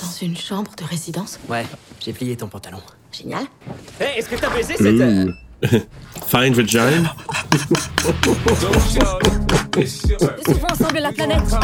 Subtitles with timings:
[0.00, 1.66] Dans une chambre de résidence Ouais,
[2.04, 2.80] j'ai plié ton pantalon.
[3.12, 3.44] Génial.
[4.00, 4.86] Hé, est-ce que t'as baisé cette...
[4.86, 5.32] euh,
[6.26, 7.14] Fine vagina.
[10.46, 11.42] Souvent ensemble la planète.
[11.48, 11.56] Si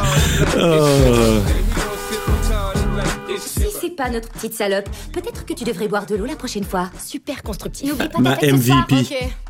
[3.80, 6.91] c'est pas notre petite salope, peut-être que tu devrais boire de l'eau la prochaine fois.
[7.03, 7.89] Super constructif.
[7.89, 8.34] N'oublie pas Ma.
[8.37, 8.95] MVP.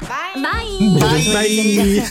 [0.00, 0.98] Bye.
[0.98, 1.33] Bye.
[1.33, 2.03] Bye.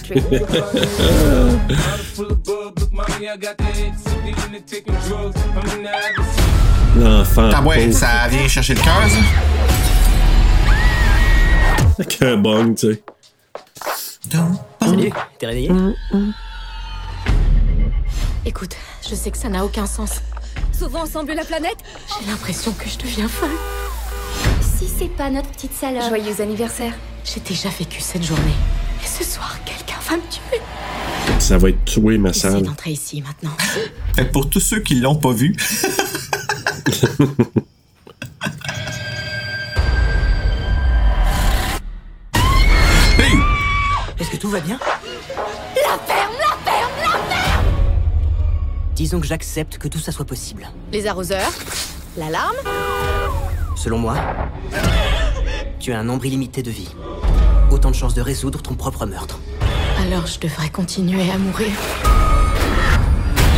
[6.97, 7.49] L'enfant.
[7.53, 9.17] Ah ouais, ça vient chercher le cœur, ça?
[12.21, 13.03] Un bong, tu sais.
[14.81, 15.71] Salut, t'es réveillé?
[18.45, 18.75] Écoute,
[19.07, 20.21] je sais que ça n'a aucun sens.
[20.79, 21.75] Sauvons ensemble la planète
[22.07, 23.49] J'ai l'impression que je deviens folle.
[24.61, 26.07] Si c'est pas notre petite salope.
[26.07, 26.93] Joyeux anniversaire.
[27.25, 28.55] J'ai déjà vécu cette journée.
[29.03, 30.61] Et ce soir, quelqu'un va me tuer.
[31.39, 32.61] Ça va être tué, ma salle.
[32.61, 33.51] d'entrer ici maintenant.
[34.15, 35.53] Que pour tous ceux qui l'ont pas vu,
[43.17, 43.33] Hey!
[44.19, 44.79] Est-ce que tout va bien?
[44.79, 46.68] La ferme, la ferme, la ferme
[48.99, 50.69] Disons que j'accepte que tout ça soit possible.
[50.91, 51.53] Les arroseurs
[52.17, 52.57] L'alarme
[53.77, 54.17] Selon moi,
[55.79, 56.89] tu as un nombre illimité de vie.
[57.71, 59.39] Autant de chances de résoudre ton propre meurtre.
[60.01, 61.69] Alors je devrais continuer à mourir.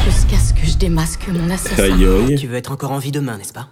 [0.05, 1.85] Jusqu'à ce que je démasque mon assassin.
[1.85, 2.35] Aïe.
[2.37, 3.67] Tu veux être encore en vie demain, n'est-ce pas?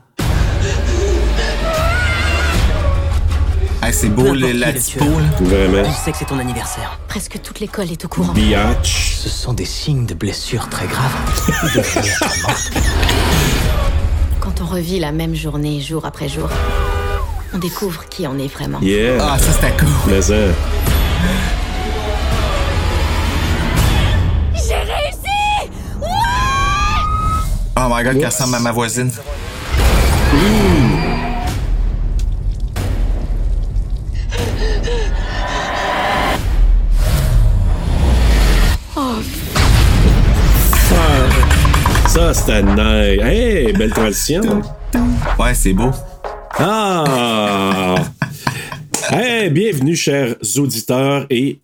[3.84, 5.22] Hey, c'est beau Peu le, importe la là.
[5.40, 5.88] Vraiment.
[5.88, 7.00] Il sait que c'est ton anniversaire.
[7.07, 8.34] Presque toute l'école est au courant.
[8.34, 9.09] Biatch.
[9.22, 11.12] Ce sont des signes de blessures très graves.
[12.41, 12.72] Morte.
[14.40, 16.47] Quand on revit la même journée jour après jour,
[17.53, 18.80] on découvre qui on est vraiment.
[18.80, 19.18] Yeah.
[19.19, 19.90] Ah, ça cool.
[20.07, 20.35] Mais ça.
[24.53, 25.69] J'ai réussi
[27.75, 29.12] Oh my god, qu'elle ressemble à ma voisine.
[42.19, 43.22] Ça, c'était nice.
[43.24, 44.62] Hey, belle transition.
[45.40, 45.90] Ouais, c'est beau.
[46.57, 47.96] Ah!
[49.09, 51.59] hey, bienvenue, chers auditeurs et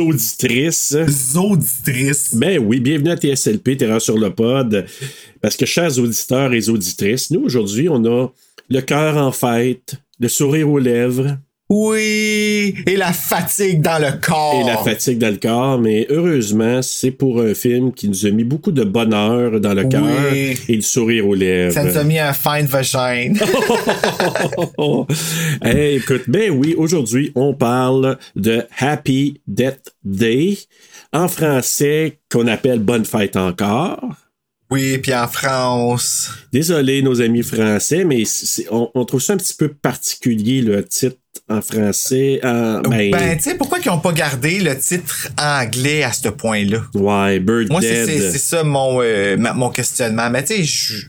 [0.00, 0.96] auditrices.
[1.08, 2.34] Zoditrice.
[2.34, 4.84] Ben oui, bienvenue à TSLP, Terreur sur le pod.
[5.40, 8.26] Parce que, chers auditeurs et auditrices, nous, aujourd'hui, on a
[8.70, 11.38] le cœur en fête, le sourire aux lèvres
[11.74, 12.74] Oui!
[12.86, 14.60] Et la fatigue dans le corps.
[14.60, 15.78] et la fatigue dans le corps.
[15.78, 19.84] Mais heureusement, c'est pour un film qui nous a mis beaucoup de bonheur dans le
[19.84, 20.54] cœur Oui.
[20.68, 21.72] et le sourire aux lèvres.
[21.72, 23.32] Ça nous a mis un fine vagin.
[25.62, 30.58] hey, écoute, ben oui, aujourd'hui, on parle de Happy Death Day,
[31.14, 34.04] en français, qu'on appelle Bonne fête encore.
[34.70, 36.28] oui, puis en France.
[36.52, 38.24] Désolé, nos amis français, mais
[38.70, 41.16] on trouve ça un petit peu particulier, le titre
[41.56, 42.40] en français.
[42.42, 46.28] En, ben, Ben, tu sais, pourquoi ils ont pas gardé le titre anglais à ce
[46.28, 46.80] point-là?
[46.94, 48.20] ouais, Bird Moi, c'est Dead.
[48.20, 50.28] c'est- c'est ça mon, euh, ma- mon questionnement.
[50.30, 51.06] Mais tu sais, je-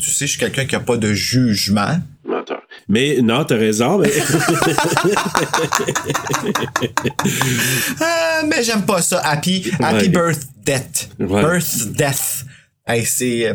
[0.00, 1.98] tu sais, je suis quelqu'un qui a pas de jugement.
[2.24, 2.62] Menteur.
[2.88, 3.98] Mais non, t'as raison.
[3.98, 4.10] Mais...
[8.00, 9.20] Ah, mais j'aime pas ça.
[9.20, 10.08] Happy, happy Ouais.
[10.08, 11.08] birth death.
[11.18, 11.42] Ouais.
[11.42, 12.44] Birth death.
[12.86, 13.48] Hey, c'est.
[13.48, 13.54] euh,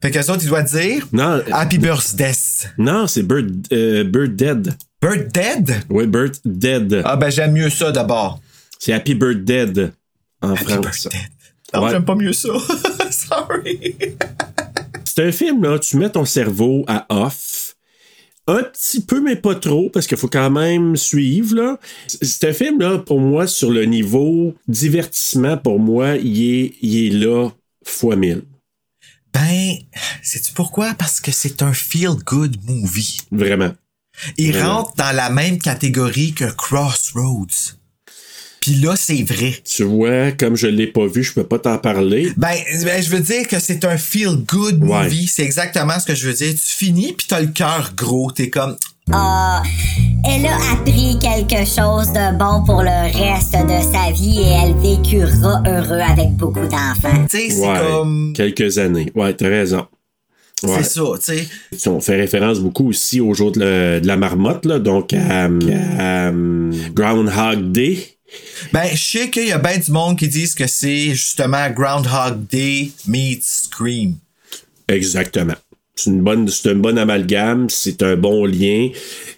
[0.00, 2.72] Fait que autres, ils doivent dire non, Happy birth death.
[2.78, 4.74] non, c'est Bird, euh, Bird Dead.
[5.02, 5.84] Birth dead?
[5.90, 7.02] Oui, Bird Dead.
[7.04, 8.40] Ah, ben, j'aime mieux ça d'abord.
[8.78, 9.92] C'est Happy Bird Dead
[10.40, 10.80] en Happy France.
[10.80, 11.20] birth dead.
[11.74, 11.90] Non, Ouais.
[11.90, 12.50] j'aime pas mieux ça.
[13.10, 13.96] Sorry.
[15.04, 17.74] C'est un film, là, tu mets ton cerveau à off.
[18.46, 21.78] Un petit peu, mais pas trop, parce qu'il faut quand même suivre, là.
[22.08, 27.06] C'est un film, là, pour moi, sur le niveau divertissement, pour moi, il est, il
[27.06, 27.48] est là
[27.84, 28.42] fois mille.
[29.32, 29.74] Ben,
[30.22, 30.94] sais-tu pourquoi?
[30.94, 33.18] Parce que c'est un feel-good movie.
[33.30, 33.72] Vraiment.
[34.38, 37.76] Il rentre dans la même catégorie que Crossroads.
[38.60, 39.54] Puis là, c'est vrai.
[39.64, 42.32] Tu vois, comme je l'ai pas vu, je peux pas t'en parler.
[42.36, 42.54] Ben,
[42.84, 45.02] ben, je veux dire que c'est un feel-good Ouais.
[45.02, 45.26] movie.
[45.26, 46.52] C'est exactement ce que je veux dire.
[46.54, 48.30] Tu finis, puis t'as le cœur gros.
[48.30, 48.76] T'es comme,
[49.10, 49.62] a
[50.24, 54.74] elle a appris quelque chose de bon pour le reste de sa vie et elle
[54.76, 57.26] vécura heureux avec beaucoup d'enfants.
[57.28, 58.32] Tu sais, c'est Ouais, comme.
[58.32, 59.10] quelques années.
[59.16, 59.86] Ouais, t'as raison.
[60.64, 60.82] Ouais.
[60.82, 61.46] C'est ça, tu
[61.78, 61.88] sais.
[61.90, 65.46] On fait référence beaucoup aussi au jour de la, de la marmotte, là, donc à,
[65.46, 66.30] à,
[66.94, 67.98] Groundhog Day.
[68.72, 72.46] Ben, je sais qu'il y a bien du monde qui disent que c'est justement Groundhog
[72.50, 74.14] Day meets Scream.
[74.88, 75.54] Exactement.
[75.94, 78.88] C'est une bonne, c'est un bon amalgame, c'est un bon lien,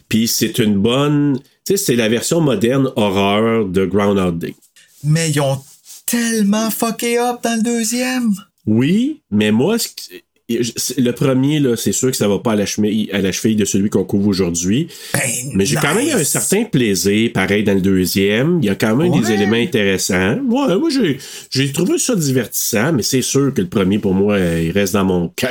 [0.09, 4.55] puis c'est une bonne, tu sais, c'est la version moderne horreur de Groundhog Day.
[5.03, 5.61] Mais ils ont
[6.07, 8.33] tellement fucké up dans le deuxième.
[8.67, 12.57] Oui, mais moi, ce qui- le premier, là, c'est sûr que ça va pas à
[12.57, 14.89] la cheville, à la cheville de celui qu'on couvre aujourd'hui.
[15.15, 15.21] Ben,
[15.55, 18.59] Mais j'ai quand même un certain plaisir, pareil, dans le deuxième.
[18.63, 20.37] Il y a quand même des éléments intéressants.
[20.49, 21.19] Ouais, moi, j'ai,
[21.51, 25.05] j'ai trouvé ça divertissant, mais c'est sûr que le premier, pour moi, il reste dans
[25.05, 25.51] mon cœur.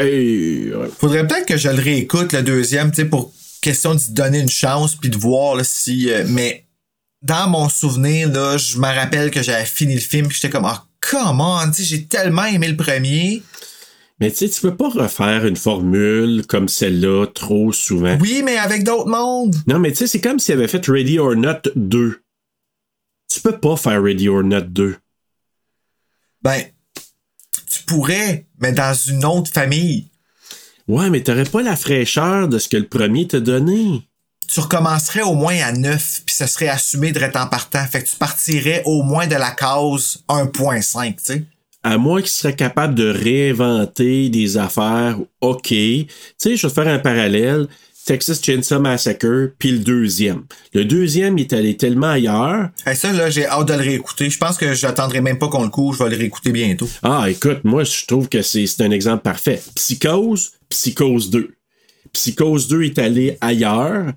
[0.99, 4.49] Faudrait peut-être que je le réécoute, le deuxième, tu sais, pour question d'y donner une
[4.49, 6.11] chance puis de voir là, si.
[6.11, 6.65] euh, mais
[7.21, 10.65] dans mon souvenir, là, je me rappelle que j'avais fini le film puis j'étais comme,
[10.65, 13.41] ah, come on, tu sais, j'ai tellement aimé le premier.
[14.19, 18.17] Mais tu sais, tu peux pas refaire une formule comme celle-là trop souvent.
[18.21, 19.55] Oui, mais avec d'autres mondes.
[19.67, 22.21] Non, mais tu sais, c'est comme s'il avait fait Ready or Not 2.
[23.29, 24.95] Tu peux pas faire Ready or Not 2.
[26.43, 26.61] Ben,
[27.69, 30.09] tu pourrais, mais dans une autre famille.
[30.87, 34.07] Ouais, mais t'aurais pas la fraîcheur de ce que le premier t'a donné.
[34.47, 37.85] Tu recommencerais au moins à 9, puis ça serait assumé de en partant.
[37.87, 41.45] Fait que tu partirais au moins de la case 1.5, tu sais.
[41.83, 45.67] À moins qu'il serait capable de réinventer des affaires, OK.
[45.67, 46.07] Tu
[46.37, 47.67] sais, je vais te faire un parallèle.
[48.05, 50.43] Texas Chainsaw Massacre, puis le deuxième.
[50.73, 52.69] Le deuxième, il est allé tellement ailleurs.
[52.85, 54.29] Hey, ça, là, j'ai hâte de le réécouter.
[54.29, 55.97] Je pense que j'attendrai même pas qu'on le couvre.
[55.97, 56.89] Je vais le réécouter bientôt.
[57.01, 59.61] Ah, écoute, moi, je trouve que c'est c'est un exemple parfait.
[59.75, 61.53] Psychose, Psychose 2.
[62.11, 64.11] Psychose 2 est allé ailleurs,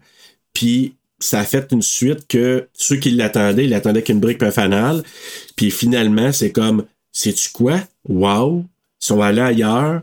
[0.53, 4.51] puis ça a fait une suite que ceux qui l'attendaient, ils l'attendaient qu'une brique un
[4.51, 5.03] fanal.
[5.55, 6.85] Puis finalement, c'est comme,
[7.17, 7.81] sais-tu quoi?
[8.09, 8.65] Wow!
[9.03, 10.03] Ils sont allés ailleurs.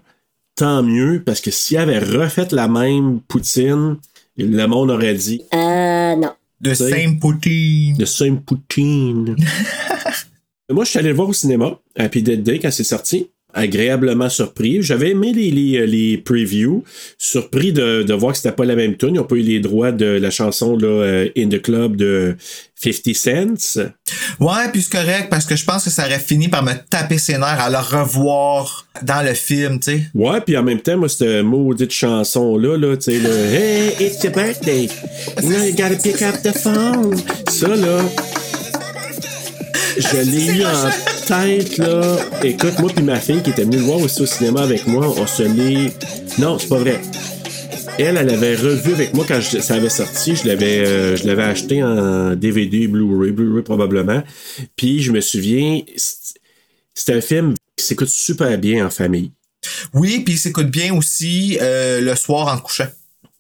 [0.56, 3.98] Tant mieux, parce que s'ils avaient refait la même poutine,
[4.38, 6.32] le monde aurait dit Euh, non.
[6.62, 6.90] De sais?
[6.90, 7.98] Saint Poutine.
[7.98, 9.36] The same poutine.
[10.72, 13.30] Moi, je suis allé le voir au cinéma, Happy Dead Day, quand c'est sorti.
[13.54, 14.82] Agréablement surpris.
[14.82, 16.84] J'avais aimé les, les, les previews.
[17.18, 19.10] Surpris de, de voir que c'était pas la même tune.
[19.10, 22.36] Ils n'ont pas eu les droits de la chanson là, euh, In the Club de
[22.92, 23.80] 50 Cents.
[24.40, 27.18] Ouais, puis c'est correct parce que je pense que ça aurait fini par me taper
[27.18, 30.02] ses nerfs à le revoir dans le film, tu sais.
[30.14, 34.24] Ouais, puis en même temps, moi, cette maudite chanson-là, là, tu sais, là, Hey, it's
[34.24, 34.90] your birthday.
[35.44, 37.16] You gotta pick up the phone.
[37.50, 38.02] Ça, là,
[39.98, 40.90] je l'ai eu en
[41.28, 42.18] tête, là.
[42.44, 45.08] Écoute, moi puis ma fille qui était venue le voir aussi au cinéma avec moi,
[45.18, 45.94] on se l'est...
[46.40, 47.00] Non, c'est pas vrai.
[48.00, 50.36] Elle, elle avait revu avec moi quand je- ça avait sorti.
[50.36, 54.24] Je l'avais, euh, je l'avais acheté en DVD, Blu-ray, Blu-ray probablement.
[54.76, 55.82] Puis je me souviens,
[56.96, 59.32] c'est un film qui s'écoute super bien en famille.
[59.94, 62.88] Oui, puis il s'écoute bien aussi euh, le soir en couchant.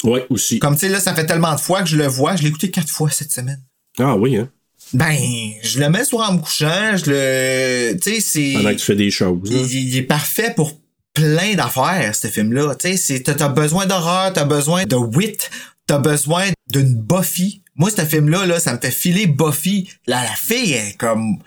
[0.04, 0.60] Ouais, aussi.
[0.60, 2.36] Comme tu sais, là, ça fait tellement de fois que je le vois.
[2.36, 3.62] Je l'ai écouté quatre fois cette semaine.
[4.00, 4.50] Ah oui, hein?
[4.94, 5.18] Ben,
[5.64, 6.96] je le mets soir en me couchant.
[6.98, 7.98] Je le.
[8.00, 8.54] Tu sais, c'est.
[8.54, 9.40] Pendant que tu fais des choses.
[9.52, 9.66] Il, hein.
[9.70, 10.80] il- il est parfait pour
[11.14, 12.76] plein d'affaires, ce film-là.
[12.76, 15.50] Tu sais, t'as besoin d'horreur, t'as besoin de wit,
[15.88, 17.62] t'as besoin d'une Buffy.
[17.76, 19.90] Moi, ce film-là, là, ça me fait filer Buffy.
[20.08, 21.38] La, la fille, elle est comme...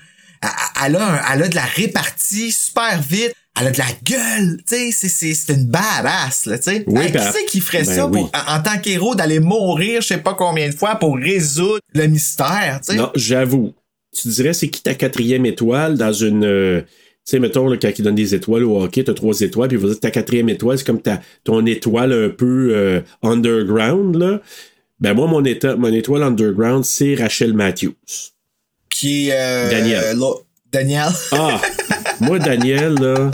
[0.42, 0.48] Elle,
[0.86, 3.32] elle a, un- elle a de la répartie super vite.
[3.58, 6.84] Elle a de la gueule, tu sais, c'est, c'est, c'est une badass, là, tu sais.
[6.86, 8.12] Oui, Hey, ben, qui c'est qui ferait ben ça oui.
[8.20, 11.80] pour, en, en tant qu'héros, d'aller mourir je sais pas combien de fois pour résoudre
[11.94, 12.98] le mystère, tu sais?
[12.98, 13.72] Non, j'avoue.
[14.14, 16.44] Tu dirais, c'est qui ta quatrième étoile dans une.
[16.44, 19.68] euh, tu sais, mettons, là, quand il donne des étoiles au hockey, t'as trois étoiles,
[19.68, 24.16] puis dire que ta quatrième étoile, c'est comme ta, ton étoile un peu euh, underground,
[24.16, 24.40] là.
[25.00, 27.94] Ben, moi, mon, éta- mon étoile underground, c'est Rachel Matthews.
[28.90, 29.32] Qui est...
[29.34, 30.16] euh, Daniel.
[30.76, 31.08] Daniel.
[31.32, 31.60] Ah!
[32.20, 33.30] moi, Daniel, là.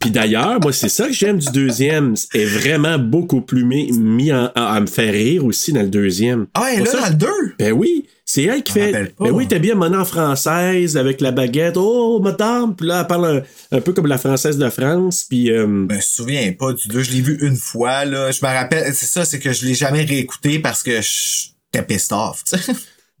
[0.00, 2.14] Puis d'ailleurs, moi, c'est ça que j'aime du deuxième.
[2.34, 6.46] est vraiment beaucoup plus mis, en- à, à me faire rire aussi dans le deuxième.
[6.54, 7.26] Ah, elle est là ça, dans le 2.
[7.58, 9.14] Ben oui, c'est elle qui Je fait.
[9.18, 11.76] Ben oui, t'as bien mon française avec la baguette.
[11.78, 12.74] Oh, madame!
[12.76, 15.24] Puis là, elle parle un, un peu comme la française de France.
[15.28, 15.50] Puis.
[15.50, 17.02] euh, Je me souviens pas du 2.
[17.02, 18.30] Je l'ai vu une fois, là.
[18.30, 22.12] Je me rappelle, c'est ça, c'est que je l'ai jamais réécouté parce que j'étais pissed
[22.12, 22.42] off,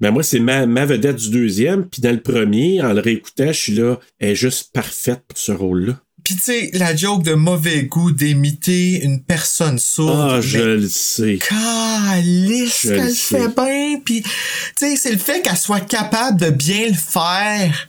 [0.00, 1.88] ben moi, c'est ma, ma vedette du deuxième.
[1.88, 5.38] Puis dans le premier, en le réécoutant, je suis là, elle est juste parfaite pour
[5.38, 6.00] ce rôle-là.
[6.24, 10.30] Pis tu sais, la joke de mauvais goût d'imiter une personne sourde.
[10.30, 11.38] Ah, mais je le sais.
[11.38, 14.00] Calice qu'elle fait bien.
[14.02, 14.30] Puis, tu
[14.74, 17.88] sais, c'est le fait qu'elle soit capable de bien le faire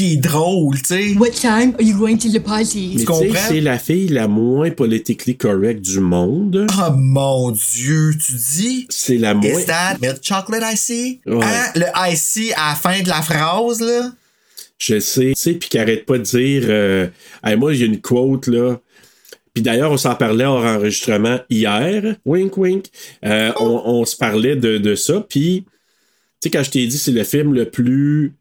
[0.00, 1.12] qui qui est drôle, tu sais.
[1.18, 2.92] What time are you going to the party?
[2.94, 3.48] Mais tu sais, comprends?
[3.48, 6.66] c'est la fille la moins politically correct du monde.
[6.70, 8.86] Oh mon dieu, tu dis?
[8.88, 9.50] C'est la moins.
[9.50, 11.20] Is that milk chocolate icy?
[11.26, 11.44] Ouais.
[11.44, 11.72] Hein?
[11.74, 14.12] Le icy à la fin de la phrase, là?
[14.78, 16.62] Je sais, tu sais, puis qui arrête pas de dire.
[16.68, 17.08] Euh,
[17.44, 18.80] Hey, moi, j'ai une quote, là.
[19.52, 22.16] Puis d'ailleurs, on s'en parlait hors enregistrement hier.
[22.24, 22.86] Wink, wink.
[23.24, 25.20] Euh, on, on se parlait de, de ça.
[25.28, 25.64] Puis,
[26.40, 28.32] tu sais, quand je t'ai dit, c'est le film le plus.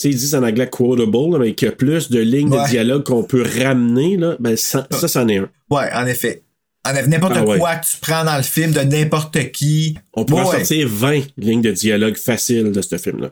[0.00, 2.62] Tu sais, ils disent en anglais quotable, là, mais qui a plus de lignes Ouais.
[2.64, 4.36] de dialogue qu'on peut ramener, là.
[4.38, 5.50] Ben, ça, ça, c'en est un.
[5.70, 6.42] Ouais, en effet.
[6.86, 7.58] En effet, n'importe Ah ouais.
[7.58, 9.98] quoi que tu prends dans le film de n'importe qui.
[10.14, 10.56] On pourrait en Ouais.
[10.58, 13.30] sortir 20 lignes de dialogue faciles de ce film-là.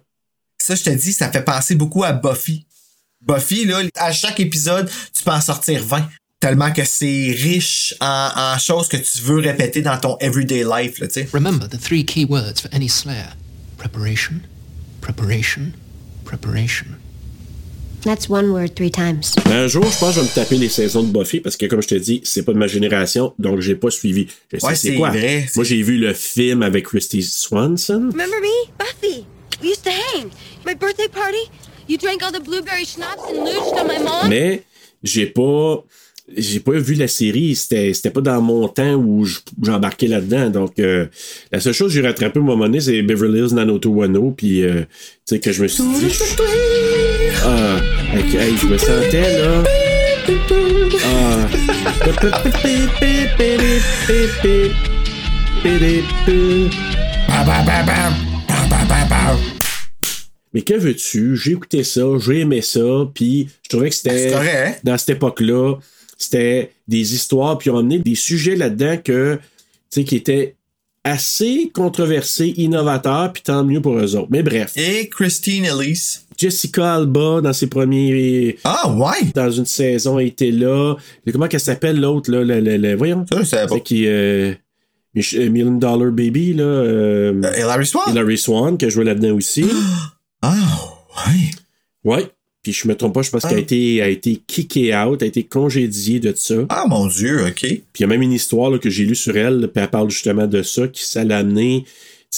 [0.58, 2.66] Ça, je te dis, ça fait penser beaucoup à Buffy.
[3.24, 6.08] Buffy, là, à chaque épisode, tu peux en sortir 20.
[6.40, 10.98] Tellement que c'est riche en, en choses que tu veux répéter dans ton everyday life,
[10.98, 11.28] là, tu sais.
[11.32, 13.30] Remember the three key words for any Slayer
[13.78, 14.34] preparation,
[15.00, 15.72] preparation,
[16.26, 16.86] preparation.
[18.02, 19.34] That's one word three times.
[19.46, 21.66] Un jour, je pense que je vais me taper les saisons de Buffy parce que,
[21.66, 24.28] comme je te dis, c'est pas de ma génération, donc j'ai pas suivi.
[24.52, 25.10] Je sais Ouais, c'est quoi.
[25.10, 25.46] vrai.
[25.56, 28.10] Moi, j'ai vu le film avec Christy Swanson.
[28.12, 28.70] Remember me?
[28.78, 29.24] Buffy.
[29.60, 30.30] We used to hang.
[30.64, 31.50] My birthday party?
[31.88, 34.28] You drank all the blueberry schnapps and looched on my mom?
[34.28, 34.62] Mais
[35.02, 35.82] j'ai pas.
[36.36, 40.50] J'ai pas vu la série, c'était c'était pas dans mon temps où je- j'embarquais là-dedans.
[40.50, 41.06] Donc, euh,
[41.52, 44.62] la seule chose que j'ai rattrapé à un moment donné, c'est Beverly Hills 90210, puis
[44.64, 46.18] euh, tu sais, que je me suis dit.
[47.44, 47.78] Ah,
[48.12, 49.62] hey, je me sentais là.
[51.04, 51.48] Ah.
[60.52, 61.36] Mais que veux-tu?
[61.36, 62.80] J'ai écouté ça, j'ai aimé ça,
[63.14, 64.72] puis je trouvais que c'était hein?
[64.84, 65.74] dans cette époque-là,
[66.16, 69.38] c'était des histoires, puis on emmené des sujets là-dedans que
[69.90, 70.54] qui étaient
[71.04, 74.28] assez controversés, innovateurs, puis tant mieux pour eux autres.
[74.30, 76.22] Mais bref, Et Christine Elise.
[76.36, 79.30] Jessica Alba dans ses premiers Ah, ouais!
[79.34, 80.96] dans une saison elle était là.
[81.32, 83.24] Comment qu'elle s'appelle l'autre là, le, le- le- voyons.
[83.44, 83.66] Ça.
[83.68, 84.52] C'est qui euh,
[85.16, 86.64] euh, Million Dollar Baby là.
[86.64, 88.04] euh, Euh, Hilary Swan?
[88.10, 89.64] Hilary Swan qui a joué là-dedans aussi.
[90.42, 90.54] Ah,
[91.28, 91.50] ouais.
[92.04, 92.28] Ouais.
[92.66, 93.48] Puis je me trompe pas, je pense Ah.
[93.48, 96.56] qu'elle a été, a été kickée out, a été congédiée de ça.
[96.68, 97.60] Ah, mon Dieu, OK.
[97.60, 99.88] Puis il y a même une histoire là, que j'ai lue sur elle, puis elle
[99.88, 101.84] parle justement de ça, qui ça l'a amené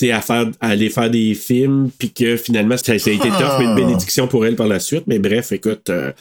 [0.02, 3.38] à, faire, à aller faire des films, puis que finalement, ça, ça a été Ah.
[3.40, 5.04] tough, mais une bénédiction pour elle par la suite.
[5.06, 6.12] Mais bref, écoute, euh,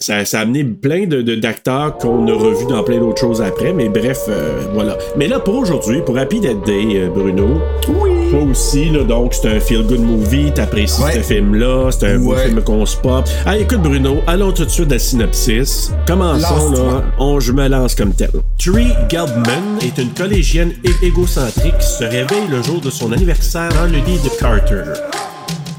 [0.00, 3.72] ça, ça a amené plein de, d'acteurs qu'on a revus dans plein d'autres choses après.
[3.72, 4.98] Mais bref, euh, voilà.
[5.16, 8.30] Mais là, pour aujourd'hui, pour Happy Dead Day, euh, Bruno, Oui.
[8.30, 11.12] toi aussi, là, donc c'est un feel-good movie, t'apprécies Ouais.
[11.14, 12.46] ce film-là, c'est un beau Ouais.
[12.46, 13.24] film qu'on se pop.
[13.46, 15.90] Ah, écoute Bruno, allons tout de suite à la synopsis.
[16.06, 18.30] Commençons, là, on, je me lance comme tel.
[18.58, 20.72] Tree Gelbman est une collégienne
[21.02, 24.82] égocentrique qui se réveille le jour de son anniversaire dans le lit de Carter.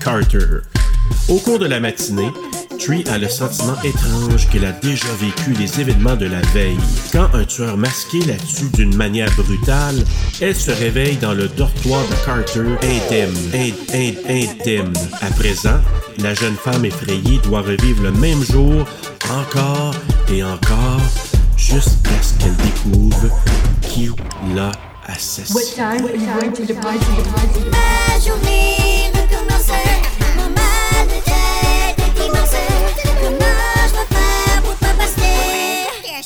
[0.03, 0.61] Carter.
[1.29, 2.29] Au cours de la matinée,
[2.79, 6.77] Tree a le sentiment étrange qu'elle a déjà vécu les événements de la veille.
[7.11, 10.03] Quand un tueur masqué la tue d'une manière brutale,
[10.41, 13.35] elle se réveille dans le dortoir de Carter indemne.
[13.53, 14.93] In- in- indemne.
[15.21, 15.79] À présent,
[16.19, 18.85] la jeune femme effrayée doit revivre le même jour
[19.31, 19.93] encore
[20.31, 21.01] et encore
[21.57, 23.29] jusqu'à ce qu'elle découvre
[23.81, 24.09] qui
[24.55, 24.71] l'a
[25.07, 25.59] assassiné.
[25.59, 26.07] What time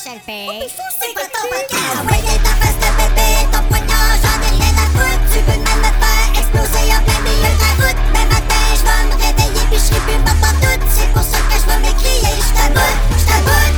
[0.03, 0.71] passer?
[0.99, 1.99] C'est quoi ton podcast?
[2.07, 5.25] Ouais, t'es ta face de bébé, ton poignard, j'en ai rien à foutre.
[5.31, 8.01] Tu veux même me faire exploser en plein milieu de la route.
[8.13, 10.83] Même matin, je vais me réveiller puis je serai plus morte en doute.
[10.87, 12.31] C'est pour ça que je vais m'écrier.
[12.39, 13.75] Je t'aboute, je t'aboute.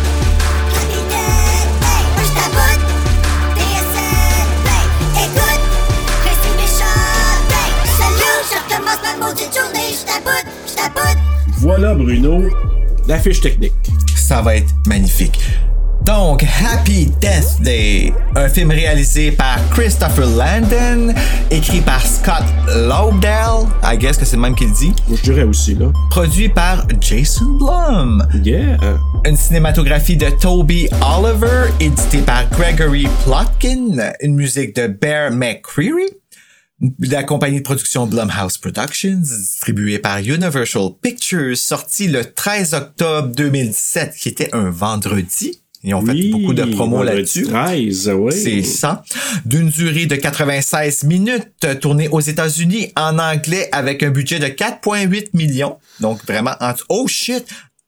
[0.73, 2.83] Capitaine, hey, moi je t'aboute.
[3.57, 4.85] TSN, hey,
[5.25, 5.63] écoute.
[6.21, 7.01] Restez méchant,
[7.49, 8.37] hey, salut.
[8.45, 9.89] Je recommence ma maudite journée.
[9.89, 11.19] Je t'aboute, je t'aboute.
[11.57, 12.45] Voilà Bruno,
[13.07, 13.73] la fiche technique.
[14.15, 15.41] Ça va être magnifique.
[16.05, 21.13] Donc, Happy Death Day, un film réalisé par Christopher Landon,
[21.51, 25.75] écrit par Scott Lobdell, I guess que c'est le même qu'il dit, je dirais aussi
[25.75, 25.91] là.
[26.09, 28.27] produit par Jason Blum.
[28.43, 28.77] Yeah.
[29.25, 36.09] Une cinématographie de Toby Oliver, édité par Gregory Plotkin, une musique de Bear McCreary,
[36.99, 44.15] la compagnie de production Blumhouse Productions, distribuée par Universal Pictures, sortie le 13 octobre 2017,
[44.15, 45.60] qui était un vendredi.
[45.83, 47.43] Ils ont fait beaucoup de promos là-dessus.
[47.43, 48.33] 13, oui.
[48.33, 49.03] C'est ça.
[49.45, 55.29] D'une durée de 96 minutes, tournée aux États-Unis en anglais avec un budget de 4,8
[55.33, 55.77] millions.
[55.99, 56.73] Donc vraiment, en...
[56.89, 57.45] oh shit!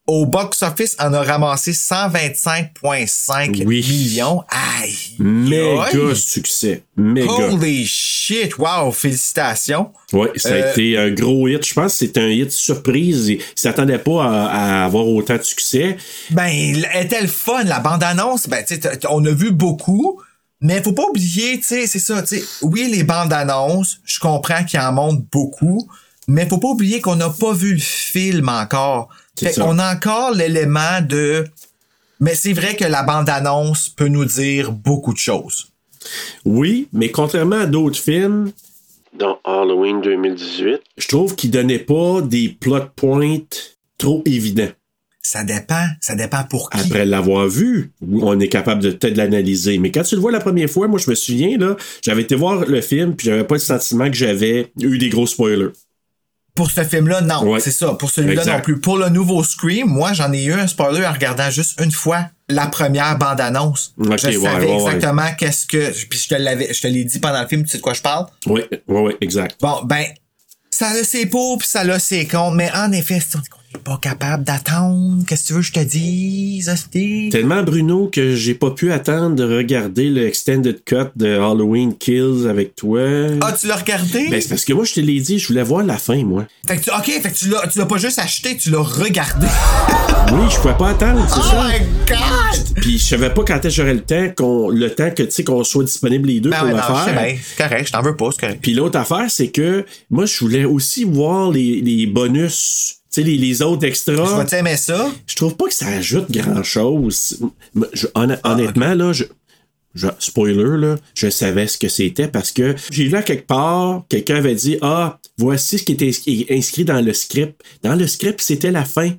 [0.07, 3.85] Au box-office, on a ramassé 125,5 Oui.
[3.87, 4.43] millions.
[4.49, 5.15] Aïe!
[5.19, 6.15] Méga aïe.
[6.15, 6.83] succès.
[6.97, 7.31] Méga.
[7.31, 8.57] Holy shit!
[8.57, 8.91] Wow!
[8.91, 9.91] Félicitations!
[10.11, 11.65] Ouais, ça a Euh, été un gros hit.
[11.65, 13.29] Je pense que c'est un hit surprise.
[13.29, 15.97] Ils s'attendaient pas à, à avoir autant de succès.
[16.31, 16.47] Ben,
[16.93, 18.47] était le fun, la bande-annonce.
[18.47, 18.77] Ben, tu
[19.09, 20.21] on a vu beaucoup,
[20.61, 22.43] mais faut pas oublier, tu sais, c'est ça, tu sais.
[22.61, 25.89] Oui, les bandes-annonces, je comprends qu'ils en montrent beaucoup,
[26.27, 29.09] mais faut pas oublier qu'on n'a pas vu le film encore.
[29.37, 31.45] Fait qu'on a encore l'élément de...
[32.19, 35.71] Mais c'est vrai que la bande-annonce peut nous dire beaucoup de choses.
[36.45, 38.51] Oui, mais contrairement à d'autres films,
[39.17, 43.39] dans Halloween 2018, je trouve qu'ils donnaient pas des plot points
[43.97, 44.71] trop évidents.
[45.21, 46.79] Ça dépend, ça dépend pour qui.
[46.79, 49.77] Après l'avoir vu, on est capable de peut-être l'analyser.
[49.77, 52.35] Mais quand tu le vois la première fois, moi je me souviens, là, j'avais été
[52.35, 55.71] voir le film, puis j'avais pas le sentiment que j'avais eu des gros spoilers.
[56.55, 57.51] Pour ce film-là, non.
[57.51, 57.59] Ouais.
[57.59, 57.93] C'est ça.
[57.93, 58.79] Pour celui-là non plus.
[58.79, 62.29] Pour le nouveau Scream, moi, j'en ai eu un spoiler en regardant juste une fois
[62.47, 63.93] la première bande-annonce.
[63.97, 65.91] Je ouais, savais ouais, exactement qu'est-ce que...
[66.07, 67.93] Puis je te l'avais, je te l'ai dit pendant le film, tu sais de quoi
[67.93, 68.27] je parle?
[68.45, 69.59] Oui, oui, oui, exact.
[69.61, 70.05] Bon, ben,
[70.69, 72.55] ça a ses pour puis ça a ses contre.
[72.55, 73.39] Mais en effet, c'est
[73.79, 75.23] pas capable d'attendre.
[75.27, 77.29] Qu'est-ce que tu veux que je te dise, hostie?
[77.31, 82.47] Tellement Bruno que j'ai pas pu attendre de regarder le extended cut de Halloween Kills
[82.49, 83.01] avec toi.
[83.41, 84.29] Ah, tu l'as regardé?
[84.29, 86.45] Ben, c'est parce que moi, je te l'ai dit, je voulais voir la fin, moi.
[86.67, 88.81] Fait que tu, ok, fait que tu l'as, tu l'as pas juste acheté, tu l'as
[88.81, 89.47] regardé.
[90.31, 91.67] Oui, je pouvais pas attendre, c'est oh ça.
[91.67, 92.81] my god!
[92.81, 95.63] Puis je savais pas quand j'aurais le temps, qu'on, le temps que, tu sais, qu'on
[95.63, 97.37] soit disponible les deux Ben pour ouais, le non, faire.
[97.43, 98.59] C'est correct, je t'en veux pas, c'est correct.
[98.61, 103.27] Puis l'autre affaire, c'est que moi, je voulais aussi voir les, les bonus, tu sais,
[103.27, 104.37] les, les autres Je extras.
[104.39, 105.11] vais t'aimer ça.
[105.27, 106.25] Je trouve pas que ça ajoute
[107.93, 109.25] je- honn- Ah, honnêtement, là, je,
[109.95, 114.03] je- spoiler, là, je savais ce que c'était parce que j'ai lu à quelque part,
[114.09, 117.61] quelqu'un avait dit Ah, voici ce qui était inscrit- dans le script.
[117.83, 119.11] Dans le script, c'était la fin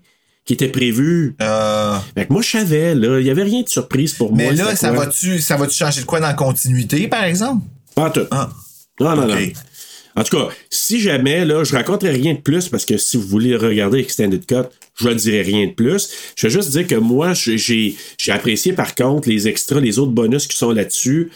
[0.45, 1.37] qui était prévue.
[1.41, 1.97] Euh...
[2.15, 4.53] Fait que moi, je savais, là, il y avait rien de surprise pour Mais moi.
[4.55, 7.65] là, c'était ça va-tu, ça va-tu changer de quoi dans la continuité, par exemple?
[7.95, 8.27] Pas tout.
[8.31, 8.51] Ah.
[9.01, 9.37] Non, non, non.
[10.16, 13.26] En tout cas, si jamais, là, je raconterai rien de plus parce que si vous
[13.26, 16.11] voulez regarder Extended Cut, je ne dirai rien de plus.
[16.37, 17.97] Je vais juste dire que moi, j'ai,
[18.28, 21.30] apprécié par contre les extras, les autres bonus qui sont là-dessus.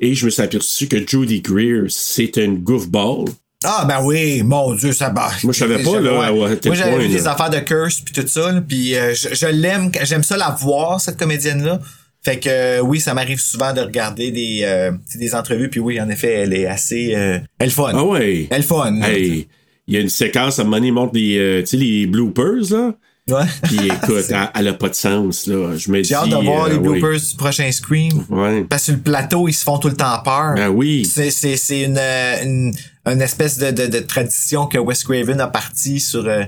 [0.00, 3.26] Et je me suis aperçu que Judy Greer, c'est une goofball.
[3.62, 5.30] Ah, ben oui, mon Dieu, ça bat.
[5.44, 6.58] Moi, je savais pas, là, Ouais.
[6.60, 9.46] quel Moi, j'avais vu des affaires de Curse puis tout ça, puis euh, je, je
[9.46, 11.80] l'aime, j'aime ça la voir, cette comédienne-là.
[12.24, 16.00] Fait que euh, oui, ça m'arrive souvent de regarder des, euh, des entrevues, puis oui,
[16.00, 17.14] en effet, elle est assez...
[17.14, 17.92] euh, elle fun.
[17.94, 18.46] Ah ouais.
[18.50, 19.02] Elle fun.
[19.02, 19.46] Hey,
[19.86, 21.76] il y a une séquence, à un moment donné, il montre les, euh, tu sais,
[21.76, 22.94] les bloopers, là.
[23.28, 23.44] Ouais.
[23.64, 25.76] Puis écoute, elle, elle a pas de sens, là.
[25.76, 26.08] Je me dis.
[26.08, 28.24] J'ai hâte de voir euh, les bloopers du prochain Scream.
[28.30, 28.64] Ouais.
[28.64, 30.54] Parce que sur le plateau, ils se font tout le temps peur.
[30.56, 31.04] Ben oui.
[31.04, 32.72] C'est, c'est, c'est une, euh, une,
[33.06, 36.44] une espèce de, de, de tradition que Wes Craven a parti sur, euh,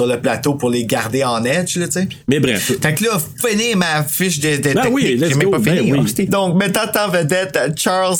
[0.00, 2.08] sur le plateau pour les garder en edge, là, tu sais.
[2.26, 2.72] Mais bref.
[2.80, 5.76] Fait que là, finis ma fiche de, de Ben oui, let's J'ai même pas ben
[5.76, 5.92] fini.
[5.92, 5.98] oui.
[5.98, 6.26] hostie.
[6.26, 8.16] Donc, mettant en vedette euh, Charles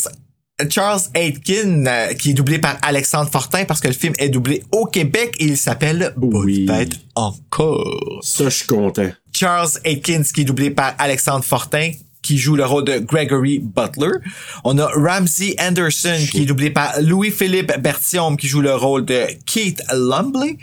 [0.69, 4.61] Charles Aitken, euh, qui est doublé par Alexandre Fortin parce que le film est doublé
[4.71, 6.65] au Québec et il s'appelle Oui.
[6.67, 8.19] Bonne encore.
[8.21, 9.09] Ça, je suis content.
[9.33, 11.89] Charles Atkins qui est doublé par Alexandre Fortin
[12.21, 14.19] qui joue le rôle de Gregory Butler.
[14.63, 19.25] On a Ramsey Anderson qui est doublé par Louis-Philippe Bertium qui joue le rôle de
[19.47, 20.57] Keith Lumbley.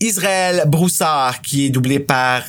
[0.00, 2.42] Israël Broussard qui est doublé par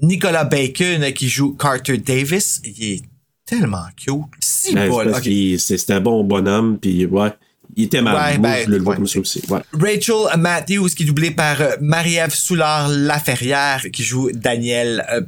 [0.00, 2.60] Nicolas Bacon qui joue Carter Davis.
[2.64, 3.02] Il est
[3.44, 4.14] tellement cute.
[4.40, 7.30] Si Ben, qu'il- c'est un bon bonhomme, puis ouais,
[7.76, 8.32] il était mal.
[8.32, 8.96] Ouais, ben, je voulais le ouais.
[8.96, 9.42] comme ça aussi.
[9.48, 9.60] Ouais.
[9.72, 15.22] Rachel Matthews qui est doublée par euh, Marie-Ève Soulard-Laferrière qui joue Daniel euh,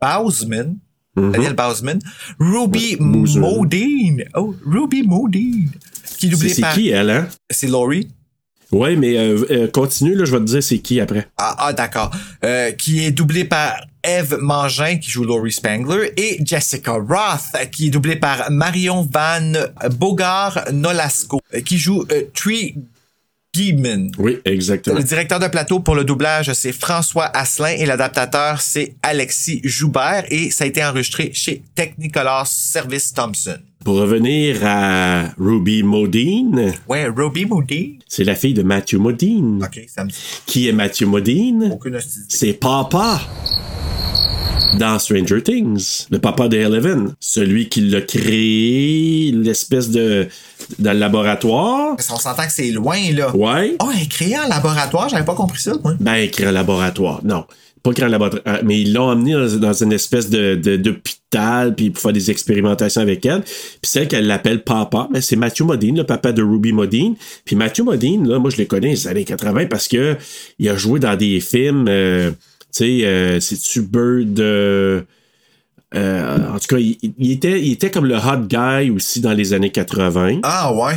[0.00, 0.76] Bausman.
[1.16, 1.98] Daniel Bausman.
[2.38, 2.96] Ruby.
[3.00, 4.24] Modine.
[4.34, 5.70] Oh, Ruby Modine.
[6.18, 6.74] Qui est doublée c'est par...
[6.74, 7.28] qui, elle, hein?
[7.50, 8.08] C'est Laurie.
[8.72, 11.28] Ouais, mais euh, euh, continue, là, je vais te dire c'est qui après.
[11.38, 12.10] Ah, ah, d'accord.
[12.44, 17.88] Euh, qui est doublée par Eve Mangin, qui joue Laurie Spangler, et Jessica Roth, qui
[17.88, 19.52] est doublée par Marion Van
[19.90, 22.74] Bogart Nolasco, euh, qui joue euh, Tree
[24.18, 24.96] Oui, exactement.
[24.98, 30.24] Le directeur de plateau pour le doublage, c'est François Asselin et l'adaptateur, c'est Alexis Joubert
[30.30, 33.56] et ça a été enregistré chez Technicolor Service Thompson.
[33.84, 37.98] Pour revenir à Ruby Modine, Ouais, Ruby Moody.
[38.08, 39.62] c'est la fille de Matthew Modine.
[39.62, 40.16] Ok, ça me dit
[40.46, 41.70] Qui est Matthew Modine?
[41.72, 41.98] aucune.
[42.28, 43.20] C'est Papa
[44.78, 50.28] dans Stranger Things, le papa de Eleven, celui qui l'a créé, l'espèce de
[50.78, 51.96] dans le laboratoire.
[51.96, 53.34] Qu'on s'entend que c'est loin, là.
[53.34, 53.76] Ouais.
[53.80, 55.94] Oh, est créée en laboratoire, j'avais pas compris ça, moi.
[56.00, 57.20] Ben, créé un laboratoire.
[57.24, 57.44] Non.
[57.82, 58.58] Pas créé un laboratoire.
[58.64, 63.24] Mais ils l'ont emmené dans, une espèce de, d'hôpital, puis pour faire des expérimentations avec
[63.24, 63.42] elle.
[63.42, 67.14] Puis celle qu'elle l'appelle papa, ben, c'est Matthew Modine, le papa de Ruby Modine.
[67.44, 70.16] Puis Matthew Modine, là, moi, je le connais des années 80 parce que
[70.58, 72.32] il a joué dans des films, euh,
[72.70, 74.38] sais, euh, c'est-tu Bird.
[74.40, 75.02] euh,
[75.94, 79.52] en tout cas, il, il était, il était comme le hot guy aussi dans les
[79.52, 80.40] années 80.
[80.42, 80.94] Ah ouais.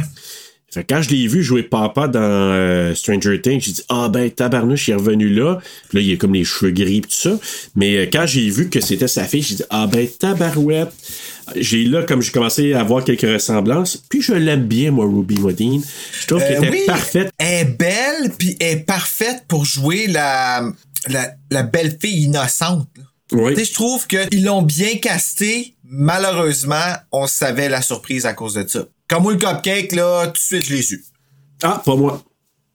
[0.72, 4.08] Fait que quand je l'ai vu jouer papa dans euh, Stranger Things, j'ai dit Ah
[4.08, 5.60] ben tabarnouche, il est revenu là.
[5.90, 7.40] Puis là, il a comme les cheveux gris pis tout ça.
[7.76, 10.92] Mais euh, quand j'ai vu que c'était sa fille, j'ai dit Ah ben tabarouette.
[11.56, 13.98] J'ai là, comme j'ai commencé à voir quelques ressemblances.
[14.10, 15.82] Puis je l'aime bien, moi, Ruby Modine.
[16.22, 17.32] Je trouve qu'elle oui, parfaite.
[17.40, 20.72] Elle est belle, puis elle est parfaite pour jouer la,
[21.08, 22.88] la, la belle fille innocente.
[23.32, 23.54] Oui.
[23.54, 25.76] Tu sais, je trouve qu'ils l'ont bien casté.
[25.84, 28.86] Malheureusement, on savait la surprise à cause de ça.
[29.08, 31.04] Comme moi, le cupcake, là, tout de suite, je l'ai su.
[31.64, 32.24] Ah, pas moi.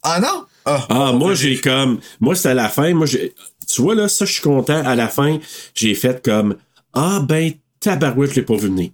[0.02, 0.44] Ah non?
[0.64, 2.00] Ah, Ah, moi, j'ai comme.
[2.20, 2.92] Moi, c'était à la fin.
[2.94, 3.34] Moi, j'ai.
[3.68, 4.84] Tu vois, là, ça, je suis content.
[4.84, 5.38] À la fin,
[5.74, 6.56] j'ai fait comme.
[6.92, 8.90] Ah, ben, tabarouette, je l'ai pas vu venir.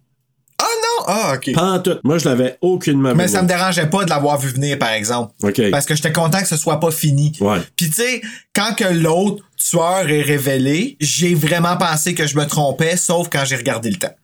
[0.59, 0.89] Ah non?
[1.07, 1.53] Ah, OK.
[1.53, 1.99] Pas en tout.
[2.05, 4.91] Moi, je l'avais aucunement Mais vu ça me dérangeait pas de l'avoir vu venir, par
[4.91, 5.33] exemple.
[5.43, 5.71] OK.
[5.71, 7.33] Parce que j'étais content que ce soit pas fini.
[7.41, 7.59] Ouais.
[7.77, 8.21] Puis tu sais,
[8.55, 13.45] quand que l'autre tueur est révélé, j'ai vraiment pensé que je me trompais, sauf quand
[13.45, 14.15] j'ai regardé le temps.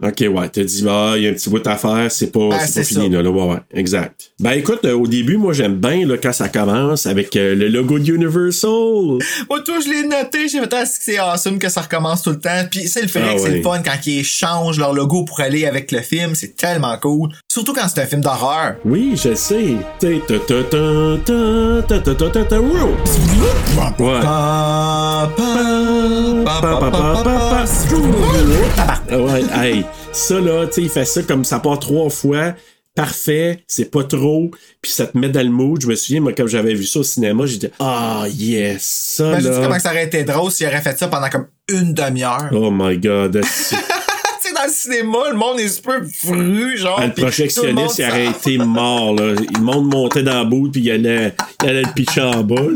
[0.00, 0.48] OK, ouais.
[0.48, 2.80] T'as dit, ah, il y a un petit bout à faire, c'est pas, Ah, c'est
[2.80, 3.30] pas fini, là, là.
[3.30, 3.58] Ouais, ouais.
[3.74, 4.30] Exact.
[4.38, 7.66] Ben, écoute, euh, au début, moi, j'aime bien, là, quand ça commence avec euh, le
[7.66, 8.70] logo de Universal.
[9.50, 12.22] Moi, toi, je l'ai noté, j'ai fait, ah, c'est que c'est awesome que ça recommence
[12.22, 12.64] tout le temps.
[12.70, 15.40] Puis c'est le fait Ah que c'est le fun quand ils changent leur logo pour
[15.40, 17.30] aller avec le film, c'est tellement cool.
[17.58, 18.76] Surtout quand c'est un film d'horreur.
[18.84, 19.74] Oui, je sais.
[29.10, 29.42] Ouais.
[29.60, 32.54] hey, ça là, tu sais, il fait ça comme ça part trois fois
[32.94, 34.50] parfait, c'est pas trop,
[34.82, 35.80] puis ça te met dans le mood.
[35.80, 39.14] Je me souviens, moi, quand j'avais vu ça au cinéma, j'ai dit Ah, oh, yes,
[39.16, 39.32] ça.
[39.32, 39.38] Ben, là.
[39.40, 42.50] Je dis comment ça aurait été drôle s'il aurait fait ça pendant comme une demi-heure.
[42.52, 43.40] Oh my god
[44.68, 46.98] le cinéma, le monde est super fru, genre.
[47.00, 49.34] Ah, le projectionniste, il aurait été mort, là.
[49.34, 52.68] Le monde montait dans le bout, puis il allait, il allait le pitcher en bas.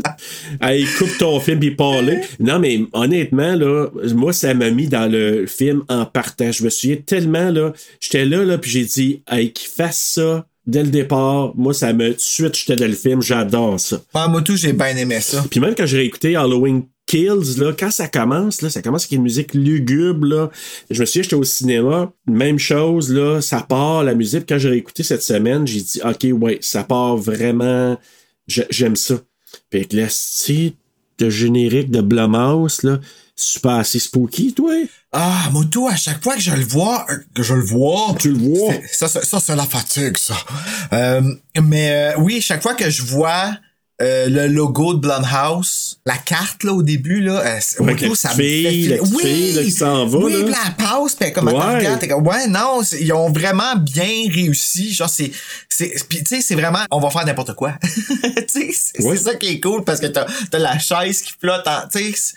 [0.61, 2.21] Hey, coupe ton film, puis parler.
[2.39, 6.51] Non, mais honnêtement, là, moi, ça m'a mis dans le film en partant.
[6.51, 10.45] Je me souviens tellement, là, j'étais là, là, puis j'ai dit, hey, qu'il fasse ça
[10.65, 11.53] dès le départ.
[11.55, 14.01] Moi, ça me, tout de suite, j'étais dans le film, j'adore ça.
[14.13, 15.43] Moi tout, j'ai bien aimé ça.
[15.49, 19.11] Puis même quand j'ai réécouté Halloween Kills, là, quand ça commence, là, ça commence avec
[19.11, 20.49] une musique lugubre, là.
[20.89, 24.45] Je me souviens, j'étais au cinéma, même chose, là, ça part, la musique.
[24.49, 27.99] Quand j'ai réécouté cette semaine, j'ai dit, OK, ouais, ça part vraiment,
[28.47, 29.13] j'ai- j'aime ça.
[29.69, 30.73] Puis avec le style
[31.19, 32.99] de générique de Blumhouse, là,
[33.35, 34.73] super assez spooky, toi?
[35.11, 38.15] Ah, Moto, à chaque fois que je le vois, euh, que je le vois.
[38.19, 38.73] Tu le vois?
[38.91, 40.35] Ça, ça, ça, c'est la fatigue, ça.
[40.93, 41.21] Euh,
[41.61, 43.55] mais euh, oui, chaque fois que je vois
[44.03, 47.87] euh, le logo de Blumhouse, la carte là au début là, euh, Ouais, ça me
[47.97, 48.31] fait petite
[49.21, 50.39] fille, là, qui s'en va, Oui, là.
[50.43, 51.53] puis la passe, puis comme Ouais.
[51.77, 54.93] regarde, t'es comme, ouais, non, ils ont vraiment bien réussi.
[54.93, 55.31] Genre, c'est,
[55.69, 57.73] c'est, puis tu sais, c'est vraiment, on va faire n'importe quoi.
[57.81, 57.91] tu
[58.47, 59.17] sais, c'est Ouais.
[59.17, 62.35] ça qui est cool parce que t'as, t'as la chaise qui flotte en, tu sais.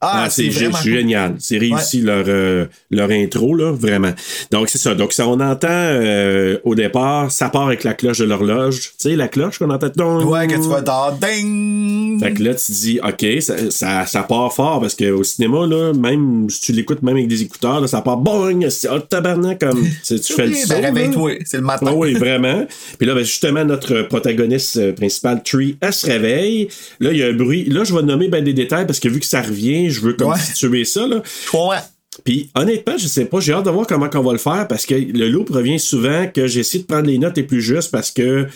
[0.00, 0.72] Ah, Ah, c'est cool.
[0.84, 1.34] génial.
[1.40, 4.12] C'est réussi leur, euh, leur intro, là, vraiment.
[4.52, 4.94] Donc, c'est ça.
[4.94, 8.80] Donc, ça, on entend euh, au départ, ça part avec la cloche de l'horloge.
[8.80, 9.88] Tu sais, la cloche qu'on entend.
[9.96, 10.24] Dong!
[10.24, 12.20] Ouais, que tu vas dehors, ding!
[12.20, 15.92] Fait que là, tu dis, OK, ça, ça, ça part fort parce qu'au cinéma, là,
[15.92, 18.68] même si tu l'écoutes même avec des écouteurs, là, ça part bong!
[18.70, 19.84] C'est oh, tabarnak comme.
[20.06, 20.80] Tu fais le son.
[20.92, 21.12] ben,
[21.44, 21.86] c'est le matin.
[21.88, 22.66] Ah oui, vraiment.
[22.98, 26.68] Puis là, ben, justement, notre protagoniste euh, principal, Tree, elle se réveille.
[27.00, 27.64] Là, il y a un bruit.
[27.64, 30.12] Là, je vais nommer ben, des détails parce que vu que ça revient, je veux
[30.14, 30.38] comme Ouais.
[30.38, 31.06] situer ça.
[31.06, 31.22] Là.
[31.52, 31.76] Ouais.
[32.24, 34.86] Puis honnêtement, je sais pas, j'ai hâte de voir comment on va le faire parce
[34.86, 38.10] que le loop revient souvent que j'essaie de prendre les notes les plus justes parce
[38.10, 38.48] que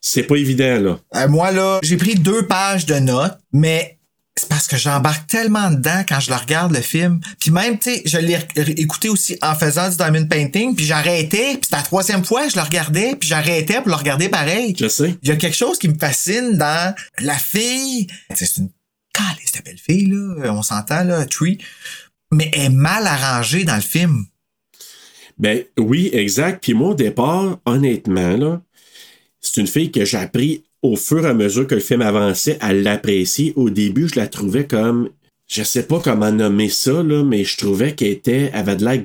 [0.00, 0.98] c'est pas évident, là.
[1.16, 3.98] Euh, moi, là, j'ai pris deux pages de notes, mais
[4.36, 7.20] c'est parce que j'embarque tellement dedans quand je le regarde, le film.
[7.38, 8.38] Puis même, tu sais, je l'ai
[8.80, 12.52] écouté aussi en faisant du diamond painting, puis j'arrêtais, puis c'était la troisième fois que
[12.52, 14.74] je le regardais, puis j'arrêtais pour le regarder pareil.
[14.80, 15.16] Je sais.
[15.22, 18.06] Il y a quelque chose qui me fascine dans la fille.
[18.34, 18.70] C'est une
[19.12, 20.52] calice de belle fille, là.
[20.52, 21.58] On s'entend, là, Tree.
[22.32, 24.26] Mais elle est mal arrangée dans le film.
[25.38, 26.62] Ben oui, exact.
[26.62, 28.60] Puis moi, départ, honnêtement,
[29.40, 32.58] c'est une fille que j'ai appris au fur et à mesure que le film avançait
[32.60, 33.52] à l'apprécier.
[33.56, 35.10] Au début, je la trouvais comme.
[35.48, 38.50] Je sais pas comment nommer ça, là, mais je trouvais qu'elle était.
[38.52, 38.96] Elle avait la.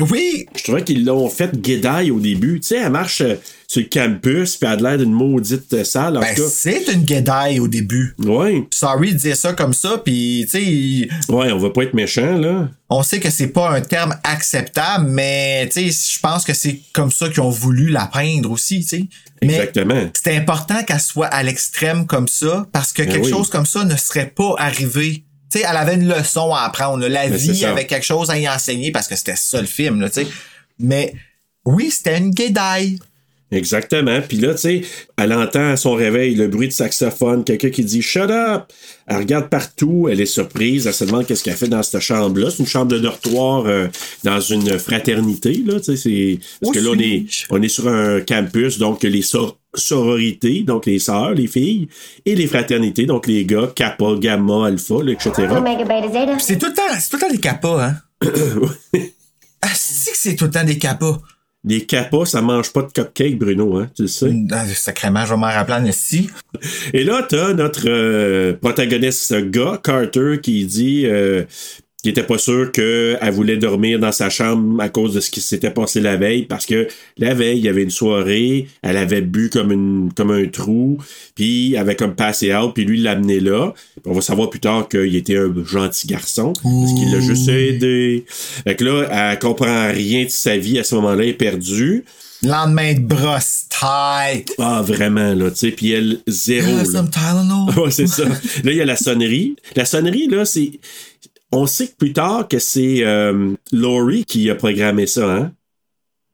[0.00, 0.46] Oui!
[0.56, 2.58] Je trouvais qu'ils l'ont fait guédaille au début.
[2.60, 3.36] Tu sais, elle marche euh,
[3.68, 6.16] sur le campus, puis elle a de l'air d'une maudite euh, salle.
[6.16, 6.48] En Ben, tout cas.
[6.50, 8.14] c'est une guédaille au début.
[8.18, 8.66] Ouais.
[8.72, 11.92] Sorry de dire ça comme ça, puis tu sais, il- Ouais, on va pas être
[11.94, 12.70] méchant, là.
[12.88, 16.80] on sait que c'est pas un terme acceptable, mais tu sais, je pense que c'est
[16.94, 19.04] comme ça qu'ils ont voulu la peindre aussi, tu sais.
[19.42, 20.08] Exactement.
[20.22, 23.30] c'est important qu'elle soit à l'extrême comme ça, parce que Ben quelque oui.
[23.30, 25.24] chose comme ça ne serait pas arrivé.
[25.52, 27.06] Tu sais, elle avait une leçon à apprendre.
[27.06, 30.22] La vie avait quelque chose à y enseigner parce que c'était ça le film, tu
[30.22, 30.26] sais.
[30.78, 31.12] Mais
[31.66, 32.98] oui, c'était une guédaille.
[33.52, 34.20] Exactement.
[34.26, 34.80] Puis là, tu sais,
[35.18, 38.64] elle entend à son réveil le bruit de saxophone, quelqu'un qui dit Shut up!
[39.06, 42.50] Elle regarde partout, elle est surprise, elle se demande qu'est-ce qu'elle fait dans cette chambre-là.
[42.50, 43.88] C'est une chambre de dortoir euh,
[44.24, 46.38] dans une fraternité, là, tu sais, c'est.
[46.62, 50.86] Parce que là, on est, on est sur un campus, donc les sor- sororités, donc
[50.86, 51.88] les sœurs, les filles,
[52.24, 55.32] et les fraternités, donc les gars, Kappa, Gamma, Alpha, là, etc.
[55.50, 56.38] Omega Beta Zeta.
[56.38, 57.96] C'est tout le temps, c'est tout le temps des kappas, hein?
[59.62, 61.20] ah, c'est que c'est tout le temps des kappas.
[61.64, 64.34] Les Kappa, ça mange pas de cupcake, Bruno, hein, tu le sais.
[64.50, 66.28] Ah, Sacrément, je vais m'en rappeler esti.
[66.92, 71.44] Et là, t'as notre euh, protagoniste gars, Carter, qui dit euh,
[72.02, 75.40] qu'il était pas sûr qu'elle voulait dormir dans sa chambre à cause de ce qui
[75.40, 79.20] s'était passé la veille, parce que la veille, il y avait une soirée, elle avait
[79.20, 80.98] bu comme une comme un trou,
[81.36, 83.72] puis elle avait comme passé out, puis lui, il l'a amené là.
[83.94, 87.48] Puis on va savoir plus tard qu'il était un gentil garçon, parce qu'il l'a juste
[87.48, 88.24] aidé.
[88.26, 92.04] Fait que là, elle comprend rien de sa vie à ce moment-là, elle est perdue.
[92.44, 94.52] Lendemain de brosse tight.
[94.58, 96.72] Ah, vraiment, là, tu sais, puis elle, zéro.
[96.72, 96.84] Ah, là.
[96.84, 97.72] some Tylenol.
[97.84, 98.24] Ouais, c'est ça.
[98.24, 99.54] Là, il y a la sonnerie.
[99.76, 100.72] La sonnerie, là, c'est.
[101.52, 105.52] On sait que plus tard que c'est euh, Laurie qui a programmé ça, hein?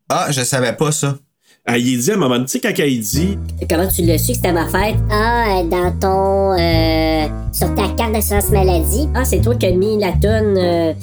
[0.08, 1.18] Ah, je savais pas ça.
[1.66, 3.36] Elle y dit à un moment, tu sais, quand elle dit.
[3.68, 4.94] Comment tu l'as su que c'était ma fête?
[5.10, 6.52] Ah, euh, dans ton.
[6.58, 9.08] Euh, sur ta carte d'assurance maladie.
[9.14, 10.94] Ah, c'est toi qui as mis la tonne euh,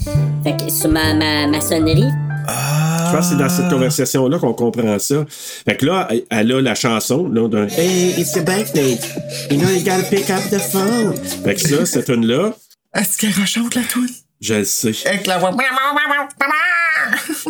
[0.43, 2.09] fait que sur ma, ma, ma sonnerie.
[2.47, 5.25] Je pense que c'est dans cette conversation-là qu'on comprend ça.
[5.29, 8.97] Fait que là, elle- a la chanson, là, d'un Hey, it's your birthday.
[9.51, 11.13] You know, you gotta pick up the phone.
[11.43, 12.53] Fait que ça, cette tune-là,
[12.95, 14.09] Est-ce qu'elle rechante la toune?
[14.41, 14.91] je le sais.
[15.05, 15.55] Avec la voix.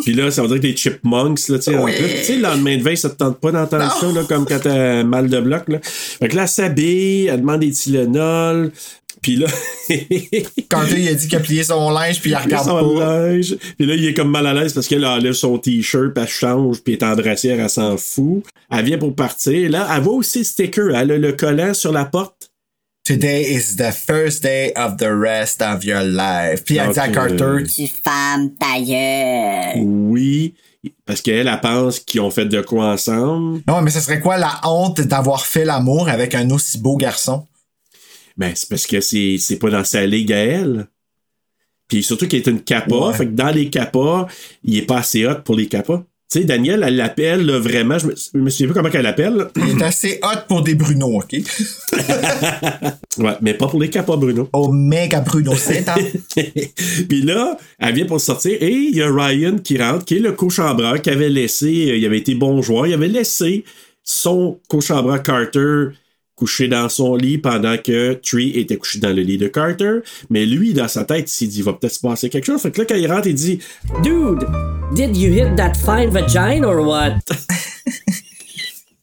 [0.02, 1.92] Puis là, ça veut dire que les chipmunks, là, tu sais, Oui.
[1.96, 4.60] Tu sais, le lendemain de veille, ça te tente pas d'entendre ça, là, comme quand
[4.62, 5.78] t'as mal de bloc, là.
[5.82, 8.72] Fait que là, elle s'habille, elle demande des Tylenol.
[9.22, 9.46] Puis là,
[10.68, 13.04] Quand il a dit qu'il a plié son linge puis il regarde son pas.
[13.28, 13.56] linge.
[13.76, 16.28] Puis là, il est comme mal à l'aise parce qu'elle enlève son t-shirt, puis elle
[16.28, 18.44] change, puis elle est en brassière, elle s'en fout.
[18.70, 19.70] Elle vient pour partir.
[19.70, 20.94] Là, elle voit aussi le sticker.
[20.94, 22.35] Elle a le collant sur la porte.
[23.06, 26.64] Today is the first day of the rest of your life.
[26.64, 29.80] Puis elle dit à Carter, Tu femme ta gueule.
[29.84, 30.54] Oui.
[31.04, 33.60] Parce qu'elle, elle pense qu'ils ont fait de quoi ensemble.
[33.68, 37.46] Non, mais ce serait quoi la honte d'avoir fait l'amour avec un aussi beau garçon?
[38.36, 40.88] Ben, c'est parce que c'est, c'est pas dans sa ligue à elle.
[41.86, 42.60] Puis surtout qu'il est une.
[42.90, 43.14] Ouais.
[43.14, 44.26] Fait que dans les kappas,
[44.64, 46.02] il est pas assez hot pour les kappas.
[46.28, 47.98] Tu sais, Daniel, elle l'appelle vraiment.
[47.98, 49.46] Je me, je me souviens pas comment elle l'appelle.
[49.56, 51.32] Il est assez hot pour des Bruno, OK?
[53.18, 54.48] ouais, mais pas pour les kappas, Bruno.
[54.52, 55.94] Omega Bruno, c'est un...
[57.08, 60.20] Puis là, elle vient pour sortir et il y a Ryan qui rentre, qui est
[60.20, 63.64] le co-chambreur qui avait laissé, euh, il avait été bon joueur, il avait laissé
[64.02, 65.90] son co-chambreur Carter
[66.36, 70.00] couché dans son lit pendant que Tree était couché dans le lit de Carter.
[70.30, 72.60] Mais lui, dans sa tête, il s'est dit, il va peut-être se passer quelque chose.
[72.60, 73.58] Fait que là, quand il rentre, il dit,
[74.02, 74.46] Dude,
[74.94, 77.14] did you hit that fine vagina or what?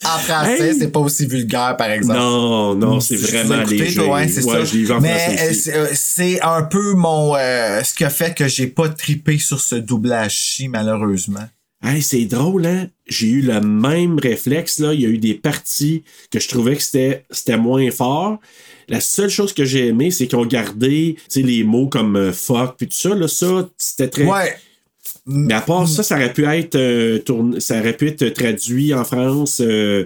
[0.05, 0.75] En français, Hey!
[0.77, 2.19] c'est pas aussi vulgaire, par exemple.
[2.19, 4.01] non, non, c'est vraiment léger.
[4.01, 8.35] ouais, c'est en Mais euh, euh, c'est un peu mon euh, ce qui a fait
[8.35, 11.47] que j'ai pas tripé sur ce doublage-ci, malheureusement.
[11.83, 12.87] Hey, c'est drôle, hein?
[13.07, 14.93] J'ai eu le même réflexe, là.
[14.93, 18.39] Il y a eu des parties que je trouvais que c'était, c'était moins fort.
[18.87, 22.15] La seule chose que j'ai aimé, c'est qu'ils ont gardé, tu sais, les mots comme
[22.15, 23.27] euh, fuck puis tout ça, là.
[23.27, 24.23] Ça, c'était très.
[24.23, 24.55] Ouais.
[25.25, 27.19] Mais à part ça, ça aurait pu être euh,
[27.59, 29.61] ça aurait pu être traduit en France.
[29.61, 30.05] euh,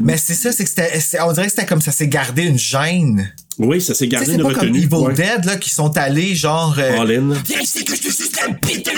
[0.00, 2.42] Mais c'est ça, c'est que c'était, c'est- on dirait que c'était comme ça s'est gardé
[2.44, 3.32] une gêne.
[3.58, 4.78] Oui, ça s'est gardé c'est une pas comme retenue.
[4.84, 5.14] Evil ouais.
[5.14, 7.34] Dead, là, qui sont allés, genre, euh, All in.
[7.46, 8.88] Viens ici que je te suce la bite!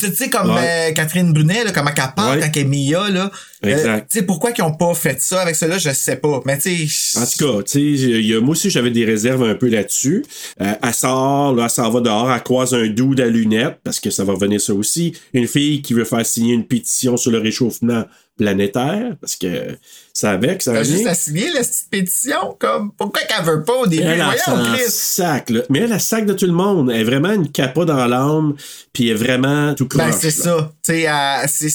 [0.00, 0.88] Tu sais, comme Ouais.
[0.90, 2.40] euh, Catherine Brunet, là, comment elle parle Ouais.
[2.44, 3.30] quand elle est Mia, là.
[3.64, 4.10] Euh, Exact.
[4.10, 6.40] tu sais, pourquoi qu'ils ont pas fait ça avec cela, je sais pas.
[6.46, 7.18] Mais tu sais.
[7.18, 10.24] En tout cas, tu sais, moi aussi, j'avais des réserves un peu là-dessus.
[10.60, 14.00] Euh, elle sort, là, elle s'en va dehors, elle croise un dude à lunettes, parce
[14.00, 15.14] que ça va revenir ça aussi.
[15.32, 18.04] Une fille qui veut faire signer une pétition sur le réchauffement
[18.36, 19.76] planétaire, parce que
[20.12, 23.62] ça avec, ça va T'as juste à signer la petite pétition, comme, pourquoi qu'elle veut
[23.64, 24.02] pas au début?
[24.02, 25.60] Elle, elle Voyons, sac, là.
[25.70, 26.90] Mais elle, elle sac de tout le monde.
[26.90, 28.54] Elle est vraiment une capa dans l'âme,
[28.92, 30.02] puis elle est vraiment tout croche.
[30.04, 30.72] Ben, c'est ça.
[30.82, 31.72] Tu sais, euh, c'est,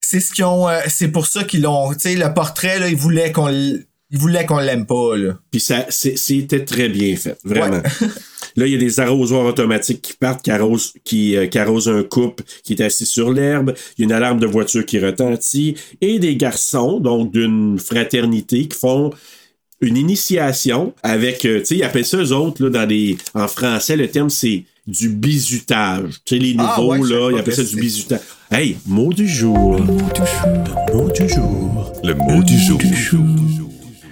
[0.00, 2.88] c'est ce qu'ils ont, euh, c'est pour ça qu'ils l'ont, tu sais, le portrait, là,
[2.88, 5.34] ils voulaient qu'on, ils voulaient qu'on l'aime pas, là.
[5.50, 7.78] Puis ça, c'est- c'était très bien fait, vraiment.
[7.78, 7.82] Ouais.
[8.58, 11.88] Là, il y a des arrosoirs automatiques qui partent, qui arrosent, qui, euh, qui arrosent
[11.88, 13.72] un couple qui est assis sur l'herbe.
[13.96, 15.76] Il y a une alarme de voiture qui retentit.
[16.00, 19.10] Et des garçons, donc d'une fraternité, qui font
[19.80, 23.46] une initiation avec, euh, tu sais, ils appellent ça eux autres, là, dans les, en
[23.46, 26.14] français, le terme c'est du bizutage.
[26.24, 28.20] Tu sais, les nouveaux, Ah, ouais, je là, ils appellent ça du bizutage.
[28.50, 29.76] Hey, mot du jour.
[29.76, 30.42] Le mot du jour.
[30.92, 31.92] Le mot du jour.
[32.02, 33.22] Le mot du jour.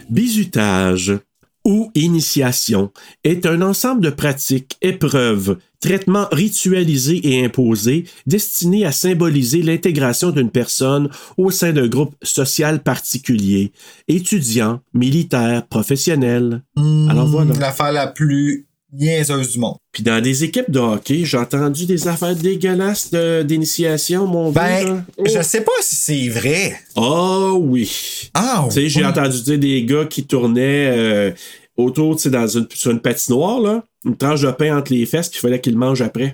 [0.08, 1.18] Bizutage.
[1.66, 2.92] Ou initiation
[3.24, 10.50] est un ensemble de pratiques, épreuves, traitements ritualisés et imposés destinés à symboliser l'intégration d'une
[10.50, 13.72] personne au sein d'un groupe social particulier,
[14.06, 16.62] étudiants, militaires, professionnels.
[16.76, 17.52] Alors voilà.
[17.54, 19.76] L'affaire la plus niaiseuse du monde.
[19.92, 24.54] Puis dans des équipes de hockey, j'ai entendu des affaires dégueulasses de- d'initiation, mon vieux,
[24.60, 25.04] Ben.
[25.16, 25.24] Oh.
[25.26, 26.78] je sais pas si c'est vrai.
[26.96, 28.30] Ah oui.
[28.34, 31.30] Ah, Tu sais, j'ai entendu dire des gars qui tournaient euh,
[31.76, 35.04] autour, tu sais, dans une, sur une patinoire, là, une tranche de pain entre les
[35.06, 36.32] fesses, puis il fallait qu'ils le mangent après.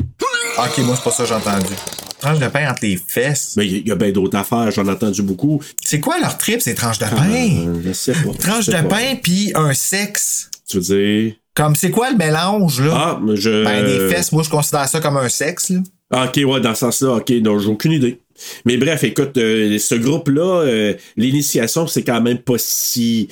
[0.58, 1.72] Ok, moi, c'est pas ça que j'ai entendu.
[2.20, 3.54] Tranche de pain entre les fesses.
[3.56, 5.60] Mais il y a bien d'autres affaires, j'en ai entendu beaucoup.
[5.82, 7.66] C'est quoi leur trip, ces tranches de pain?
[7.66, 8.32] Euh, je sais pas.
[8.38, 8.82] Tranche de pas.
[8.84, 10.48] pain puis un sexe.
[10.68, 11.34] Tu veux dire?
[11.54, 12.92] Comme, c'est quoi le mélange, là?
[12.94, 13.64] Ah, mais je.
[13.64, 15.80] Ben, des fesses, moi, je considère ça comme un sexe, là.
[16.10, 18.20] Ah, ok, ouais, dans ce sens-là, ok, non, j'ai aucune idée.
[18.64, 23.28] Mais bref, écoute, euh, ce groupe-là, euh, l'initiation, c'est quand même pas si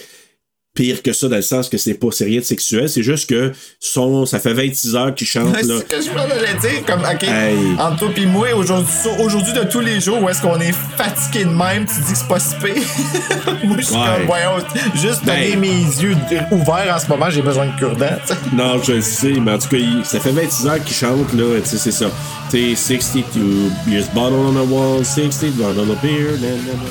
[0.74, 3.28] pire que ça, dans le sens que c'est pas c'est rien de sexuel, c'est juste
[3.28, 5.78] que son, ça fait 26 heures qu'ils chantent, C'est là.
[5.78, 7.56] ce que je voulais dire, comme, OK, Hey.
[7.78, 8.86] entre toi pis moi, aujourd'hui,
[9.18, 12.18] aujourd'hui de tous les jours, où est-ce qu'on est fatigué de même, tu dis que
[12.18, 12.82] c'est pas si pire?
[13.64, 14.00] moi, je suis Ouais.
[14.16, 15.34] comme, voyons, juste Ben.
[15.34, 16.16] donner mes yeux
[16.52, 18.38] ouverts en ce moment, j'ai besoin de cure-dent, tu sais.
[18.54, 21.32] Non, je le sais, mais en tout cas, il- ça fait 26 heures qu'il chante,
[21.34, 22.06] là, tu sais, c'est ça.
[22.50, 26.88] Tu sais, 62 beers bottle on the wall, 60 bottle of beer, nanana.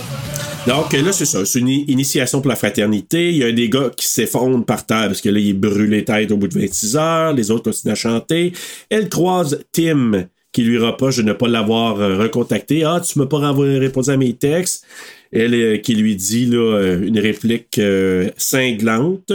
[0.70, 3.30] Donc là, c'est ça, c'est une initiation pour la fraternité.
[3.32, 6.06] Il y a des gars qui s'effondrent par terre parce que là, il brûle les
[6.06, 7.34] têtes au bout de 26 heures.
[7.34, 8.54] Les autres continuent à chanter.
[8.92, 12.84] Elle croise Tim, qui lui reproche de ne pas l'avoir euh, recontacté.
[12.84, 14.86] Ah, tu m'as pas renvoyé- répondu à mes textes.
[15.34, 19.32] Elle euh, qui lui dit là, euh, une réplique euh, cinglante.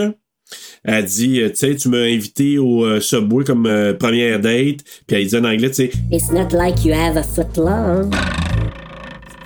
[0.85, 4.85] Elle dit, tu sais, tu m'as invité au euh, Subway comme euh, première date.
[5.07, 8.09] Puis elle dit en anglais, tu sais, It's not like you have a foot long.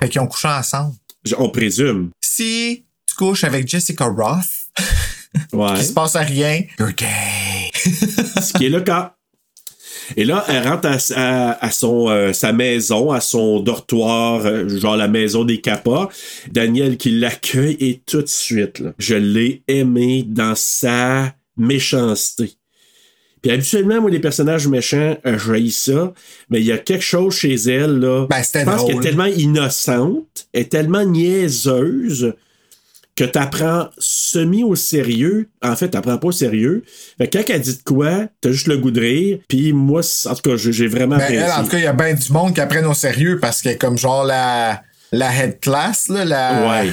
[0.01, 0.93] Fait qu'ils ont couché ensemble.
[1.39, 2.11] On présume.
[2.23, 4.45] Si tu couches avec Jessica Roth,
[5.53, 5.75] Ouais.
[5.77, 7.71] il se passe à rien, you're gay.
[7.75, 9.15] ce qui est le cas.
[10.17, 14.67] Et là, elle rentre à, à- à son, euh, sa maison, à son dortoir, euh,
[14.79, 16.09] genre la maison des capas.
[16.51, 22.53] Daniel qui l'accueille et tout de suite, là, je l'ai aimé dans sa méchanceté.
[23.43, 26.13] Puis habituellement, moi, les personnages méchants, euh, je ça,
[26.51, 28.27] mais il y a quelque chose chez elle, là.
[28.29, 32.35] Ben, c'était je pense qu'elle est tellement innocente, elle est tellement niaiseuse
[33.19, 35.49] que t'apprends semi au sérieux.
[35.61, 36.85] En fait, t'apprends pas au sérieux.
[37.19, 39.39] Fait que quand elle dit de quoi, t'as juste le goût de rire.
[39.49, 41.93] Puis moi, en tout cas, j'ai vraiment Ben, elle, en tout cas, il y a
[41.93, 45.59] bien du monde qui apprennent au sérieux parce qu'elle est comme genre la, la head
[45.59, 46.83] class, là, la...
[46.85, 46.93] Ouais.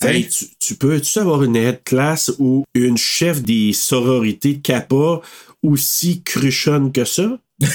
[0.00, 5.20] Hey, tu, tu peux-tu avoir une head class ou une chef des sororités de Kappa
[5.62, 7.38] aussi cruchonne que ça?
[7.60, 7.74] tu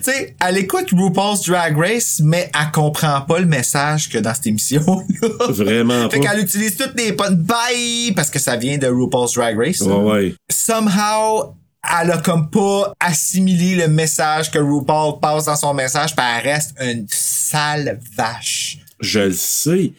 [0.00, 4.46] sais, elle écoute RuPaul's Drag Race, mais elle comprend pas le message que dans cette
[4.46, 5.46] émission-là.
[5.48, 9.58] Vraiment Fait qu'elle utilise toutes les potes bye parce que ça vient de RuPaul's Drag
[9.58, 9.80] Race.
[9.80, 10.34] Ouais, ouais.
[10.48, 11.56] Somehow,
[12.00, 16.48] elle a comme pas assimilé le message que RuPaul passe dans son message, puis elle
[16.48, 18.78] reste une sale vache.
[19.00, 19.92] Je le sais.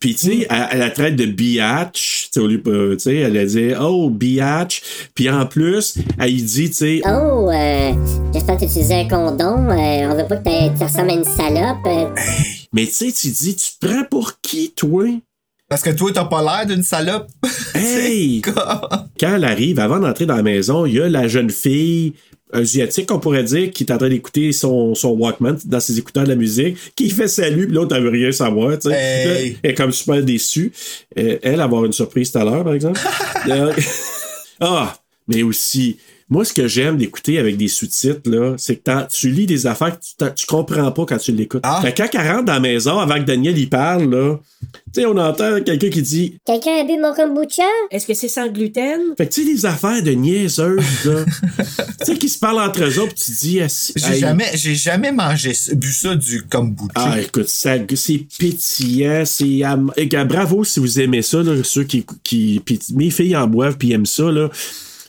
[0.00, 2.24] Puis, tu sais, elle, elle la traite de biatch.
[2.24, 4.82] Tu sais, au lieu, euh, tu sais, elle a dit, oh, biatch.
[5.14, 7.92] Puis en plus, elle dit, tu sais, Oh, euh,
[8.32, 9.68] j'espère que tu utilisais un condom.
[9.70, 11.86] Euh, on veut pas que tu ressembles à une salope.
[11.86, 12.06] Euh,
[12.72, 15.04] mais tu sais, tu dis, tu te prends pour qui, toi?
[15.68, 17.28] Parce que toi, t'as pas l'air d'une salope.
[17.74, 18.42] Hey!
[18.42, 22.12] Quand elle arrive, avant d'entrer dans la maison, il y a la jeune fille
[22.52, 26.24] asiatique, on pourrait dire, qui est en train d'écouter son, son Walkman dans ses écouteurs
[26.24, 28.94] de la musique, qui fait salut, puis l'autre, elle veut rien savoir, tu sais.
[28.94, 29.56] Hey.
[29.62, 30.72] Elle est comme super déçue.
[31.18, 33.00] Euh, elle, avoir une surprise tout à l'heure, par exemple.
[33.48, 33.72] Euh,
[34.60, 34.96] ah!
[35.26, 35.96] Mais aussi,
[36.32, 39.98] moi, ce que j'aime d'écouter avec des sous-titres, là, c'est que tu lis des affaires
[39.98, 41.62] que tu, tu comprends pas quand tu l'écoutes.
[41.82, 44.38] Fait que quand elle rentre dans la maison, avant que Daniel y parle, là,
[44.94, 47.62] tu sais, on entend quelqu'un qui dit Quelqu'un a bu mon kombucha?
[47.90, 49.00] Est-ce que c'est sans gluten?
[49.18, 51.24] fait que tu sais, les affaires de niaiseuses, là.
[51.58, 51.64] tu
[52.06, 53.66] sais, qui se parlent entre eux autres, pis tu dis, ah,
[53.96, 56.88] J'ai hey, jamais, j'ai jamais mangé, bu ça du kombucha.
[56.94, 59.62] Ah, écoute, ça, c'est pétillant, c'est.
[59.64, 62.06] am- et que bravo si vous aimez ça, là, ceux qui.
[62.24, 64.48] qui pis mes filles en boivent puis aiment ça, là.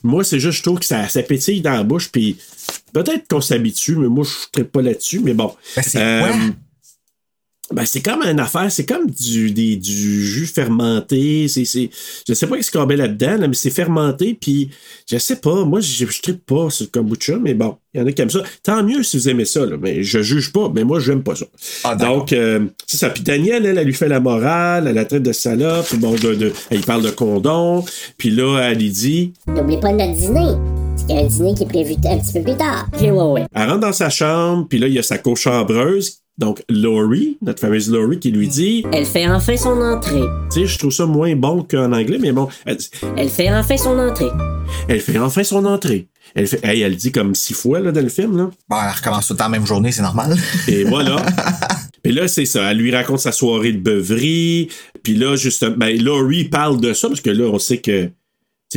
[0.04, 2.38] Moi, c'est juste, je trouve que ça, ça pétille dans la bouche, puis
[2.92, 5.56] peut-être qu'on s'habitue, mais moi, je ne pas là-dessus, mais bon.
[5.76, 6.32] Ben, c'est quoi?
[7.74, 11.48] Ben, c'est comme une affaire, c'est comme du, des, du jus fermenté.
[11.48, 11.90] C'est, c'est,
[12.28, 14.70] je sais pas ce qu'on met là-dedans, là, mais c'est fermenté, puis
[15.10, 18.04] je sais pas, moi, je ne tripe pas sur le kombucha, mais bon, il y
[18.04, 18.44] en a qui aiment ça.
[18.64, 21.36] Tant mieux si vous aimez ça, là, mais je juge pas, mais moi, j'aime pas
[21.36, 21.46] ça.
[21.84, 21.96] Ah.
[21.96, 23.10] Donc, euh, c'est ça.
[23.10, 26.14] Puis Danielle, elle, elle lui fait la morale, elle la traite de salope, puis bon,
[26.14, 27.84] de, de- elle parle de condom,
[28.18, 30.54] puis là, elle lui dit, N'oublie pas notre dîner.
[31.08, 32.88] Qu'il y a un dîner qui est prévu un petit peu plus tard.
[32.94, 33.46] Ok, ouais, ouais.
[33.54, 37.60] Elle rentre dans sa chambre, puis là, il y a sa cochambreuse Donc, Laurie, notre
[37.60, 40.24] fameuse Laurie, qui lui dit Elle fait enfin son entrée.
[40.52, 42.48] Tu sais, je trouve ça moins bon qu'en anglais, mais bon.
[42.66, 44.32] Elle, fait enfin son entrée.
[44.88, 46.08] elle fait enfin son entrée.
[46.34, 48.36] Elle fait, hey, elle dit comme six fois là, dans le film.
[48.36, 48.50] Là.
[48.68, 50.36] Bon, elle recommence tout le temps la même journée, c'est normal.
[50.68, 51.24] Et voilà.
[52.04, 52.72] Et là, c'est ça.
[52.72, 54.70] Elle lui raconte sa soirée de beuverie.
[55.04, 58.10] Puis là, justement, ben, Laurie parle de ça, parce que là, on sait que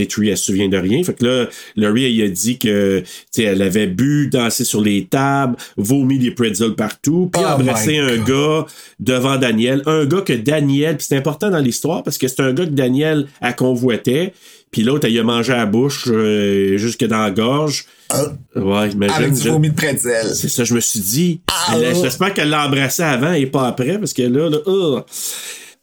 [0.05, 1.03] Tree, elle se souvient de rien.
[1.03, 4.83] Fait que là, Laurie, elle a dit que, tu sais, elle avait bu, dansé sur
[4.83, 8.27] les tables, vomi des pretzels partout, puis Oh embrassé un God.
[8.27, 8.67] gars
[9.01, 9.83] devant Daniel.
[9.87, 12.71] Un gars que Daniel, puis c'est important dans l'histoire parce que c'est un gars que
[12.71, 14.33] Daniel a convoité.
[14.73, 17.87] Puis l'autre, elle y a mangé à la bouche euh, jusque dans la gorge.
[18.57, 19.15] Ouais, imagine.
[19.17, 20.35] Avec du je- vomi de pretzel.
[20.35, 21.41] c'est ça, je me suis dit.
[21.51, 22.01] Ah, oh.
[22.03, 25.05] J'espère qu'elle l'a embrassé avant et pas après, parce que là, là.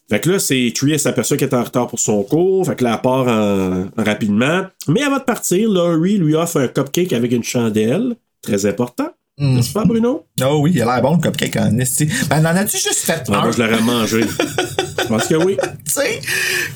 [0.09, 2.65] Fait que là, c'est Tree, elle s'aperçoit qu'elle est en retard pour son cours.
[2.65, 4.63] Fait que là, elle part en- en rapidement.
[4.87, 8.15] Mais avant de partir, Laurie lui offre un cupcake avec une chandelle.
[8.41, 9.09] Très important.
[9.39, 9.55] Mm.
[9.55, 10.25] N'est-ce pas, Bruno?
[10.43, 12.07] Oh oui, il a l'air bon le cupcake en esti.
[12.29, 13.41] Ben, n'en as-tu juste fait un?
[13.41, 14.21] moi, je l'aurais mangé.
[15.01, 15.57] je pense que oui.
[15.85, 16.19] Tu sais,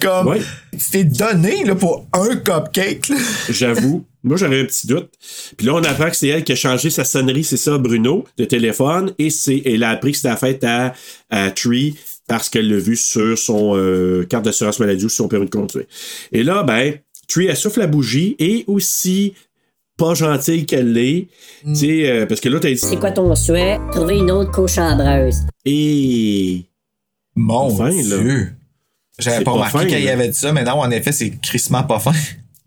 [0.01, 0.41] comme, Ouais.
[0.71, 3.11] tu t'es donné, là, pour un cupcake.
[3.49, 4.05] J'avoue.
[4.23, 5.09] Moi, j'aurais un petit doute.
[5.55, 8.25] Puis là, on apprend que c'est elle qui a changé sa sonnerie, c'est ça, Bruno,
[8.37, 9.13] de téléphone.
[9.19, 10.93] Et c'est, elle a appris que c'était la fête à,
[11.29, 11.95] à Tree
[12.27, 15.51] parce qu'elle l'a vu sur son euh, carte d'assurance maladie ou sur son permis de
[15.51, 15.85] conduire.
[16.31, 16.93] Et là, ben,
[17.27, 19.33] Tree, elle souffle la bougie et aussi
[19.97, 21.27] pas gentille qu'elle l'est.
[21.65, 22.77] Tu sais, euh, parce que là, t'as dit.
[22.77, 23.79] C'est quoi ton souhait?
[23.91, 25.37] Trouver une autre cochabreuse.
[25.65, 26.65] Et.
[27.35, 28.17] Mon Fin, là.
[28.17, 28.53] Dieu.
[29.19, 31.31] J'avais C'est pas pas remarqué qu'il y avait dit ça, mais non, en effet, c'est
[31.41, 32.11] crissement pas fin.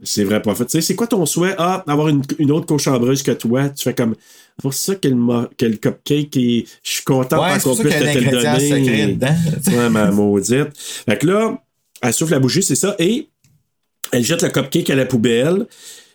[0.02, 0.64] C'est vrai, pas fait.
[0.64, 1.54] Tu sais, c'est quoi ton souhait?
[1.58, 3.68] Ah, avoir une, une autre cochambreuse que toi.
[3.68, 4.16] Tu fais comme.
[4.60, 6.64] C'est pour ça que le, que le cupcake est.
[6.82, 9.16] Je suis content Ouais, qu'on puisse te le donner.
[9.76, 10.68] Ouais, ma maudite.
[10.76, 11.62] Fait que là,
[12.02, 12.94] elle souffle la bougie, c'est ça.
[12.98, 13.28] Et
[14.12, 15.66] elle jette le cupcake à la poubelle.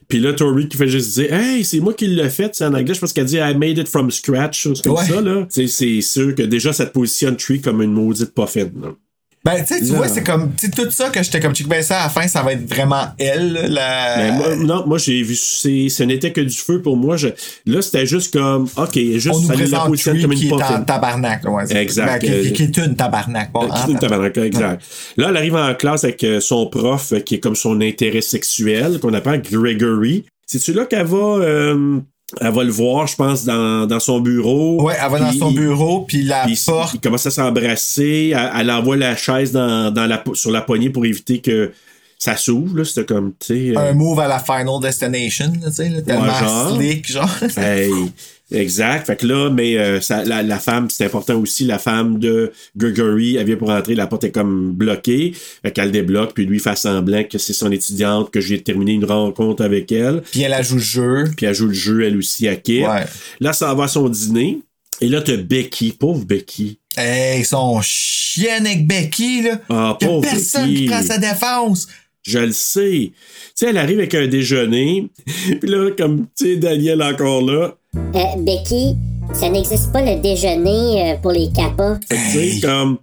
[0.07, 2.53] Puis là, Tori qui fait juste dire Hey, c'est moi qui l'ai fait.
[2.53, 5.05] C'est en anglais, je pense qu'elle dit I made it from scratch, chose comme Ouais.
[5.05, 5.19] ça.
[5.21, 5.47] là.
[5.49, 8.93] C'est sûr que déjà, ça te positionne Tree comme une maudite là.
[9.45, 11.67] Ben, tu sais, tu vois, c'est comme, tu sais, tout ça que j'étais comme, check
[11.67, 14.17] ben ça, à la fin, ça va être vraiment elle, là, la.
[14.17, 17.15] Mais moi, non, moi, j'ai vu, c'est- ce n'était que du feu pour moi.
[17.15, 17.27] Je-
[17.67, 20.57] là, c'était juste comme, OK, juste, on nous la présente Tree comme qui une est
[20.57, 21.77] pas en tabarnak, là, ouais.
[21.77, 22.21] Exact.
[22.23, 23.51] Ben, qui, qui- qui est une tabarnak.
[23.51, 24.81] Bon, Euh, qui est une tabarnak, exact.
[25.17, 28.21] Là, elle arrive en classe avec euh, son prof euh, qui est comme son intérêt
[28.21, 30.25] sexuel, qu'on appelle Gregory.
[30.47, 31.99] C'est-tu là qu'elle va, euh,
[32.41, 34.81] elle va le voir, je pense, dans, dans son bureau.
[34.83, 36.93] Ouais, elle va dans son il- bureau, puis la puis porte.
[36.95, 38.33] Ils commencent à s'embrasser.
[38.35, 41.71] Elle, elle envoie la chaise dans, dans la, sur la poignée pour éviter que
[42.17, 42.77] ça s'ouvre.
[42.77, 42.83] là.
[42.85, 43.77] C'était comme, tu sais.
[43.77, 46.75] euh, Un move à la Final Destination, là, tu sais, là, tellement Ouais, genre.
[46.75, 47.29] slick, genre.
[47.57, 47.91] Hey,
[48.51, 49.07] exact.
[49.07, 52.51] Fait que là, mais euh, ça- la, la femme, c'est important aussi, la femme de
[52.75, 55.33] Gregory, elle vient pour entrer, la porte est comme bloquée.
[55.63, 59.05] Fait qu'elle débloque, puis lui fait semblant que c'est son étudiante, que j'ai terminé une
[59.05, 60.21] rencontre avec elle.
[60.31, 61.23] Puis elle a joue le jeu.
[61.35, 62.83] Puis elle joue le jeu, elle aussi, à Kip.
[62.87, 63.05] Ouais.
[63.39, 64.59] Là, ça va à son dîner.
[65.01, 66.79] Et là, t'as Becky, pauvre Becky.
[66.97, 69.59] Hey, son chien avec Becky, là.
[69.69, 70.75] Ah, Y a pauvre personne Becky.
[70.83, 71.87] qui prend sa défense.
[72.23, 73.11] Je le sais.
[73.11, 73.13] Tu
[73.53, 75.07] sais, elle arrive avec un déjeuner.
[75.25, 77.75] Puis là, comme, tu sais, Daniel encore là.
[77.95, 78.95] Euh, Becky,
[79.33, 81.97] ça n'existe pas le déjeuner euh, pour les capas.
[82.09, 82.97] Tu sais, comme,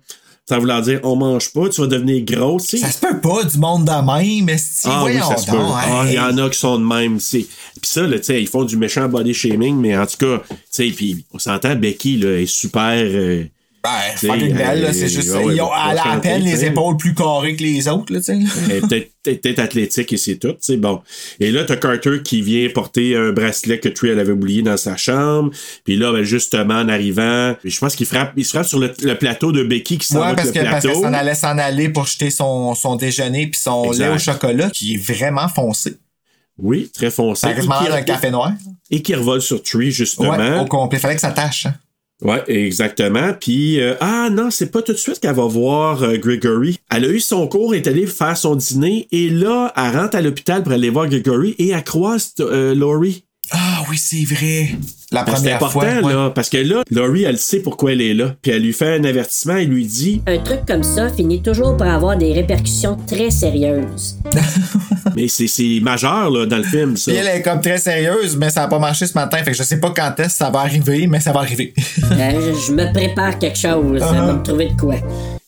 [0.47, 2.86] ça voulant dire, on mange pas, tu vas devenir grosse, tu sais.
[2.86, 5.51] Ça se peut pas du monde de même, mais si Ah oui, voyons ça se
[5.51, 5.57] peut.
[5.57, 6.16] donc, Ah, il hey.
[6.16, 7.20] y en a qui sont de même.
[7.20, 7.47] c'est-
[7.80, 10.43] Puis ça, là, tu sais, ils font du méchant body shaming, mais en tout cas,
[10.49, 12.93] tu sais, puis on s'entend, Becky, là, est super.
[12.99, 13.45] euh,
[13.83, 16.97] Ben, fucking belle, là, euh, c'est juste ouais, Ils ont à chanter, peine les épaules
[16.97, 18.80] plus carrées que les autres, là, tu sais.
[19.24, 21.01] Peut-être athlétique et c'est tout, tu sais, bon.
[21.41, 24.76] Et là, t'as Carter qui vient porter un bracelet que Tree elle avait oublié dans
[24.76, 25.51] sa chambre.
[25.85, 28.93] Puis là, ben, justement, en arrivant, je pense qu'il frappe, il se frappe sur le,
[29.03, 31.03] le plateau de Becky qui s'en va Ouais, avec parce le que parce plateau.
[31.03, 34.05] s'en allait s'en aller pour jeter son, son déjeuner puis son Exact.
[34.09, 35.97] lait au chocolat qui est vraiment foncé.
[36.59, 37.49] Oui, très foncé.
[37.49, 38.53] Qui- l'air d'un café noir.
[38.91, 40.30] Et qui revole sur Tree, justement.
[40.37, 40.99] Ouais, au complet.
[41.01, 41.66] Fallait que ça tâche.
[41.66, 41.74] hein.
[42.23, 43.33] Ouais, exactement.
[43.39, 46.79] Puis, euh, ah non, c'est pas tout de suite qu'elle va voir euh, Gregory.
[46.95, 50.20] Elle a eu son cours, est allée faire son dîner, et là, elle rentre à
[50.23, 53.25] l'hôpital pour aller voir Gregory, et elle croise euh, Laurie.
[53.51, 54.68] Ah oui, c'est vrai.
[55.11, 56.03] La Ben, C'est première important, fois.
[56.03, 56.12] ouais.
[56.14, 58.35] là, parce que là, Laurie, elle sait pourquoi elle est là.
[58.41, 61.77] Puis elle lui fait un avertissement, elle lui dit Un truc comme ça finit toujours
[61.77, 64.16] par avoir des répercussions très sérieuses.
[65.16, 67.10] Mais c'est c'est majeur, là, dans le film, ça.
[67.10, 69.38] Puis elle est comme très sérieuse, mais ça a pas marché ce matin.
[69.38, 71.74] Fait que je sais pas quand est-ce que ça va arriver, mais ça va arriver.
[72.12, 73.98] Euh, je, je me prépare quelque chose.
[73.98, 74.96] Ça va me trouver de quoi.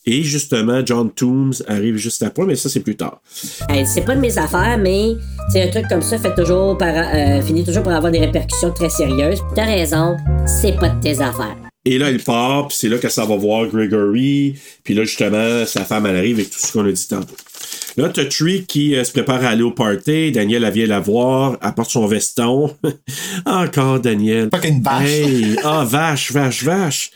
[0.07, 3.21] Et justement, John Toombs arrive juste après, mais ça, c'est plus tard.
[3.69, 5.15] Hey, c'est pas de mes affaires, mais
[5.51, 8.71] c'est un truc comme ça fait toujours par, euh, finit toujours par avoir des répercussions
[8.73, 9.41] très sérieuses.
[9.55, 11.57] T'as raison, c'est pas de tes affaires.
[11.87, 14.59] Et là, il part, puis c'est là qu'elle s'en va voir Gregory.
[14.83, 17.35] Puis là, justement, sa femme, elle arrive avec tout ce qu'on a dit tantôt.
[17.97, 20.33] Là, t'as Tree qui euh, se prépare à aller au party.
[20.33, 22.75] Daniel, elle vient la voir, apporte son veston.
[23.47, 24.49] Encore Daniel.
[24.49, 25.09] Pas qu'une vache.
[25.09, 27.11] Hey, ah, vache, vache, vache.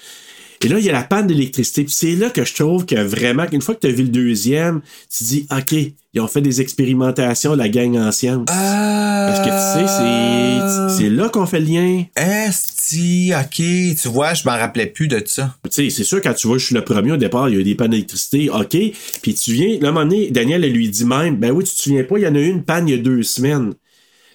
[0.64, 1.84] Et là, il y a la panne d'électricité.
[1.84, 4.08] Puis c'est là que je trouve que vraiment, qu'une fois que tu as vu le
[4.08, 5.74] deuxième, tu te dis, OK,
[6.18, 8.44] ils ont fait des expérimentations, la gang ancienne.
[8.44, 12.04] Parce que tu sais, c'est, c'est là qu'on fait le lien.
[12.16, 15.54] Esti, ok, tu vois, je m'en rappelais plus de ça.
[15.64, 17.58] Tu sais, c'est sûr, quand tu vois, je suis le premier au départ, il y
[17.58, 18.76] a eu des pannes d'électricité, OK.
[19.22, 21.62] Puis tu viens, là, à un moment donné, Daniel, elle lui dit même, ben oui,
[21.62, 23.22] tu te souviens pas, il y en a eu une panne il y a deux
[23.22, 23.74] semaines.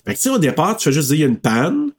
[0.05, 1.91] Fait que tu sais, au départ, tu fais juste dire, il y a une panne.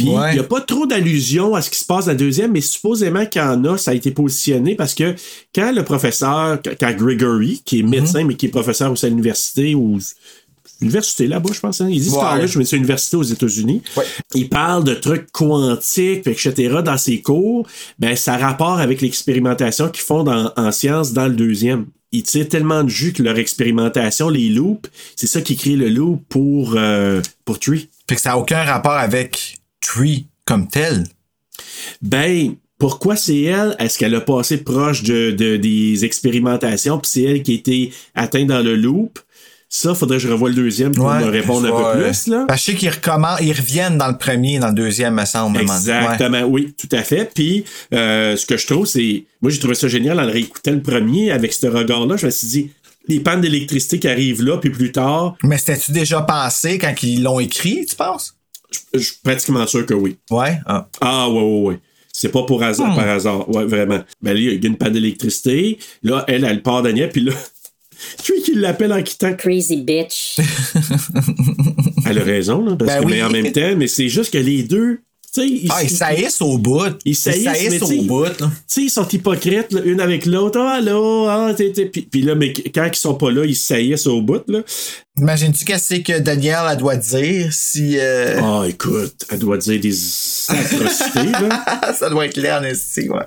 [0.00, 0.32] Puis il Ouais.
[0.32, 3.26] n'y a pas trop d'allusion à ce qui se passe dans la deuxième, mais supposément
[3.26, 5.14] qu'il y en a, ça a été positionné parce que
[5.54, 9.74] quand le professeur, quand Gregory, qui est médecin, mais qui est professeur aussi à l'université
[9.74, 9.98] ou
[10.80, 12.16] université là-bas, je pense, hein, il dit Ouais.
[12.18, 13.82] college, mais c'est université aux États-Unis.
[14.34, 16.76] Il parle de trucs quantiques, etc.
[16.82, 17.66] dans ses cours.
[17.98, 21.86] Ben, ça a rapport avec l'expérimentation qu'ils font dans- en sciences dans le deuxième.
[22.12, 25.88] Ils tirent tellement de jus que leur expérimentation, les loops, c'est ça qui crée le
[25.90, 27.88] loop pour, euh, pour Tree.
[28.08, 31.04] Fait que ça n'a aucun rapport avec Tree comme tel?
[32.02, 33.76] Ben, pourquoi c'est elle?
[33.78, 37.92] Est-ce qu'elle a passé proche de, de- des expérimentations, puis c'est elle qui a été
[38.14, 39.18] atteinte dans le loop?
[39.72, 42.44] Ça, faudrait que je revoie le deuxième pour me répondre un peu plus, là.
[42.48, 45.58] Parce que je sais qu'ils ils reviennent dans le premier, dans le deuxième, me semble.
[45.58, 45.62] Ouais.
[45.62, 47.30] Exactement, oui, tout à fait.
[47.32, 47.64] Puis,
[47.94, 49.24] euh, ce que je trouve, c'est.
[49.40, 52.16] Moi, j'ai trouvé ça génial en le réécoutant le premier avec ce regard-là.
[52.16, 52.70] Je me suis dit,
[53.06, 57.22] les pannes d'électricité qui arrivent là, puis plus tard, Mais c'était-tu déjà pensé quand ils
[57.22, 58.34] l'ont écrit, tu penses?
[58.94, 60.16] Je suis pratiquement sûr que oui.
[60.30, 60.58] Ouais?
[60.66, 60.88] Ah.
[61.00, 61.78] Ah, ouais, ouais, ouais.
[62.12, 62.96] C'est pas pour hasard, Hmm.
[62.96, 63.48] par hasard.
[63.48, 64.00] Ouais, vraiment.
[64.20, 65.78] Ben, là, il y a une panne d'électricité.
[66.02, 67.32] Là, elle, elle part Daniel, puis là,
[68.24, 69.34] tu qui l'appelle en quittant?
[69.34, 70.38] Crazy bitch.
[72.06, 73.12] Elle a raison, là, parce Ben que, oui.
[73.12, 75.00] mais en même temps, mais c'est juste que les deux.
[75.32, 76.96] tu sais, Ils, Ah, ils saillissent au bout.
[77.04, 78.32] Ils saillissent, au bout, là.
[78.38, 80.58] Tu sais, ils sont hypocrites, là, une avec l'autre.
[80.58, 80.96] Ah, là,
[81.48, 81.86] ah, t'es, t'es.
[81.86, 84.60] Puis, puis là, mais quand ils sont pas là, ils saillissent au bout, là.
[85.18, 87.96] Imagines-tu qu'est-ce que Danielle elle doit dire si.
[87.98, 89.92] euh, Ah, écoute, elle doit dire des
[90.48, 91.92] atrocités, là.
[91.98, 93.24] ça doit être clair en esti, ouais.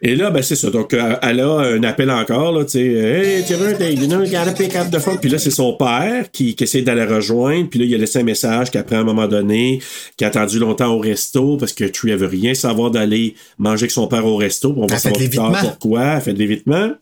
[0.00, 0.70] Et là, ben, c'est ça.
[0.70, 2.84] Donc, euh, elle a un appel encore, là, tu sais.
[2.86, 5.18] Hey, tu veux, you know, gotta pick up the phone.
[5.18, 7.68] Puis là, c'est son père qui, qui essaie d'aller rejoindre.
[7.68, 9.82] Puis là, il a laissé un message qu'après, à un moment donné,
[10.16, 13.82] qui a attendu longtemps au resto parce que Tree, elle veut rien savoir d'aller manger
[13.82, 14.72] avec son père au resto.
[14.76, 16.04] On va Elle savoir plus tard pourquoi.
[16.14, 16.92] Elle fait de l'évitement.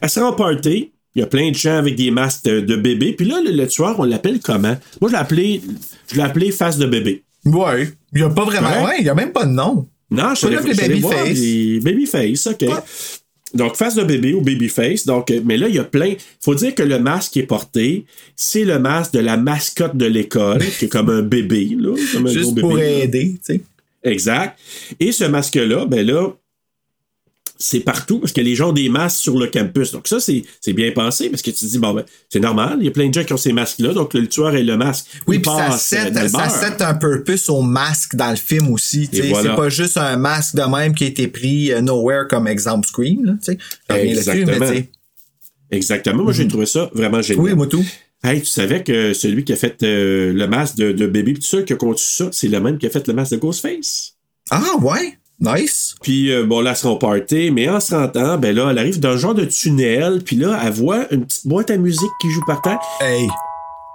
[0.00, 0.90] Elle se rend au party.
[1.18, 3.12] Il y a plein de gens avec des masques de, de bébé.
[3.12, 4.76] Puis là, le, le tueur, on l'appelle comment?
[5.00, 5.60] Moi, je l'ai appelé,
[6.12, 7.24] je l'ai appelé face de bébé.
[7.44, 7.88] Ouais.
[8.12, 8.68] Il y a pas vraiment.
[8.68, 8.84] Ouais.
[8.84, 9.88] Ouais, il y a même pas de nom.
[10.12, 10.56] Non, je suis allé-
[11.00, 11.38] voir Babyface.
[11.38, 12.64] les- Babyface, OK.
[13.54, 15.06] Donc, face de bébé ou babyface.
[15.06, 16.14] Donc, euh, mais là, il y a plein.
[16.40, 18.04] faut dire que le masque qui est porté,
[18.36, 21.96] c'est le masque de la mascotte de l'école, qui est comme un bébé, là.
[22.12, 22.84] Comme un gros Juste bébé, pour là.
[22.84, 23.60] aider, tu sais.
[24.04, 24.56] Exact.
[25.00, 26.28] Et ce masque-là, ben là,
[27.58, 29.92] c'est partout parce que les gens ont des masques sur le campus.
[29.92, 32.78] Donc ça, c'est c'est bien pensé parce que tu te dis, bon, ben, c'est normal,
[32.80, 34.76] il y a plein de gens qui ont ces masques-là, donc le tueur et le
[34.76, 35.06] masque.
[35.26, 39.08] Oui, puis ça set, ça set un purpose au masque dans le film aussi.
[39.12, 39.50] voilà.
[39.50, 42.86] C'est pas juste un masque de même qui a été pris euh, nowhere comme exemple
[42.86, 43.24] Scream.
[43.24, 43.32] Là,
[43.90, 44.66] mais Exactement.
[45.70, 46.22] Exactement.
[46.24, 47.44] Moi, j'ai trouvé ça vraiment génial.
[47.44, 47.84] Oui, moi tout.
[48.22, 51.62] Hey, tu savais que celui qui a fait euh, le masque de, pis tout ça,
[51.62, 54.16] qui a conçu ça, c'est le même qui a fait le masque de Ghostface?
[54.50, 55.94] Ah ouais, nice.
[56.02, 59.10] Puis euh, bon, là, au party, mais en se rendant, ben là, elle arrive dans
[59.10, 62.44] un genre de tunnel, puis là, elle voit une petite boîte à musique qui joue
[62.46, 62.78] par terre.
[63.00, 63.28] Hey,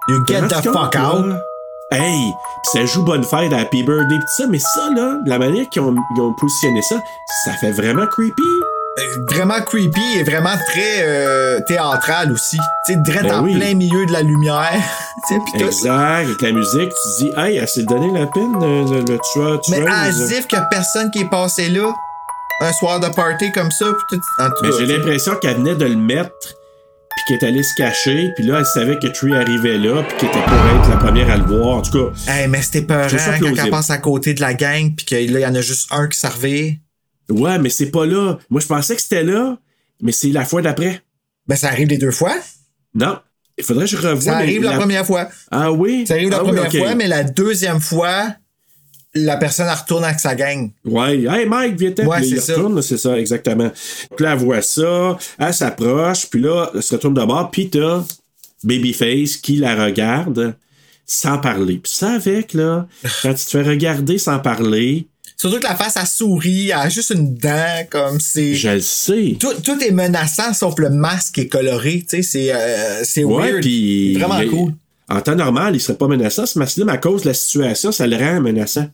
[0.08, 1.26] you get the tu fuck out?
[1.26, 1.40] là?
[1.92, 2.32] Hey,
[2.62, 5.68] pis ça joue bonne fête, Happy Birthday, pis tout ça, mais ça, là, la manière
[5.68, 6.96] qu'ils ont, ils ont positionné ça,
[7.44, 8.42] ça fait vraiment creepy.
[8.96, 9.02] Euh,
[9.34, 12.58] Vraiment creepy et vraiment très euh, théâtral aussi.
[12.86, 13.56] Tu sais, direct Ben en oui.
[13.56, 14.72] plein milieu de la lumière.
[15.54, 19.18] Exact, avec la musique, tu te dis, hey, elle s'est donné la peine, le, le
[19.32, 19.88] tueur, Mais tueuse.
[19.88, 21.92] as if qu'il y a personne qui est passé là
[22.60, 23.86] un soir de party comme ça.
[23.86, 27.48] Pis tout, en tout Mais cas, j'ai l'impression qu'elle venait de le mettre, puis qu'elle
[27.48, 30.40] est allée se cacher, puis là, elle savait que Tree arrivait là, puis qu'elle était
[30.40, 31.78] pour être la première à le voir.
[31.78, 34.54] En tout cas, Hey, mais c'était trouve ça quand elle passe à côté de la
[34.54, 36.78] gang pis que là, il y en a juste un qui servait.
[37.30, 38.38] Ouais, mais c'est pas là.
[38.50, 39.58] Moi, je pensais que c'était là,
[40.00, 41.02] mais c'est la fois d'après.
[41.46, 42.34] Ben, ça arrive les deux fois.
[42.94, 43.18] Non.
[43.56, 44.32] Il faudrait que je revoie.
[44.32, 45.28] Ça arrive la, première fois.
[45.50, 46.06] Ah oui?
[46.06, 48.34] Ça arrive la Ah oui, première fois, mais la deuxième fois,
[49.14, 50.70] la personne elle retourne avec sa gang.
[50.84, 53.70] Ouais, hey Mike, viens Ouais, puis c'est il retourne, c'est ça, exactement.
[54.16, 57.70] Puis là, elle voit ça, elle s'approche, puis là, elle se retourne de bord, puis
[57.70, 58.02] t'as
[58.64, 60.56] Babyface qui la regarde
[61.06, 61.78] sans parler.
[61.78, 62.88] Puis ça avec, là,
[63.22, 65.06] quand tu te fais regarder sans parler,
[65.44, 68.54] Surtout que la face, elle sourit, elle a juste une dent, comme c'est.
[68.54, 69.36] je le sais.
[69.38, 73.52] Tout, tout est menaçant sauf le masque est coloré, tu sais, c'est, euh, c'est Ouais,
[73.52, 74.18] weird.
[74.18, 74.72] Vraiment cool.
[75.06, 77.92] En temps normal, il serait pas menaçant, ce masque-là, mais à cause de la situation,
[77.92, 78.86] ça le rend menaçant.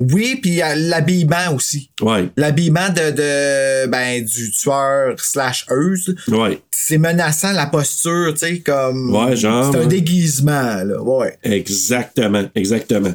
[0.00, 1.90] Oui, puis l'habillement aussi.
[2.00, 2.28] Ouais.
[2.36, 6.14] L'habillement de, de ben du tueur slash euse.
[6.28, 6.60] Ouais.
[6.70, 9.12] C'est menaçant la posture, tu sais, comme.
[9.12, 11.02] Ouais, genre, C'est un déguisement, là.
[11.02, 11.36] Ouais.
[11.42, 13.12] Exactement, exactement.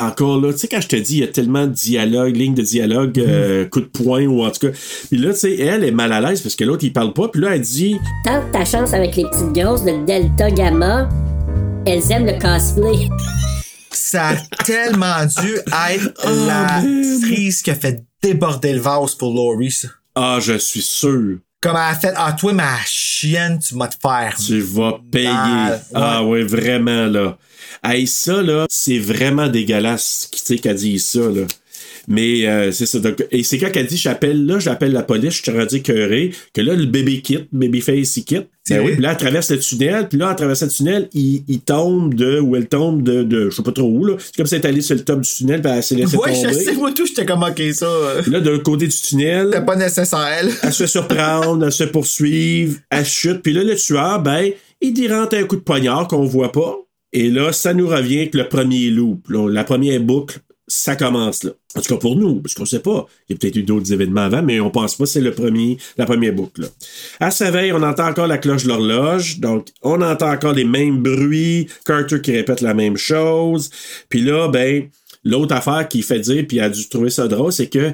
[0.00, 2.54] Encore là, tu sais, quand je te dis, il y a tellement de dialogue, ligne
[2.54, 3.24] de dialogue, Mhm.
[3.28, 4.72] euh, coup de poing ou en tout cas.
[5.08, 7.28] Puis là, tu sais, elle est mal à l'aise parce que l'autre, il parle pas.
[7.28, 11.08] Puis là, elle dit Tente ta chance avec les petites girls de Delta Gamma.
[11.86, 13.08] Elles aiment le cosplay.
[13.94, 19.34] Ça a tellement dû être Oh, la cerise qui a fait déborder le vase pour
[19.34, 19.88] Laurie, ça.
[20.14, 21.38] Ah, je suis sûr.
[21.60, 24.36] Comme elle a fait, ah, toi, ma chienne, tu m'as te faire.
[24.36, 25.78] Tu vas payer.
[25.94, 27.38] Ah ouais, vraiment là.
[27.82, 31.46] Hey, ça là, c'est vraiment dégueulasse qui tu sais qu'elle dit ça là.
[32.08, 32.98] Mais euh, c'est ça.
[32.98, 36.32] Donc, et c'est quand qu'elle dit j'appelle là, j'appelle la police, je te rendu écœuré,
[36.52, 38.48] que là, le bébé quitte, babyface il quitte.
[38.70, 41.42] Ben oui, puis là, elle traverse le tunnel, puis là, en traversant le tunnel, il,
[41.48, 44.14] il tombe de, ou elle tombe de, de je sais pas trop où, là.
[44.18, 46.16] C'est comme si elle est allée sur le top du tunnel, puis elle s'est laissée
[46.16, 46.54] Ouais, je tomber.
[46.54, 47.84] sais, moi tout, j'étais comme, ok, ça.
[47.86, 50.48] euh, Puis là, de l'autre côté du tunnel, C'était pas nécessaire.
[50.62, 53.42] elle se fait surprendre, elle se poursuivre, elle chute.
[53.42, 54.50] Puis là, le tueur, ben,
[54.80, 56.76] il y rentre un coup de poignard qu'on voit pas.
[57.12, 59.28] Et là, ça nous revient avec le premier loop.
[59.28, 59.46] là.
[59.48, 61.50] la première boucle, ça commence là.
[61.76, 63.06] En tout cas pour nous, parce qu'on sait pas.
[63.28, 65.32] Il y a peut-être eu d'autres événements avant, mais on pense pas que c'est le
[65.32, 66.62] premier, la première boucle.
[66.62, 66.68] Là.
[67.20, 69.40] À sa veille, on entend encore la cloche de l'horloge.
[69.40, 71.68] Donc, on entend encore les mêmes bruits.
[71.84, 73.70] Carter qui répète la même chose.
[74.08, 74.88] Puis là, ben,
[75.24, 77.92] l'autre affaire qui fait dire, puis a dû trouver ça drôle, c'est que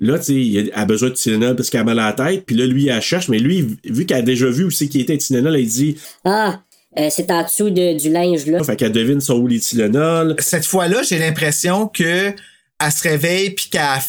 [0.00, 2.44] Là, tu sais, il a besoin de Tylenol parce qu'elle a mal à la tête.
[2.46, 3.28] Puis là, lui, il la cherche.
[3.28, 6.62] Mais lui, vu qu'elle a déjà vu où c'est qui était Tylenol, il dit Ah,
[6.98, 8.62] euh, c'est en dessous de- du linge, là.
[8.64, 10.36] Fait qu'elle devine son où les Tylenol.
[10.38, 12.32] Cette fois-là, j'ai l'impression que
[12.80, 14.00] elle se réveille puis qu'elle.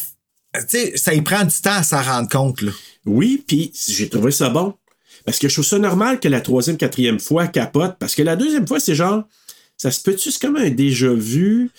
[0.54, 2.72] Tu sais, ça y prend du temps à s'en rendre compte, là.
[3.06, 4.74] Oui, puis j'ai trouvé ça bon.
[5.24, 7.96] Parce que je trouve ça normal que la troisième, quatrième fois elle capote.
[7.98, 9.24] Parce que la deuxième fois, c'est genre,
[9.76, 11.70] ça se peut-tu, c'est comme un déjà vu.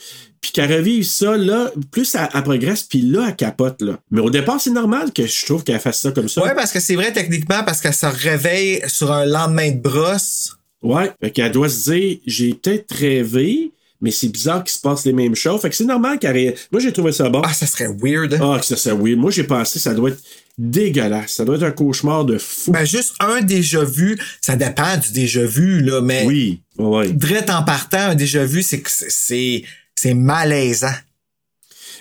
[0.41, 3.99] Puis qu'elle revive ça, là, plus elle, elle progresse, puis là, elle capote, là.
[4.09, 6.43] Mais au départ, c'est normal que je trouve qu'elle fasse ça comme ça.
[6.43, 10.55] Ouais, parce que c'est vrai techniquement, parce qu'elle se réveille sur un lendemain de brosse.
[10.81, 13.71] Ouais, fait qu'elle doit se dire, j'ai peut-être rêvé,
[14.01, 15.61] mais c'est bizarre qu'il se passe les mêmes choses.
[15.61, 17.41] Fait que c'est normal qu'elle ré- Moi, j'ai trouvé ça bon.
[17.45, 18.33] Ah, ça serait weird.
[18.41, 19.19] Ah, que ça serait weird.
[19.19, 20.21] Moi, j'ai pensé ça doit être
[20.57, 21.33] dégueulasse.
[21.33, 22.71] Ça doit être un cauchemar de fou.
[22.71, 26.23] Ben, juste un déjà vu, ça dépend du déjà vu, là, mais.
[26.25, 27.11] Oui, ouais.
[27.11, 29.63] Direct en partant, un déjà vu, c'est que c'est- c'est,
[29.95, 30.93] c'est malaisant.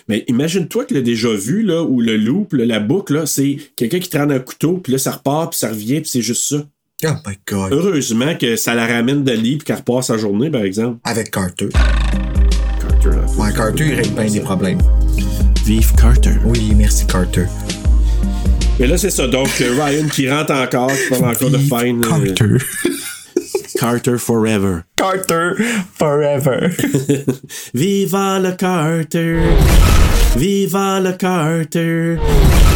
[0.08, 3.58] Mais imagine-toi que le déjà vu, là, ou le loop, là, la boucle, là, c'est
[3.76, 6.48] quelqu'un qui traîne un couteau, puis là, ça repart, puis ça revient, puis c'est juste
[6.48, 6.66] ça.
[7.06, 7.72] Oh my god.
[7.72, 10.98] Heureusement que ça la ramène de lit, puis qu'elle repart sa journée, par exemple.
[11.04, 11.68] Avec Carter.
[11.72, 13.38] Carter, hein.
[13.38, 14.78] Ouais, Carter, il règle bien des problèmes.
[15.64, 16.32] Vive Carter.
[16.44, 17.46] Oui, merci Carter.
[18.78, 19.26] Mais là, c'est ça.
[19.26, 22.02] Donc, euh, Ryan qui rentre encore, qui parle encore de fine.
[22.04, 22.64] euh, Carter.
[23.78, 24.80] Carter forever.
[24.96, 25.52] Carter
[25.94, 26.68] forever.
[27.74, 29.38] Viva le Carter.
[30.36, 32.16] Viva le Carter.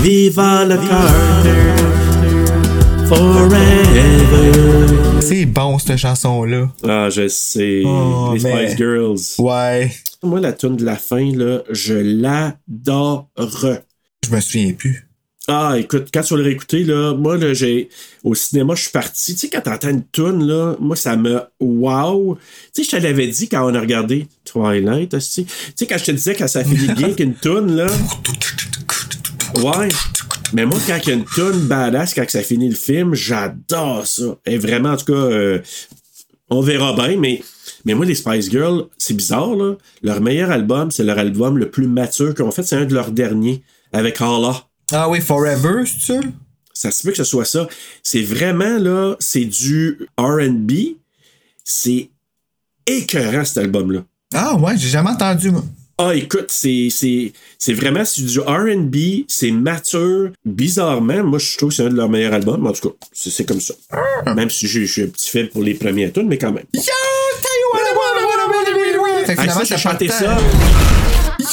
[0.02, 2.13] Viva le Carter.
[3.08, 3.60] Forever.
[5.20, 6.70] c'est bon, cette chanson-là.
[6.86, 7.82] Ah, je sais.
[7.84, 9.18] Oh, Les mais- Spice Girls.
[9.38, 9.92] Ouais.
[10.22, 13.28] Moi, la tune de la fin, là, je l'adore.
[13.38, 15.06] Je me souviens plus.
[15.46, 17.90] Ah, écoute, quand tu vas le réécouter, là, moi, là, j'ai.
[18.22, 19.34] Au cinéma, je suis parti.
[19.34, 21.42] Tu sais, quand t'entends une tune, là, moi, ça me.
[21.60, 22.38] Wow!
[22.74, 25.44] Tu sais, je te l'avais dit quand on a regardé Twilight, aussi.
[25.44, 27.86] Tu sais, quand je te disais quand ça finit bien qu'une tune, là.
[29.62, 29.88] Ouais.
[30.54, 34.06] Mais moi, quand il y a une tune badass, quand ça finit le film, j'adore
[34.06, 34.36] ça.
[34.46, 35.58] Et vraiment, en tout cas, euh,
[36.48, 37.42] on verra bien, mais.
[37.84, 39.74] Mais moi, les Spice Girls, c'est bizarre, là.
[40.02, 42.62] Leur meilleur album, c'est leur album le plus mature qu'ont fait.
[42.62, 44.64] C'est un de leurs derniers, avec Allah.
[44.92, 46.20] Ah oui, Forever, c'est ça?
[46.72, 47.66] Ça se peut que ce soit ça.
[48.02, 50.72] C'est vraiment, là, c'est du RB.
[51.64, 52.10] C'est
[52.86, 54.04] écœurant, cet album-là.
[54.32, 55.64] Ah ouais, j'ai jamais entendu, moi.
[55.96, 58.96] Ah, écoute, c'est, c'est, c'est vraiment c'est du RB,
[59.28, 60.30] c'est mature.
[60.44, 62.66] Bizarrement, moi, je trouve que c'est un de leurs meilleurs albums.
[62.66, 63.74] En tout cas, c'est, c'est comme ça.
[64.34, 66.64] Même si je, je suis un petit faible pour les premiers tunes, mais quand même.
[66.74, 66.82] Yo.
[69.26, 70.24] Fait que Ah, finalement, ça, ça chanté partait.
[70.24, 70.36] ça.
[71.38, 71.46] Yo,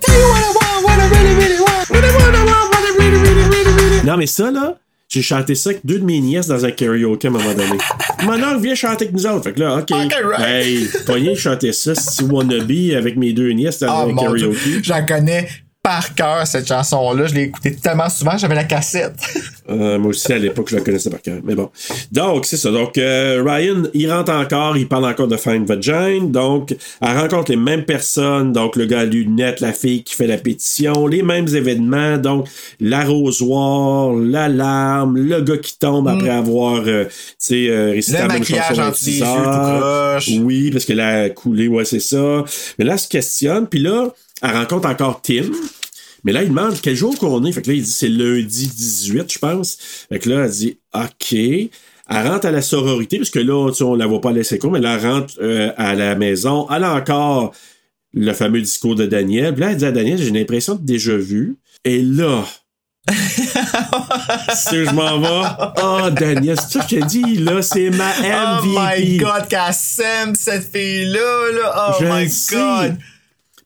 [0.00, 1.90] tell you what I want, what I really, really want.
[1.90, 4.06] What I want, I want, what I really, really, really, really.
[4.06, 4.78] Non, mais ça, là,
[5.08, 7.78] j'ai chanté ça avec deux de mes nièces dans un karaoke à un moment donné.
[8.24, 9.44] Mon oncle vient chanter avec nous autres.
[9.44, 9.90] Fait que là, OK.
[9.90, 10.46] Ok, right.
[10.46, 14.82] Hey, Pogné, je chantais ça, si wannabe, avec mes deux nièces dans Ah, un karaoke.
[14.82, 15.48] J'en connais
[15.88, 17.28] par cœur, cette chanson-là.
[17.28, 19.14] Je l'ai écoutée tellement souvent, j'avais la cassette.
[19.70, 21.40] Euh, moi aussi, à l'époque, je la connaissais par cœur.
[21.44, 21.68] Mais bon.
[22.10, 22.70] Donc, c'est ça.
[22.70, 26.20] Donc, euh, Ryan, il rentre encore, il parle encore de Find Vagina.
[26.20, 28.54] Donc, elle rencontre les mêmes personnes.
[28.54, 32.16] Donc, le gars à lunettes, la fille qui fait la pétition, les mêmes événements.
[32.16, 32.48] Donc,
[32.80, 38.22] l'arrosoir, l'alarme, le gars qui tombe après avoir, euh, tu sais, euh, récité.
[38.22, 40.14] Le la même chanson entre les yeux, 26 tout heures.
[40.14, 40.30] croche.
[40.40, 42.42] Oui, parce qu'elle a coulé, ouais, c'est ça.
[42.78, 43.66] Mais là, elle se questionne.
[43.66, 45.44] Puis là, elle rencontre encore Tim.
[46.24, 47.52] Mais là, il demande quel jour qu'on est.
[47.52, 49.78] Fait que là, il dit c'est lundi 18, je pense.
[50.10, 51.32] Fait que là, elle dit OK.
[51.32, 54.58] Elle rentre à la sororité, parce que là, tu sais, on la voit pas laisser
[54.58, 56.66] court, mais là, elle rentre euh, à la maison.
[56.74, 57.52] Elle a encore
[58.14, 59.52] le fameux discours de Daniel.
[59.52, 61.56] Puis là, elle dit à Daniel, j'ai l'impression de déjà vu.
[61.84, 62.44] Et là,
[64.54, 65.48] si je m'en vais,
[65.82, 69.08] oh Daniel, c'est ça que je te dis, là, c'est ma Oh MVP.
[69.10, 71.88] my god, qu'elle s'aime, cette fille-là, là.
[71.90, 72.96] Oh Je my sais.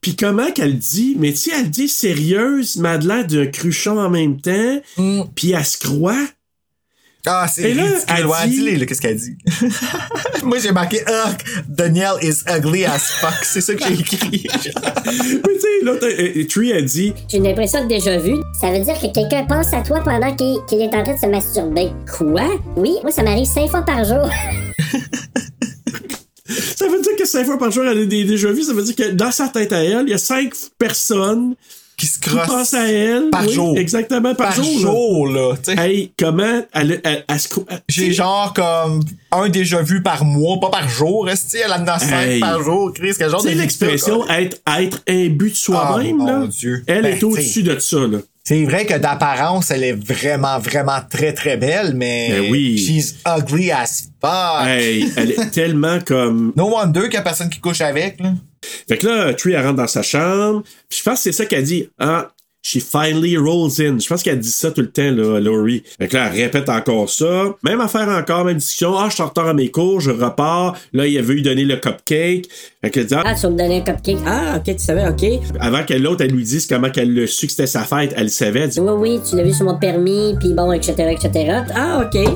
[0.02, 4.40] Puis comment qu'elle dit, mais tu sais, elle dit sérieuse, l'air d'un cruchon en même
[4.40, 4.80] temps,
[5.36, 6.26] puis elle se croit.
[7.24, 7.98] Ah, c'est ridicule.
[8.08, 9.36] elle Ouais, dit- dis-les, là, qu'est-ce qu'elle dit?
[10.42, 11.36] Moi, j'ai marqué, Ugh,
[11.68, 13.44] Danielle is ugly as fuck.
[13.44, 14.44] C'est ça que j'ai écrit.
[14.52, 18.34] mais tu sais, l'autre, euh, euh, Tree a dit, J'ai une impression de déjà vu.
[18.60, 21.18] Ça veut dire que quelqu'un pense à toi pendant qu'il qu'il est en train de
[21.20, 21.90] se masturber.
[22.18, 22.48] Quoi?
[22.76, 24.28] Oui, moi ça m'arrive cinq fois par jour.
[26.76, 28.82] ça veut dire que cinq fois par jour, elle a des déjà vu, ça veut
[28.82, 31.54] dire que dans sa tête à elle, il y a cinq personnes
[31.96, 33.30] qui se qui crossent pensent à elle.
[33.30, 33.78] par Oui, jour.
[33.78, 34.64] Exactement, par, par jour.
[34.74, 34.80] là.
[34.80, 35.54] jour, là.
[35.84, 37.48] Hey, comment elle, elle, elle se
[37.88, 39.00] J'ai genre comme
[39.30, 41.28] un déjà vu par mois, pas par jour.
[41.28, 42.40] Est-ce elle en a cinq Hey.
[42.40, 43.12] par jour, Chris?
[43.16, 46.38] Quel genre de l'expression être, être imbu de soi-même, Oh, là.
[46.40, 46.82] mon Dieu.
[46.86, 48.18] Elle Ben, est au-dessus de ça, là.
[48.44, 52.76] C'est vrai que d'apparence, elle est vraiment, vraiment très, très belle, mais Ben oui.
[52.76, 54.66] she's ugly as fuck.
[54.66, 56.52] Hey, elle est tellement comme.
[56.56, 58.32] No wonder qu'il y a personne qui couche avec, là.
[58.88, 60.62] Fait que là, Tree, elle rentre dans sa chambre.
[60.88, 61.88] Puis je pense que c'est ça qu'elle dit.
[62.00, 62.30] Ah,
[62.62, 63.98] she finally rolls in.
[63.98, 65.82] Je pense qu'elle dit ça tout le temps, là, Laurie.
[65.98, 67.54] Fait que là, elle répète encore ça.
[67.64, 68.96] Même affaire encore, même discussion.
[68.96, 70.76] Ah, je suis en retard à mes cours, je repars.
[70.92, 72.48] Là, il avait eu donner le cupcake.
[72.80, 74.18] Fait qu'elle dit, ah, Ah, tu vas me donner un cupcake.
[74.26, 75.40] Ah, ok, tu savais, ok.
[75.60, 78.24] avant que l'autre, elle lui dise comment qu'elle le su que c'était sa fête, elle
[78.24, 78.60] le savait.
[78.60, 81.62] Elle dit, Oui, oui, tu l'as vu sur mon permis, puis bon, etc., etc.
[81.74, 82.28] Ah, ok.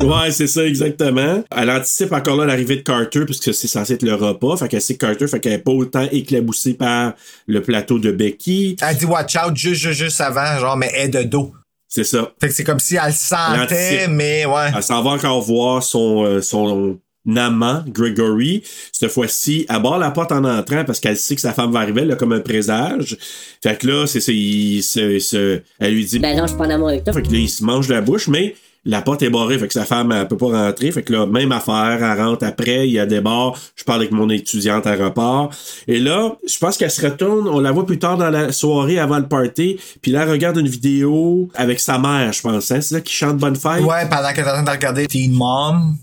[0.00, 1.42] Ouais, c'est ça, exactement.
[1.54, 4.56] Elle anticipe encore là l'arrivée de Carter, puisque c'est censé être le repas.
[4.56, 7.14] Fait qu'elle sait que Carter, fait qu'elle est pas autant éclaboussée par
[7.46, 8.76] le plateau de Becky.
[8.80, 11.52] Elle dit watch out juste, juste, juste avant, genre, mais elle est de dos.
[11.88, 12.32] C'est ça.
[12.40, 14.70] Fait que c'est comme si elle le sentait, mais ouais.
[14.74, 16.98] Elle s'en va encore voir son, euh, son
[17.36, 18.62] amant, Gregory.
[18.92, 21.80] Cette fois-ci, elle barre la porte en entrant parce qu'elle sait que sa femme va
[21.80, 23.16] arriver, a comme un présage.
[23.62, 26.56] Fait que là, c'est, c'est, il se- se- elle lui dit, Ben non, je suis
[26.58, 27.12] pas en amour avec toi.
[27.12, 28.54] Fait que là, il se mange la bouche, mais
[28.88, 30.90] la porte est barrée, fait que sa femme, elle peut pas rentrer.
[30.90, 33.54] Fait que là, même affaire, elle rentre après, il y a des bars.
[33.76, 35.54] Je parle avec mon étudiante, elle repart.
[35.86, 38.98] Et là, je pense qu'elle se retourne, on la voit plus tard dans la soirée
[38.98, 42.80] avant le party, puis là, elle regarde une vidéo avec sa mère, je pense, hein.
[42.80, 43.82] C'est ça qui chante Bonne Fête?
[43.82, 45.96] Ouais, pendant qu'elle est en train de regarder Teen Mom.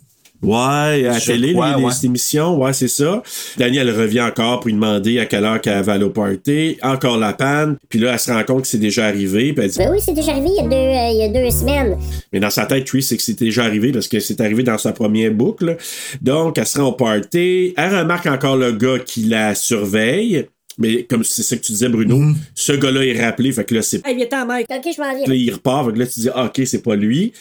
[0.45, 1.91] Ouais, à la télé, crois, les, les ouais.
[2.03, 3.21] émissions, ouais, c'est ça.
[3.57, 6.77] Daniel revient encore pour lui demander à quelle heure qu'elle va aller au party.
[6.81, 7.77] Encore la panne.
[7.89, 9.53] Puis là, elle se rend compte que c'est déjà arrivé.
[9.53, 11.23] Puis elle dit, Ben oui, c'est déjà arrivé il y a deux, euh, il y
[11.23, 11.97] a deux semaines.
[12.31, 14.77] Mais dans sa tête, oui, c'est que c'est déjà arrivé parce que c'est arrivé dans
[14.77, 15.77] sa première boucle.
[16.21, 17.73] Donc, elle se rend au party.
[17.77, 20.45] Elle remarque encore le gars qui la surveille.
[20.77, 22.35] Mais comme c'est ça que tu disais, Bruno, Mm-hmm.
[22.53, 23.51] ce gars-là est rappelé.
[23.53, 24.65] Fait que là, c'est Hey, viens t'en mec.
[24.69, 25.33] Ok, je m'en Puis là, viens.
[25.35, 25.85] il repart.
[25.87, 27.31] Fait que là, tu dis, ah, OK, c'est pas lui.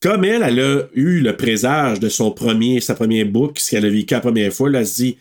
[0.00, 3.84] Comme elle, elle a eu le présage de son premier, sa première boucle, ce qu'elle
[3.86, 5.18] a vécu la première fois, là, elle se dit,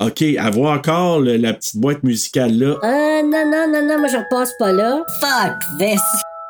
[0.00, 2.76] OK, elle voit encore le- la petite boîte musicale là.
[2.82, 5.04] Ah, non, non, non, non, moi je repasse pas là.
[5.20, 6.00] Fuck this.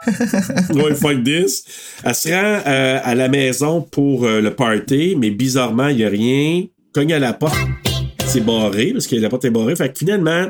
[0.74, 1.64] Ouais, fuck this.
[2.04, 6.04] Elle se rend euh, à la maison pour euh, le party, mais bizarrement, il n'y
[6.04, 6.64] a rien.
[6.94, 7.58] Cogne à la porte,
[8.26, 9.76] c'est barré, parce que la porte est barrée.
[9.76, 10.46] Fait que finalement,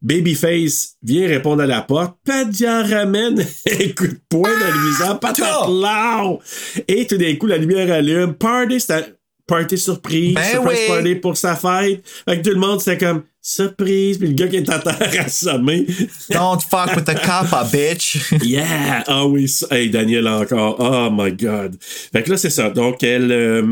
[0.00, 2.16] Babyface vient répondre à la porte.
[2.24, 3.40] Padia ramène
[3.70, 5.20] un coup de poing dans le visage.
[5.20, 6.38] Patatlan!
[6.86, 8.34] Et tout d'un coup, la lumière allume.
[8.34, 9.04] Party, c'est un
[9.48, 10.34] party surprise.
[10.34, 10.94] Ben surprise oui.
[10.94, 12.02] party pour sa fête.
[12.28, 14.18] Fait que tout le monde, c'était comme surprise.
[14.18, 15.86] Puis le gars qui est à terre assommé.
[16.30, 18.18] Don't fuck with the copper, bitch.
[18.44, 19.02] Yeah!
[19.06, 20.76] Ah oui, ça- hey, Daniel encore.
[20.78, 21.76] Oh my god.
[21.80, 22.70] Fait que là, c'est ça.
[22.70, 23.32] Donc, elle.
[23.32, 23.62] euh,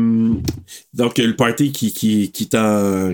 [0.93, 2.49] donc, le party qui, qui, qui,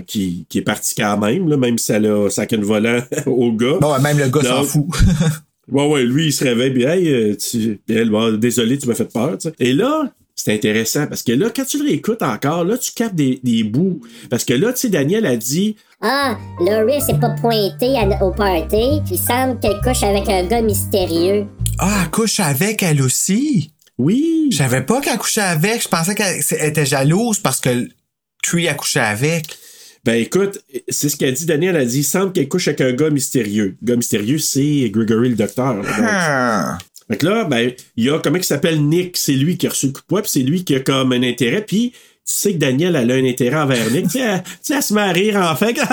[0.06, 3.52] qui, qui est parti quand même, là, même si elle a sac une volant au
[3.52, 3.76] gars.
[3.80, 4.86] Bon, ouais, même le gars s'en fout.
[5.70, 8.94] Ouais, ouais, lui, il se réveille, puis hey, euh, tu, elle, bon, désolé, tu m'as
[8.94, 9.54] fait peur, tu sais.
[9.60, 13.14] Et là, c'est intéressant parce que là, quand tu le réécoutes encore, là, tu captes
[13.14, 14.00] des, des bouts.
[14.30, 18.30] Parce que là, tu sais, Daniel a dit, Ah, Laurie s'est pas pointée à- au
[18.32, 19.00] party.
[19.10, 21.46] Il semble qu'elle couche avec un gars mystérieux.
[21.78, 23.70] Ah, elle couche avec elle aussi?
[23.96, 25.82] oui, Je savais pas qu'elle couchait avec.
[25.84, 27.88] Je pensais qu'elle elle était jalouse parce que
[28.42, 29.56] Tree a couché avec.
[30.04, 30.58] Ben écoute,
[30.88, 33.76] c'est ce qu'a dit Daniel, a dit, il semble qu'elle couche avec un gars mystérieux.
[33.80, 35.80] Le gars mystérieux, c'est Gregory le docteur.
[35.82, 36.76] là.
[37.14, 37.20] Donc.
[37.20, 39.70] Fait que là, ben, il y a, comment il s'appelle Nick, c'est lui qui a
[39.70, 41.98] reçu le coup de poing, puis c'est lui qui a comme un intérêt, puis tu
[42.24, 45.12] sais que Daniel, elle a un intérêt envers Nick, tu sais, elle, se met à
[45.12, 45.78] rire en fait.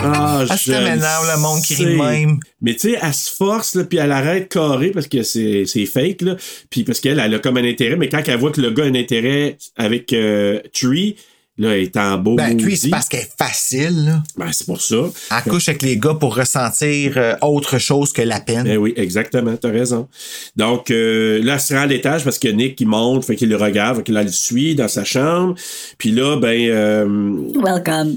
[0.00, 2.38] Ah, Ah, je le monde qui rit de même.
[2.62, 5.86] Mais tu sais, elle se force, là, puis elle arrête carré parce que c'est c'est
[5.86, 6.36] fake, là.
[6.70, 8.84] Puis parce qu'elle elle a comme un intérêt, mais quand elle voit que le gars
[8.84, 11.16] a un intérêt avec euh, Tree,
[11.58, 12.64] là, elle est en beau Ben, maudit.
[12.64, 14.22] lui, c'est parce qu'elle est facile, là.
[14.36, 14.96] Ben, c'est pour ça.
[15.30, 18.64] Elle couche avec les gars pour ressentir euh, autre chose que la peine.
[18.64, 20.08] Ben oui, exactement, t'as raison.
[20.56, 23.48] Donc euh, là, elle se rend à l'étage parce que Nick, il monte, fait qu'il
[23.48, 25.54] le regarde, fait qu'il la le suit dans sa chambre.
[25.98, 26.68] Puis là, ben...
[26.70, 28.16] Euh, Welcome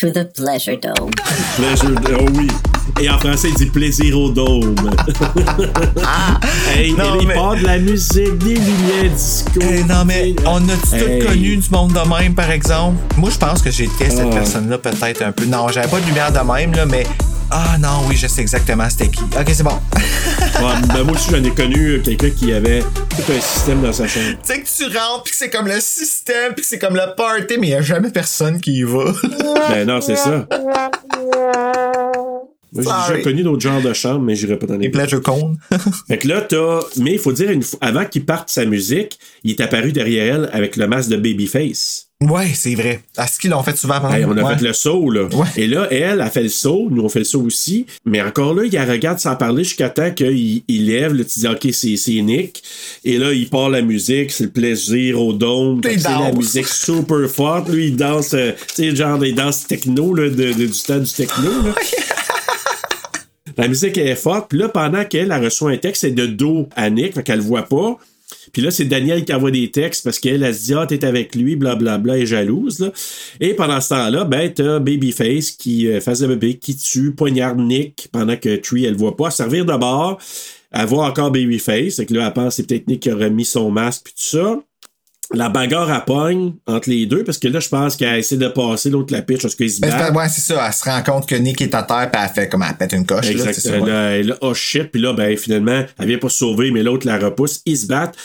[0.00, 1.10] to the Pleasure Dome.
[1.56, 2.48] Pleasure, oh oui.
[3.00, 4.74] Et en français, il dit plaisir au dôme.
[6.74, 9.60] hey, Non, il mais- part de la musique, des lumières disco.
[9.60, 11.18] Eh, non, mais on a-tu Hey.
[11.20, 12.96] tout connu du monde de même, par exemple?
[13.16, 14.34] Moi, je pense que j'étais cette Ah.
[14.36, 15.44] personne-là peut-être un peu.
[15.44, 17.04] Non, j'avais pas de lumière de même, là, mais.
[17.52, 19.22] Ah non, oui, je sais exactement c'était qui.
[19.22, 19.70] Ok, c'est bon.
[19.70, 23.92] Ouais, ben, moi aussi, j'en ai connu euh, quelqu'un qui avait tout un système dans
[23.92, 24.36] sa chambre.
[24.42, 27.58] tu sais que tu rentres, puis c'est comme le système, puis c'est comme le party,
[27.58, 29.12] mais il y a jamais personne qui y va.
[29.68, 30.46] Ben non, c'est ça.
[32.72, 35.20] Moi, j'ai déjà connu d'autres genres de chambres, mais j'irai pas dans les Les pleasure
[35.20, 35.58] cones.
[36.08, 36.80] Fait que là, t'as.
[36.98, 40.50] Mais il faut dire, une avant qu'il parte sa musique, il est apparu derrière elle
[40.52, 42.09] avec le masque de Babyface.
[42.22, 43.00] Ouais, c'est vrai.
[43.18, 44.56] Est-ce qu'ils l'ont fait souvent pendant Hey, on a ouais.
[44.56, 45.24] fait le saut, là.
[45.24, 45.46] Ouais.
[45.56, 47.86] Et là, elle a fait le saut, nous on fait le saut aussi.
[48.04, 51.40] Mais encore là, il la regarde sans parler jusqu'à temps qu'il il lève, là, tu
[51.40, 52.62] dis, OK, c'est Nick.
[53.04, 55.80] Et là, il part la musique, c'est le plaisir au dôme.
[55.84, 57.68] C'est la musique super forte.
[57.68, 60.98] Lui, il danse, euh, tu sais, genre des danses techno, là, de, de- du temps
[60.98, 61.74] du techno, là.
[63.56, 64.48] La musique est forte.
[64.48, 67.38] Puis là, pendant qu'elle elle reçoit un texte, c'est de dos à Nick, fait qu'elle
[67.40, 67.98] le voit pas.
[68.52, 71.04] Puis là, c'est Daniel qui envoie des textes parce qu'elle, elle se dit, ah, t'es
[71.04, 72.92] avec lui, blablabla, et jalouse, là.
[73.40, 78.08] Et pendant ce temps-là, ben, t'as Babyface qui, euh, face bébé, qui tue, poignarde Nick
[78.12, 79.30] pendant que Tree, elle le voit pas.
[79.30, 80.18] Servir de bord,
[80.72, 81.96] elle voit encore Babyface.
[81.96, 84.36] Fait que là, elle pense c'est peut-être Nick qui a remis son masque, puis tout
[84.38, 84.62] ça.
[85.32, 88.48] La bagarre à pogne entre les deux, parce que là, je pense qu'elle essaie de
[88.48, 90.12] passer l'autre la pitch parce qu'ils se Ben, battent.
[90.12, 90.64] pas- ouais, c'est ça.
[90.66, 92.92] Elle se rend compte que Nick est à terre, puis elle fait comme elle pète
[92.94, 93.26] une coche.
[93.26, 93.52] là, Exact.
[93.52, 96.28] c'est ça, Elle a- elle a- oh shit, puis là, ben, finalement, elle vient pas
[96.28, 98.16] se sauver, mais l'autre la repousse, ils se battent.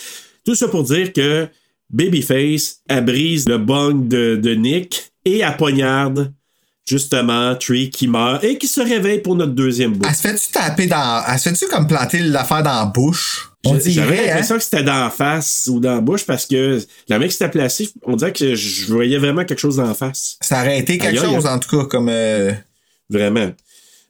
[0.44, 1.46] Tout ça pour dire que
[1.90, 6.32] Babyface, elle brise le bong de, de Nick et elle poignarde,
[6.88, 10.06] justement, Tree qui meurt et qui se réveille pour notre deuxième bout.
[10.08, 11.22] Elle se fait-tu taper dans.
[11.28, 13.50] Elle se fait-tu comme planter l'affaire dans la bouche?
[13.64, 14.26] J'avais hein?
[14.28, 17.48] l'impression que c'était dans la face ou dans la bouche parce que la mec s'était
[17.50, 20.36] placée, on dirait que je voyais vraiment quelque chose dans la face.
[20.40, 22.08] Ça aurait été quelque chose, en tout cas, comme.
[22.08, 22.52] euh,
[23.08, 23.52] Vraiment.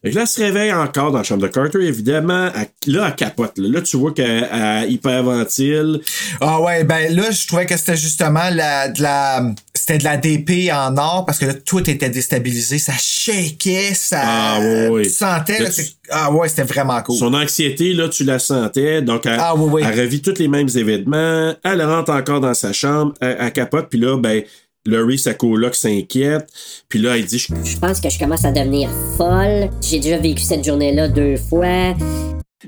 [0.03, 2.49] Que là, elle se réveille encore dans la chambre de Carter, évidemment.
[2.55, 3.57] Elle- là, elle capote.
[3.57, 5.99] Là, Là, tu vois qu'elle elle hyperventile.
[6.39, 9.43] Ah ouais, ben là, je trouvais que c'était justement la, de la.
[9.73, 12.77] C'était de la DP en or parce que là, tout était déstabilisé.
[12.79, 14.21] Ça shakeait, ça.
[14.23, 15.03] Ah, ouais, ouais.
[15.03, 17.17] Tu sentais, Là, là, tu- c'est- Ah ouais, c'était vraiment cool.
[17.17, 19.01] Son anxiété, là, tu la sentais.
[19.01, 19.81] Donc, elle, Ah, oui, oui.
[19.85, 21.53] elle revit tous les mêmes événements.
[21.63, 23.13] Elle rentre encore dans sa chambre.
[23.19, 23.87] Elle, elle capote.
[23.89, 24.43] Puis là, ben,
[24.87, 26.47] Laurie, sa coloc, s'inquiète.
[26.89, 29.69] Puis là, elle dit je- Je pense que je commence à devenir folle.
[29.81, 31.93] J'ai déjà vécu cette journée-là deux fois.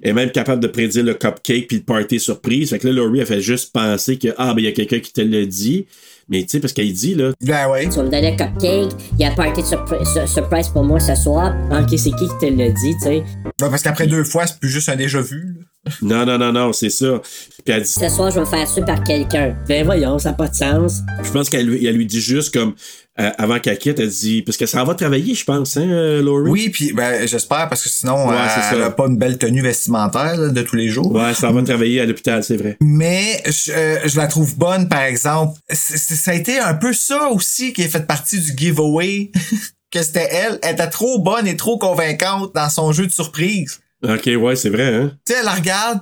[0.03, 2.70] Elle est même capable de prédire le cupcake puis le party surprise.
[2.70, 4.99] Fait que là, Laurie, elle fait juste penser que, ah, ben, il y a quelqu'un
[4.99, 5.88] qui te l'a dit.
[6.32, 7.32] Mais tu sais, parce qu'elle dit, là.
[7.41, 7.86] Ben ouais.
[7.89, 8.91] Tu vas me donner un cupcake.
[9.13, 11.55] Il y a un party de surpri- sur- surprise pour moi ce soir.
[11.72, 13.24] Ok, c'est qui qui te l'a dit, tu sais?
[13.59, 15.55] Ben, parce qu'après deux fois, c'est plus juste un déjà vu.
[15.57, 15.63] là.
[16.01, 17.21] Non, non, non, non, c'est ça.
[17.65, 19.55] Puis elle dit, Ce soir, je vais me faire suivre par quelqu'un.
[19.67, 20.99] Ben voyons, ça n'a pas de sens.
[21.23, 22.73] je pense qu'elle lui, elle lui dit juste comme,
[23.19, 26.21] euh, avant qu'elle quitte, elle dit, parce que ça va travailler, je pense, hein, euh,
[26.21, 26.49] Laurie?
[26.49, 28.75] Oui, puis ben, j'espère, parce que sinon, Ouais, elle, c'est ça.
[28.75, 31.11] elle a pas une belle tenue vestimentaire là, de tous les jours.
[31.13, 32.77] Ouais, ça va travailler à l'hôpital, c'est vrai.
[32.79, 35.59] Mais je, euh, je la trouve bonne, par exemple.
[35.69, 39.31] Ça a été un peu ça aussi qui a fait partie du giveaway.
[39.91, 40.59] que c'était elle.
[40.61, 43.79] Elle était trop bonne et trop convaincante dans son jeu de surprise.
[44.04, 45.12] Ok, ouais, c'est vrai, hein?
[45.26, 46.00] Tu sais, elle la regarde.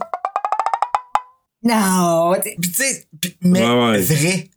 [1.63, 2.33] Non.
[2.41, 3.07] Puis tu sais,
[3.41, 4.01] mais Ouais, ouais.
[4.01, 4.49] vrai.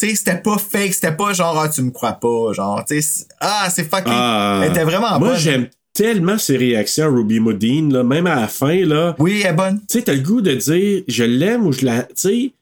[0.00, 2.94] Tu sais, c'était pas fake, c'était pas genre, ah, tu me crois pas, genre, tu
[2.94, 4.12] sais, c'est- ah, c'est fucking.
[4.14, 4.60] Ah.
[4.62, 5.38] Elle était vraiment Moi, bonne.
[5.38, 9.16] j'aime tellement ses réactions, Ruby Modine, là, même à la fin, là.
[9.18, 9.80] Oui, elle est bonne.
[9.88, 12.04] Tu sais, t'as le goût de dire, je l'aime ou je la.
[12.04, 12.52] Tu sais,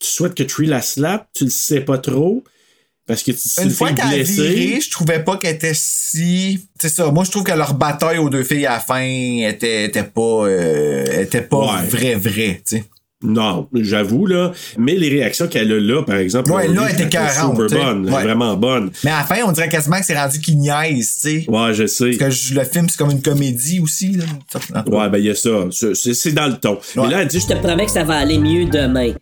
[0.00, 2.42] tu souhaites que Tree la slap, tu le sais pas trop.
[3.06, 6.66] Parce que tu Une fois qu'elle a viré, je trouvais pas qu'elle était si.
[6.80, 7.10] C'est ça.
[7.12, 10.20] Moi, je trouve que leur bataille aux deux filles à la fin était, était pas,
[10.46, 11.86] euh, était pas Ouais.
[11.88, 12.84] vrai, vrai, tu sais.
[13.22, 14.52] Non, j'avoue, là.
[14.76, 16.50] Mais les réactions qu'elle a là, par exemple.
[16.52, 18.22] Ouais, là, elle était elle était 40, super bonne, Ouais.
[18.22, 18.90] vraiment bonne.
[19.04, 21.44] Mais à la fin, on dirait quasiment que c'est rendu qu'il niaise, tu sais.
[21.50, 22.10] Ouais, je sais.
[22.18, 24.24] Parce que je- le film, c'est comme une comédie aussi, là.
[24.86, 25.50] Ouais, ben, il y a ça.
[25.94, 26.78] C'est dans le ton.
[26.96, 29.12] Mais là, elle dit, Je te promets que ça va aller mieux demain.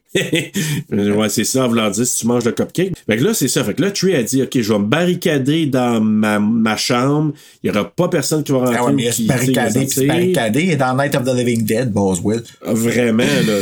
[0.92, 2.92] Ouais, c'est ça, en voulant dire si tu manges le cupcake.
[3.06, 3.64] Fait que là, c'est ça.
[3.64, 7.32] Fait que là, Tree a dit, OK, je vais me barricader dans ma, ma chambre.
[7.62, 8.76] Il n'y aura pas personne qui va rentrer.
[8.78, 10.08] Ah ouais, mais se qui, barricadée, puis se sortir.
[10.08, 12.42] barricadée, et dans Night of the Living Dead, Boswell.
[12.62, 13.58] Vraiment, là.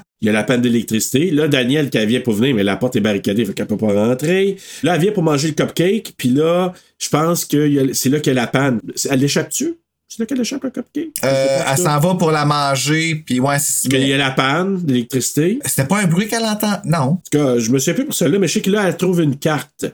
[0.22, 1.30] Il y a la panne d'électricité.
[1.30, 3.92] Là, Daniel, qui vient pour venir, mais la porte est barricadée, fait qu'elle peut pas
[3.92, 4.56] rentrer.
[4.82, 8.32] Là, elle vient pour manger le cupcake, puis là, je pense que c'est là qu'il
[8.32, 8.80] y a la panne.
[9.10, 9.74] Elle l'échappe-tu?
[10.08, 11.08] C'est là qu'elle échappe le cupcake?
[11.24, 14.78] Euh, elle s'en va pour la manger, puis ouais, c'est Il y a la panne
[14.78, 15.58] d'électricité.
[15.64, 16.80] C'était pas un bruit qu'elle entend?
[16.84, 16.98] Non.
[16.98, 18.96] En tout cas, je me souviens plus pour celle-là, mais je sais que là, elle
[18.96, 19.84] trouve une carte.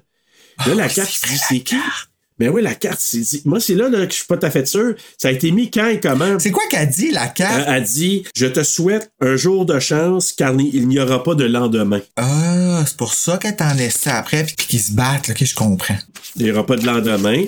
[0.66, 1.76] Là, la carte, je dis, c'est qui?
[2.38, 3.42] Mais oui, la carte, c'est dit.
[3.44, 4.94] Moi, c'est là, là, que je suis pas tout à fait sûr.
[5.16, 6.38] Ça a été mis quand et comment?
[6.38, 7.64] C'est quoi qu'elle dit, la carte?
[7.68, 11.34] Elle, elle dit Je te souhaite un jour de chance car il n'y aura pas
[11.34, 12.00] de lendemain.
[12.16, 12.51] Ah,
[12.86, 15.96] c'est pour ça qu'elle t'en ça après, puis qu'ils se battent, là, que je comprends.
[16.36, 17.44] Il n'y aura pas de lendemain.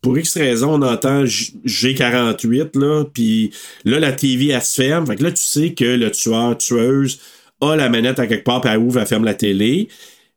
[0.00, 3.50] Pour X raison, on entend J- G48, là, puis
[3.84, 5.06] là, la TV, elle se ferme.
[5.06, 7.18] Fait que là, tu sais que le tueur, tueuse,
[7.60, 9.88] a la manette à quelque part, puis elle ouvre, elle ferme la télé.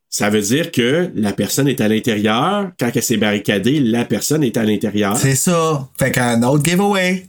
[0.10, 2.72] Ça veut dire que la personne est à l'intérieur.
[2.80, 5.16] Quand elle s'est barricadée, la personne est à l'intérieur.
[5.16, 5.88] C'est ça.
[5.98, 7.28] Fait qu'un autre giveaway.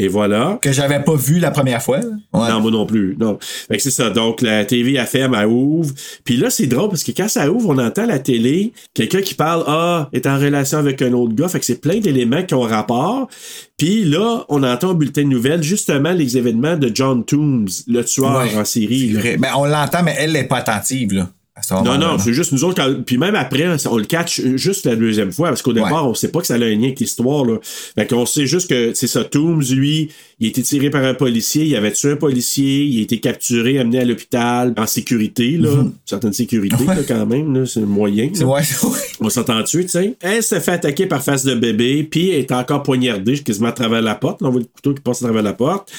[0.00, 0.58] Et voilà.
[0.62, 1.98] Que j'avais pas vu la première fois.
[1.98, 2.48] Ouais.
[2.48, 3.18] Non, moi non plus.
[3.20, 3.36] Non.
[3.38, 4.08] Fait que c'est ça.
[4.08, 5.92] Donc, la TV, elle ferme, elle ouvre.
[6.24, 9.34] Puis là, c'est drôle parce que quand ça ouvre, on entend la télé, quelqu'un qui
[9.34, 11.48] parle, ah, est en relation avec un autre gars.
[11.48, 13.28] Fait que c'est plein d'éléments qui ont rapport.
[13.76, 18.02] Puis là, on entend au bulletin de nouvelles, justement, les événements de John Toombs, le
[18.02, 19.12] tueur Ouais, en série.
[19.12, 19.36] Vrai.
[19.36, 21.28] Ben, on l'entend, mais elle n'est pas attentive, là.
[21.84, 22.76] Non, non, c'est juste nous autres.
[22.82, 26.14] quand- Puis même après, on le catch juste la deuxième fois, parce qu'au départ, on
[26.14, 27.44] sait pas que ça a un lien avec l'histoire.
[27.44, 27.58] Là.
[27.62, 29.24] Fait qu'on sait juste que c'est ça.
[29.24, 33.00] Toombs, lui, il a été tiré par un policier, il avait tué un policier, il
[33.00, 35.70] a été capturé, amené à l'hôpital en sécurité, là.
[36.06, 38.30] Certaine sécurité, là, quand même, c'est moyen.
[38.40, 38.46] là.
[38.88, 40.16] Ouais, On s'entend dessus, tu sais.
[40.20, 43.72] Elle se fait attaquer par face de bébé, puis elle est encore poignardée quasiment à
[43.72, 44.40] travers la porte.
[44.40, 45.90] Là, on voit le couteau qui passe à travers la porte.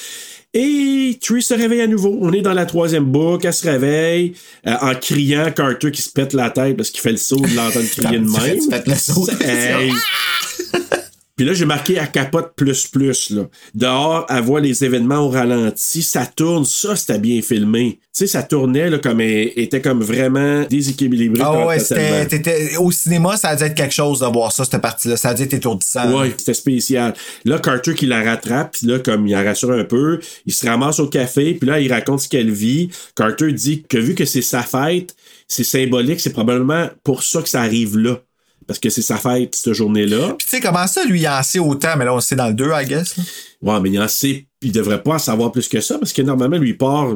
[0.54, 2.18] Et Tree se réveille à nouveau.
[2.20, 3.46] On est dans la troisième boucle.
[3.46, 4.34] Elle se réveille
[4.66, 7.54] euh, en criant Carter qui se pète la tête parce qu'il fait le saut de
[7.56, 8.24] l'entendre crier de
[8.70, 8.82] même.
[8.84, 9.26] tu le saut.
[9.40, 9.90] Hey.
[11.42, 13.30] Puis là, j'ai marqué à capote plus plus.
[13.30, 13.48] Là.
[13.74, 16.00] Dehors, elle voit les événements au ralenti.
[16.00, 16.64] Ça tourne.
[16.64, 17.98] Ça, c'était bien filmé.
[18.00, 21.42] Tu sais, ça tournait là, comme était comme vraiment déséquilibré.
[21.44, 24.80] Ah ouais, c'était, au cinéma, ça a dû être quelque chose de voir ça, cette
[24.80, 25.16] partie-là.
[25.16, 26.16] Ça a dû être étourdissant.
[26.16, 27.12] Ouais, c'était spécial.
[27.44, 30.64] Là, Carter qui la rattrape, puis là, comme il la rassure un peu, il se
[30.64, 32.88] ramasse au café, puis là, il raconte ce qu'elle vit.
[33.16, 35.16] Carter dit que vu que c'est sa fête,
[35.48, 38.20] c'est symbolique, c'est probablement pour ça que ça arrive là.
[38.72, 40.34] Parce que c'est sa fête, cette journée-là.
[40.38, 42.48] Puis tu sais, comment ça, lui, il en sait autant, mais là, on sait dans
[42.48, 43.18] le 2, I guess.
[43.18, 43.24] là.
[43.60, 46.22] Ouais, mais il en sait, il devrait pas en savoir plus que ça, parce que
[46.22, 47.08] normalement, lui, il part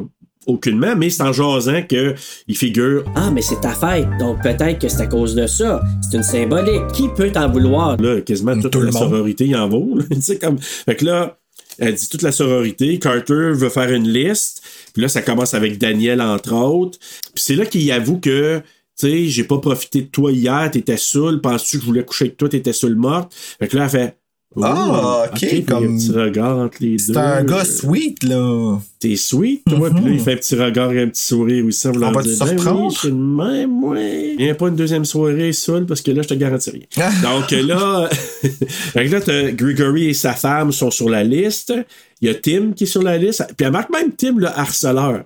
[0.45, 2.13] aucunement, mais c'est en jasant que
[2.47, 3.05] il figure.
[3.15, 5.81] Ah, mais c'est ta fête, donc peut-être que c'est à cause de ça.
[6.07, 6.85] C'est une symbolique.
[6.93, 7.97] Qui peut t'en vouloir?
[7.99, 9.09] Là, quasiment toute Tout la monde.
[9.09, 9.97] sororité, il en vaut.
[10.21, 10.59] sais, comme...
[10.59, 11.39] Fait que là,
[11.79, 12.99] elle dit toute la sororité.
[12.99, 14.61] Carter veut faire une liste.
[14.93, 16.99] Puis là, ça commence avec Daniel, entre autres.
[17.33, 18.61] Puis c'est là qu'il avoue que,
[18.99, 21.39] tu sais, j'ai pas profité de toi hier, t'étais saoul.
[21.41, 23.33] Penses-tu que je voulais coucher avec toi, t'étais saoul morte?
[23.59, 24.17] Fait que là, elle fait.
[24.55, 27.13] Oh, Ah, ok, y a comme- un petit regard entre les deux.
[27.13, 28.79] C'est un gars sweet, là.
[28.99, 29.91] T'es sweet, toi.
[29.91, 31.87] Puis là, il fait un petit regard et un petit sourire aussi.
[31.89, 32.91] On va te surprendre?
[32.91, 34.35] je suis même, ouais.
[34.39, 37.09] Il n'y a pas une deuxième soirée seule parce que là, je te garantis rien.
[37.21, 38.09] Donc euh, là,
[38.41, 41.73] fait que là, Gregory et sa femme sont sur la liste.
[42.21, 43.45] Il y a Tim qui est sur la liste.
[43.55, 45.23] Puis elle marque même Tim, le harceleur.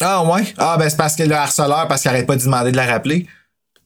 [0.00, 0.44] Ah ouais?
[0.56, 2.86] Ah ben c'est parce que le harceleur, parce qu'il arrête pas de demander de la
[2.86, 3.26] rappeler.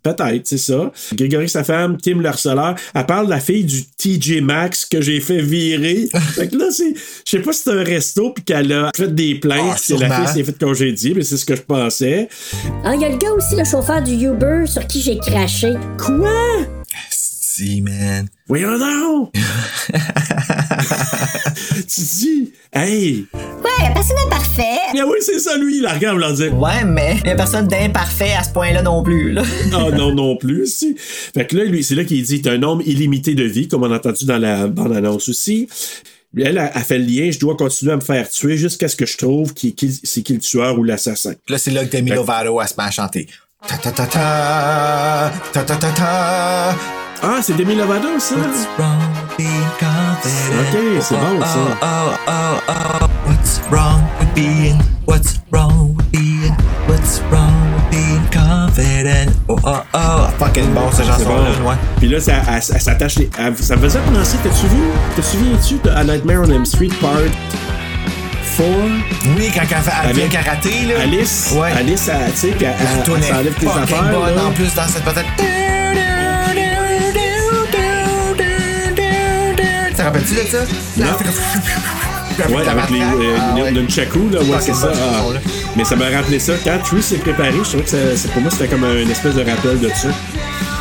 [0.03, 0.91] Peut-être, c'est ça.
[1.13, 2.75] Grégory, sa femme, Tim le harceleur.
[2.93, 6.09] Elle parle de la fille du TJ Maxx que j'ai fait virer.
[6.35, 6.93] fait que là, c'est.
[6.95, 9.75] Je sais pas si c'est un resto puis qu'elle a fait des plaintes.
[9.75, 12.29] Ah, puis la fille s'est fait congédier, mais c'est ce que je pensais.
[12.85, 15.75] Ah, il y a le gars aussi, le chauffeur du Uber, sur qui j'ai craché.
[15.97, 16.67] Quoi?
[17.09, 18.27] Si, man.
[18.53, 19.33] Voyons donc!
[21.89, 23.25] tu dis, hey!
[23.33, 24.77] Ouais, personne n'est parfait.
[24.93, 27.35] Mais oui, c'est ça, lui, il la regarde, voulant dire, Ouais, mais il y a
[27.35, 29.33] personne d'imparfait à ce point-là non plus.
[29.33, 29.43] Là.
[29.73, 30.95] ah non, non plus, si.
[30.99, 33.85] Fait que là, lui, c'est là qu'il dit, t'as un nombre illimité de vie, comme
[33.85, 35.67] on a entendu dans la bande-annonce aussi.
[36.37, 38.97] Elle, elle a fait le lien, je dois continuer à me faire tuer jusqu'à ce
[38.97, 41.33] que je trouve qui, qui- c'est qui le tueur ou l'assassin.
[41.49, 43.29] Là, c'est là que Demi Lovato, elle se met à chanter.
[43.67, 47.02] Ta ta ta ta, ta ta ta ta.
[47.25, 48.35] Ah, c'est Demi Lovato, ça?
[48.35, 50.59] What's wrong with being confident?
[50.61, 51.57] Ok, c'est bon, ça.
[51.81, 51.87] Oh,
[52.27, 53.07] oh, oh, oh.
[53.29, 54.77] What's wrong with being?
[55.07, 56.53] What's wrong with being?
[56.89, 59.31] What's wrong with being confident?
[59.49, 60.27] Oh, oh, oh.
[60.39, 61.37] Fucking bon, cette C'est bon.
[61.37, 61.77] chanson-là, ouais.
[61.99, 63.31] Puis là, ça, elle, elle s'attache les.
[63.39, 64.83] elle- ça faisait penser, t'as-tu vu?
[65.15, 67.13] Te souviens-tu de A Nightmare on Elm Street Part
[68.57, 68.67] 4?
[69.37, 71.03] Oui, quand elle, fait, elle vient Avec karaté, là.
[71.03, 71.71] Alice, Ouais.
[71.79, 74.03] Alice, tu sais, puis elle, La elle, elle s'enlève tes fucking affaires.
[74.13, 74.45] bonne là.
[74.47, 75.25] en plus dans cette patate.
[80.03, 80.65] Te rappelles-tu de ça?
[80.97, 81.07] Non.
[81.07, 83.71] Avec Ouais, avec les euh, Ah, ouais.
[83.71, 84.91] nunchaku, là, ouais, c'est ça.
[84.93, 85.23] ah.
[85.77, 86.55] Mais ça m'a rappelé ça.
[86.65, 89.43] Quand Tree s'est préparé, je trouvais que ça- pour moi, c'était comme un espèce de
[89.43, 90.13] rappel de ça.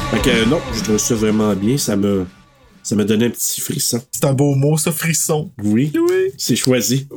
[0.09, 1.77] Fait que non, je trouve ça vraiment bien.
[1.77, 2.25] Ça me,
[2.81, 4.01] ça me donnait un petit frisson.
[4.11, 5.51] C'est un beau mot, ça, frisson.
[5.63, 5.93] Oui,
[6.37, 7.07] c'est choisi.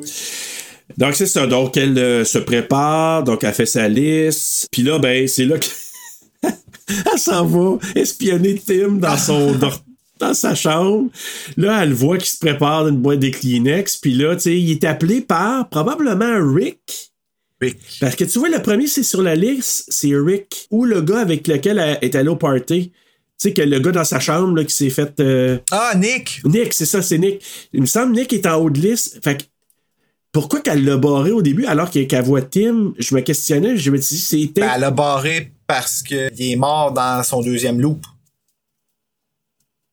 [0.98, 1.46] Donc, c'est ça.
[1.46, 3.22] Donc, elle euh, se prépare.
[3.24, 4.66] Donc, elle fait sa liste.
[4.70, 6.52] Puis là, ben, c'est là qu'elle
[7.18, 9.55] s'en va espionner Tim dans son
[10.29, 11.11] dans sa chambre.
[11.57, 13.97] Là, elle voit qu'il se prépare d'une boîte de Kleenex.
[13.97, 17.12] Puis là, tu sais, il est appelé par probablement Rick.
[17.61, 17.79] Rick.
[18.01, 20.66] Parce que tu vois, le premier, c'est sur la liste, c'est Rick.
[20.70, 22.91] Ou le gars avec lequel elle est allée au party.
[22.91, 25.18] Tu sais, que le gars dans sa chambre là, qui s'est fait.
[25.20, 26.41] euh, Ah, Nick!
[26.45, 27.43] Nick, c'est ça, c'est Nick.
[27.72, 29.18] Il me semble Nick est en haut de liste.
[29.25, 29.43] Fait que
[30.33, 32.93] pourquoi qu'elle l'a barré au début alors qu'elle voit Tim?
[32.99, 34.61] Je me questionnais, je me dis c'était.
[34.62, 38.05] Ben, elle a barré parce qu'il est mort dans son deuxième loop.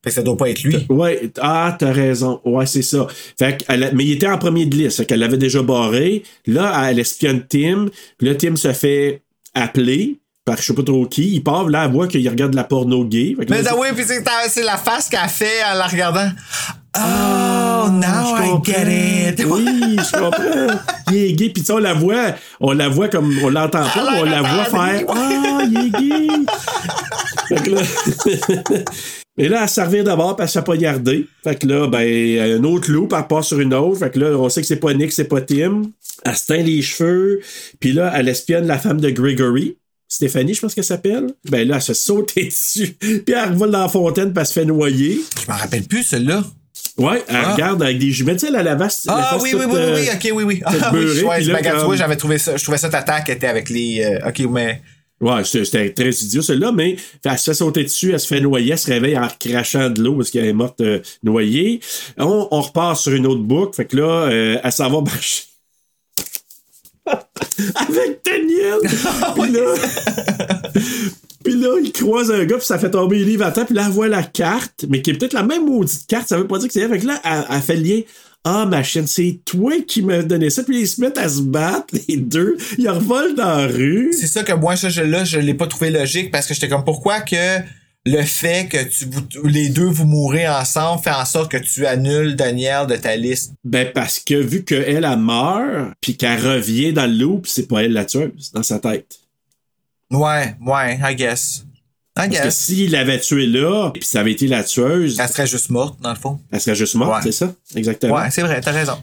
[0.04, 0.86] Fait que ça doit pas être lui.
[0.89, 2.41] Ouais, ah, t'as raison.
[2.43, 3.06] Ouais, c'est ça.
[3.38, 4.97] Fait qu'elle a- mais il était en premier de liste.
[4.97, 6.24] Fait qu'elle l'avait déjà barré.
[6.47, 7.86] Là, elle espionne Tim.
[8.18, 9.22] Puis là, Tim se fait
[9.54, 11.36] appeler par je sais pas trop qui.
[11.36, 13.36] Il part, là, elle voit qu'il regarde la porno gay.
[13.38, 14.04] Fait que Mais c'est- oui, puis
[14.49, 16.30] c'est la face qu'elle fait en la regardant.
[16.97, 19.45] Oh, now je I get it.
[19.47, 19.66] Oui,
[19.97, 20.80] je comprends.
[21.12, 23.84] Il est gay, puis tu sais, on la voit, on la voit comme, on l'entend
[23.88, 26.28] pas, mais on la voit faire Ah, il est gay.
[27.49, 27.82] fait que là,
[29.42, 30.60] Et là, elle se revient d'abord, puis elle se
[31.44, 33.98] fait que là, ben, un autre loup, elle part sur une autre.
[33.98, 35.82] Fait que là, on sait que c'est pas Nick, c'est pas Tim.
[36.24, 37.42] Elle se teint les cheveux,
[37.80, 39.78] puis là, elle espionne la femme de Gregory.
[40.08, 41.26] Stéphanie, je pense qu'elle s'appelle.
[41.50, 42.96] Ben là, elle se saute dessus.
[43.00, 45.20] Puis elle revole dans la fontaine, puis elle se fait noyer.
[45.44, 46.44] Je m'en rappelle plus, celle-là.
[47.00, 47.54] Ouais, elle Ah.
[47.54, 48.36] regarde avec des jumelles.
[48.36, 50.62] Tu sais, elle a la Ah oui, oui, oui, oui, euh, oui, ok, oui, oui.
[50.66, 53.32] Ah oui, beurrée, ouais, puis là, ben, j'avais trouvé ça, je trouvais ça tata qui
[53.32, 54.82] était avec les, euh, ok, mais.
[55.22, 58.72] Ouais, c'était très idiot, celle-là, mais elle se fait sauter dessus, elle se fait noyer,
[58.72, 61.80] elle se réveille en crachant de l'eau parce qu'elle est morte euh, noyée.
[62.17, 65.43] On, on repart sur une autre boucle, fait que là, euh, elle s'en va marcher.
[67.05, 68.80] Avec Daniel!
[69.36, 69.76] Puis là,
[71.43, 73.76] puis là, il croise un gars, puis ça fait tomber les livres à terre, puis
[73.76, 76.47] là, elle voit la carte, mais qui est peut-être la même maudite carte, ça veut
[76.47, 76.89] pas dire que c'est elle.
[76.89, 78.01] Fait que là, elle, elle fait le lien.
[78.44, 80.64] Ah, ma chienne, c'est toi qui m'as donné ça.
[80.64, 82.58] Puis ils se mettent à se battre, les deux.
[82.80, 84.12] Ils revolent dans la rue.
[84.14, 86.68] C'est ça que moi, ça, je, là, je l'ai pas trouvé logique parce que j'étais
[86.70, 87.60] comme, pourquoi que
[88.08, 91.86] le fait que tu, vous- les deux vous mourrez ensemble fait en sorte que tu
[91.86, 93.54] annules Daniel de ta liste?
[93.64, 97.84] Ben, parce que vu qu'elle, elle meurt, puis qu'elle revient dans le loop, c'est pas
[97.84, 99.20] elle la tueuse, dans sa tête.
[100.10, 101.64] Ouais, ouais, I guess.
[102.14, 105.70] Parce que s'il l'avait tué là, puis ça avait été la tueuse, Elle serait juste
[105.70, 106.39] morte, dans le fond.
[106.51, 107.20] elle serait juste morte, Ouais.
[107.24, 107.53] c'est ça?
[107.76, 108.16] Exactement.
[108.16, 108.97] Ouais, c'est vrai, t'as raison.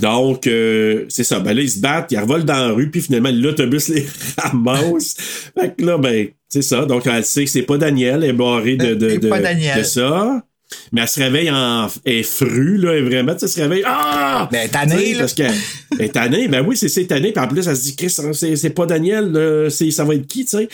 [0.00, 1.38] Donc, euh, c'est ça.
[1.40, 4.06] Ben là, ils se battent, ils revolent dans la rue, puis finalement, l'autobus les
[4.38, 5.14] ramasse.
[5.58, 6.84] fait que là, ben, c'est ça.
[6.86, 9.40] Donc, elle sait que c'est pas Daniel, elle est barrée de, de, C'est de, pas
[9.40, 9.78] Daniel.
[9.78, 10.42] de ça.
[10.92, 11.88] Mais elle se réveille en.
[12.04, 13.32] Elle est frue, là, elle, vraiment.
[13.34, 13.82] Tu sais, elle se réveille.
[13.86, 14.48] Ah!
[14.52, 15.14] Mais elle est tannée.
[15.18, 15.52] Parce qu'elle
[15.98, 16.48] elle est tannée.
[16.48, 17.32] Ben oui, c'est c'est tannée.
[17.32, 20.14] Puis en plus, elle se dit, Chris, c'est c'est pas Daniel, là, c'est- ça va
[20.14, 20.68] être qui, tu sais?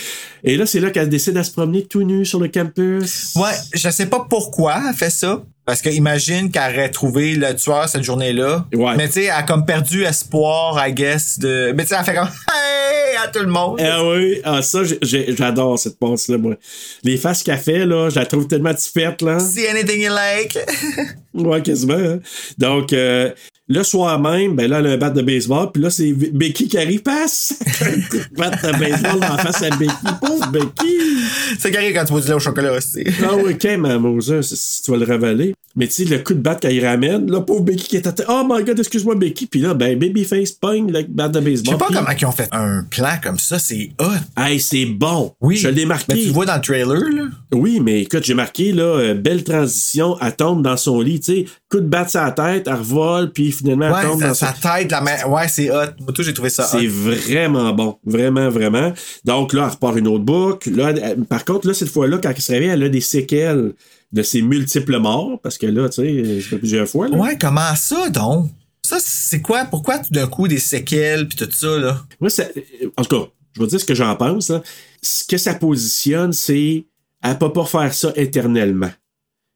[0.44, 3.32] Et là, c'est là qu'elle décide à se promener tout nu sur le campus.
[3.36, 5.42] Ouais, je sais pas pourquoi elle fait ça.
[5.68, 8.64] Parce que imagine qu'elle aurait trouvé le tueur cette journée-là.
[8.72, 8.96] Ouais.
[8.96, 11.74] Mais tu sais, elle a comme perdu espoir, I guess, de.
[11.76, 13.78] Mais tu sais, elle fait comme Hey à tout le monde.
[13.78, 16.54] Ah oui, ah, ça, j'adore cette passe-là, moi.
[17.04, 19.38] Les faces qu'elle fait, là, je la trouve tellement tipette, là.
[19.40, 20.58] See anything you like?
[21.46, 21.94] Ouais, quasiment.
[21.94, 22.18] hein.
[22.58, 23.30] Donc, euh,
[23.70, 26.68] le soir même, ben là, elle a un bat de baseball, puis là, c'est Becky
[26.68, 27.58] qui arrive, passe.
[28.36, 29.92] bat de baseball la face à Becky.
[30.20, 30.96] Pauvre Becky.
[31.58, 33.04] c'est carré quand tu bois du lait au chocolat aussi.
[33.22, 35.54] Ah oui, ok, ma Moses, si tu vas le ravaler.
[35.78, 38.12] Mais tu sais, le coup de batte qu'elle ramène, là, pauvre Becky qui est à
[38.12, 38.26] terre.
[38.28, 39.46] Oh my god, excuse-moi, Becky.
[39.46, 41.74] Puis là, ben, Babyface pogne le bat de Je baseball.
[41.74, 44.04] sais pas puis- comment ils ont fait un plan comme ça, c'est hot.
[44.36, 45.32] Hey, c'est bon.
[45.40, 45.56] Oui.
[45.56, 46.12] Je l'ai marqué.
[46.14, 47.22] Mais tu le vois dans le trailer, là.
[47.52, 51.32] Oui, mais écoute, j'ai marqué, là, euh, belle transition, elle tombe dans son lit, tu
[51.32, 54.34] sais, coup de batte sur la tête, elle revole, puis finalement, elle tombe Ouais, dans
[54.34, 55.24] sa, sa tête, la main.
[55.26, 55.90] Ouais, c'est hot.
[56.00, 56.90] Moi, tout, j'ai trouvé ça C'est hot.
[56.90, 57.98] vraiment bon.
[58.06, 58.92] Vraiment, vraiment.
[59.24, 60.70] Donc là, elle repart une autre boucle.
[60.74, 63.74] Là, elle- par contre, là, cette fois-là, quand elle se réveille, elle a des séquelles
[64.12, 67.16] de ses multiples morts, parce que là, tu sais, ça fait plusieurs fois, là.
[67.16, 68.48] Ouais, comment ça, donc?
[68.82, 69.66] Ça, c'est quoi?
[69.66, 72.00] Pourquoi tout d'un coup des séquelles puis tout ça, là?
[72.20, 72.44] Moi, ça-
[72.96, 74.48] en tout cas, je vais dire ce que j'en pense.
[74.48, 74.62] là.
[75.02, 76.86] Ce que ça positionne, c'est
[77.22, 78.90] elle peut pas faire ça éternellement.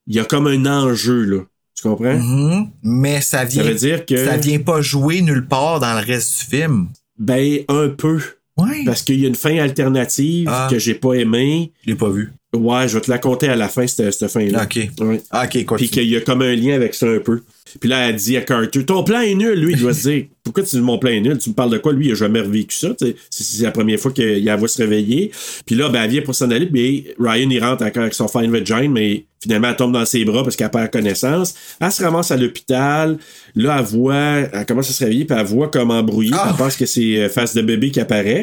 [0.06, 1.38] Il y a comme un enjeu, là.
[1.83, 2.14] Tu comprends?
[2.16, 2.68] Mhm.
[2.85, 3.62] Mais ça vient.
[3.64, 6.89] Ça veut dire que- Ça vient pas jouer nulle part dans le reste du film.
[7.18, 8.20] Ben, un peu.
[8.57, 8.85] Ouais.
[8.85, 10.68] Parce qu'il y a une fin alternative Ah.
[10.70, 11.72] que j'ai pas aimée.
[11.85, 12.33] Je l'ai pas vu.
[12.55, 14.64] Ouais, je vais te la compter à la fin, cette, cette fin-là.
[14.64, 14.78] Ok.
[15.01, 15.22] Ouais.
[15.30, 15.78] Ah, ok, quoi.
[15.78, 17.43] Puis qu'il y a comme un lien avec ça un peu.
[17.80, 19.59] Puis là, elle dit à Carter, ton plan est nul.
[19.59, 21.38] Lui, il doit se dire, pourquoi tu mon est nul?
[21.38, 21.93] Tu me parles de quoi?
[21.93, 22.88] Lui, il a jamais revécu ça.
[23.30, 25.30] C'est la première fois qu'il va se réveiller.
[25.66, 26.66] Puis là, ben, elle vient pour s'en aller.
[26.66, 30.24] Puis Ryan, il rentre encore avec son fine vagina, mais finalement, elle tombe dans ses
[30.24, 31.55] bras parce qu'elle perd connaissance.
[31.80, 33.18] Elle se ramasse à l'hôpital.
[33.54, 36.33] Là, elle voit, elle commence à se réveiller, puis elle voit comme embrouillé.
[36.34, 36.49] Ah.
[36.50, 38.42] Elle pense que c'est euh, face de bébé qui apparaît.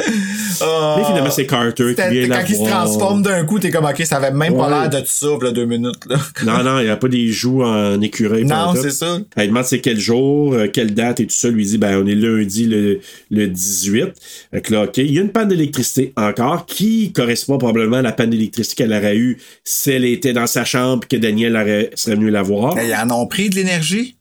[0.62, 0.96] Ah.
[1.00, 3.86] Mais finalement, c'est Carter qui vient la Quand il se transforme d'un coup, t'es comme,
[3.86, 4.60] ok, ça avait même Ouais.
[4.60, 6.18] pas l'air de ça, là, deux minutes, là.
[6.46, 8.46] Non, non, il n'y a pas des joues en écureuil.
[8.46, 9.20] Non, c'est ça.
[9.36, 11.50] Elle demande c'est quel jour, euh, quelle date et tout ça.
[11.50, 13.00] Lui dit, ben, on est lundi le,
[13.32, 14.08] le 18.
[14.52, 18.02] Fait que là, OK, il y a une panne d'électricité encore qui correspond probablement à
[18.02, 21.90] la panne d'électricité qu'elle aurait eue si elle était dans sa chambre et que Daniel
[21.96, 22.76] serait venu la voir.
[22.76, 24.16] Ben, Ils en ont pris de l'énergie?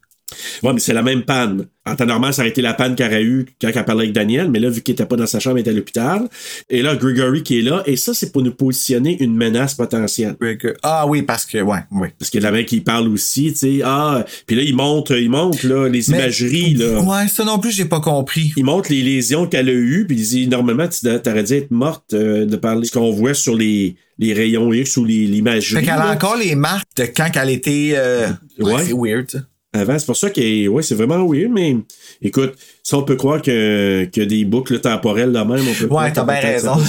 [0.63, 1.65] Ouais, mais c'est la même panne.
[1.85, 4.13] En temps normal, ça aurait été la panne qu'elle aurait eu quand elle parlait avec
[4.13, 6.29] Daniel, mais là, vu qu'il était pas dans sa chambre, il était à l'hôpital.
[6.69, 10.35] Et là, Gregory qui est là, et ça, c'est pour nous positionner une menace potentielle.
[10.83, 12.09] Ah oui, parce que, ouais, oui.
[12.19, 14.75] Parce qu'il y a la mec qui parle aussi, tu sais, ah, puis là, il
[14.75, 16.99] montre, il montre, là, les Mais- imageries, là.
[17.01, 18.53] Ouais, ça non plus, j'ai pas compris.
[18.55, 21.71] Il montre les lésions qu'elle a eues, puis il dit, normalement, tu aurais dû être
[21.71, 25.79] morte euh, de parler ce qu'on voit sur les, les rayons X ou les- l'imagerie.
[25.81, 27.93] Fait qu'elle a encore les marques de quand elle était.
[27.95, 28.27] euh,
[28.59, 28.83] ouais, Ouais.
[28.85, 29.39] c'est weird, ça.
[29.71, 31.77] Avant, c'est pour ça que ouais, c'est vraiment weird, mais
[32.23, 36.11] écoute, si on peut croire que, que des boucles temporelles de même, on peut Ouais,
[36.11, 36.75] t'as bien ça raison.
[36.75, 36.83] là.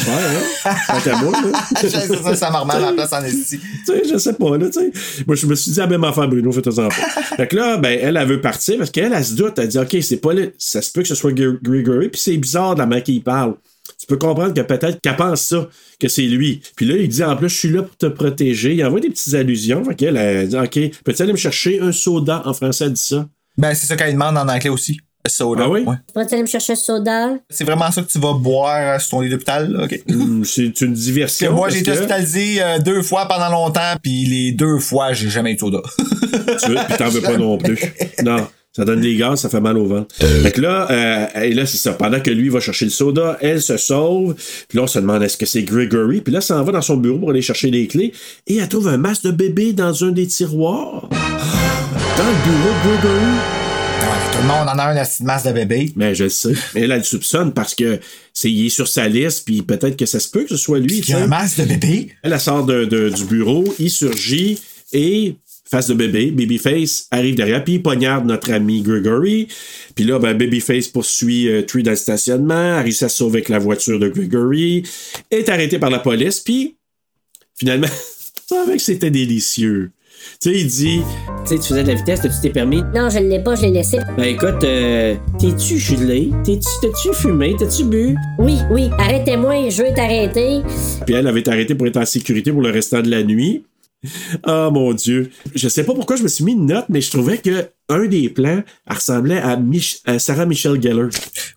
[2.24, 3.58] Ça, ça m'a remis ma place en esti.
[3.58, 4.92] tu sais, je sais pas, là, tu sais.
[5.26, 6.94] Moi, je me suis dit, la même affaire, Bruno, fais-toi-en pas.
[7.36, 9.78] fait que là, ben, elle, elle veut partir parce qu'elle, elle se doute, elle dit,
[9.78, 12.74] OK, c'est pas là, ça se peut que ce soit Gr- Gregory, puis c'est bizarre
[12.74, 13.54] de la manière qu'il parle.
[14.00, 15.68] Tu peux comprendre que peut-être qu'elle pense ça,
[16.00, 16.62] que c'est lui.
[16.74, 18.74] Puis là, il dit, en plus, je suis là pour te protéger.
[18.74, 19.84] Il envoie des petites allusions.
[19.84, 22.42] Fait qu'elle, elle dit, OK, peux-tu aller me chercher un soda?
[22.46, 23.26] En français, elle dit ça.
[23.58, 24.98] Ben, c'est ça qu'elle demande en anglais aussi.
[25.28, 25.64] Soda.
[25.66, 25.80] Ah oui?
[25.82, 25.96] Ouais.
[26.06, 27.28] Tu pourrais aller me chercher un soda?
[27.50, 30.00] C'est vraiment ça que tu vas boire euh, sur ton lit d'hôpital, là, OK?
[30.08, 31.52] Hum, c'est une Parce que diversion.
[31.52, 35.28] moi, j'ai été que- hospitalisé euh, deux fois pendant longtemps, puis les deux fois, j'ai
[35.28, 35.82] jamais eu de soda.
[35.98, 37.78] tu veux, puis t'en veux pas non plus.
[38.24, 38.48] Non.
[38.72, 40.14] Ça donne des gaz, ça fait mal au ventre.
[40.14, 41.92] Fait que là, euh, et là, c'est ça.
[41.92, 44.34] Pendant que lui va chercher le soda, elle se sauve.
[44.68, 46.20] Puis là, on se demande est-ce que c'est Gregory?
[46.20, 48.12] Puis là, ça en va dans son bureau pour aller chercher les clés.
[48.46, 51.08] Et elle trouve un masque de bébé dans un des tiroirs.
[52.16, 53.24] Dans le bureau de Gregory.
[53.24, 55.92] Ouais, tout le monde en a un assis de bébé.
[55.96, 56.52] Mais je le sais.
[56.74, 57.98] Mais elle, elle le soupçonne parce que
[58.32, 60.78] c'est, il est sur sa liste, puis peut-être que ça se peut que ce soit
[60.78, 60.98] lui.
[60.98, 62.10] Il y a un masque de bébé.
[62.22, 64.58] Elle, elle sort de, de- du bureau, il surgit
[64.92, 65.34] et
[65.70, 69.46] face de bébé, Babyface arrive derrière, puis il poignarde notre ami Gregory.
[69.94, 73.38] Puis là, ben, Babyface poursuit euh, Tree dans le stationnement, a réussi à se sauver
[73.38, 74.82] avec la voiture de Gregory,
[75.30, 76.76] est arrêté par la police, puis
[77.56, 77.86] finalement,
[78.50, 79.92] je savais que c'était délicieux.
[80.40, 81.00] Tu sais, il dit
[81.44, 82.82] Tu sais, tu faisais de la vitesse, t'as-tu tes permis?
[82.94, 83.98] Non, je l'ai pas, je l'ai laissé.
[84.16, 86.30] Ben écoute, euh, t'es-tu gelé?
[86.44, 87.54] T'es-tu, fumé?
[87.58, 88.16] T'as-tu bu?
[88.38, 90.62] Oui, oui, arrêtez-moi, je veux t'arrêter.
[91.06, 93.64] Puis elle avait été arrêtée pour être en sécurité pour le restant de la nuit.
[94.44, 95.30] Ah mon Dieu.
[95.54, 98.06] Je sais pas pourquoi je me suis mis une note, mais je trouvais que un
[98.06, 101.08] des plans elle ressemblait à, Mich- à Sarah Michelle Gellar.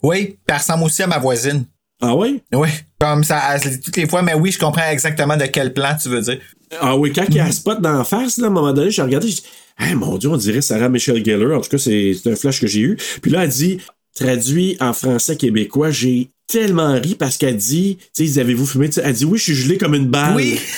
[0.02, 1.65] Oui, puis elle ressemble aussi à ma voisine.
[2.02, 2.41] Ah oui?
[2.53, 2.68] Oui.
[2.99, 6.10] Comme ça, elle toutes les fois, mais oui, je comprends exactement de quel plan tu
[6.10, 6.40] veux dire.
[6.82, 8.91] Ah oui, quand il y a un spot d'en face, là, à un moment donné,
[8.91, 9.44] j'ai regardé, j'ai dit,
[9.80, 11.57] hey, mon Dieu, on dirait Sarah Michelle Gellar.
[11.57, 12.98] En tout cas, c'est un flash que j'ai eu.
[13.22, 13.78] Puis là, elle dit,
[14.15, 18.88] traduit en français québécois, j'ai tellement ri parce qu'elle dit, tu sais, avez-vous fumé?
[18.88, 20.36] Tu sais, Elle dit, oui, je suis gelé comme une balle.
[20.36, 20.60] Oui.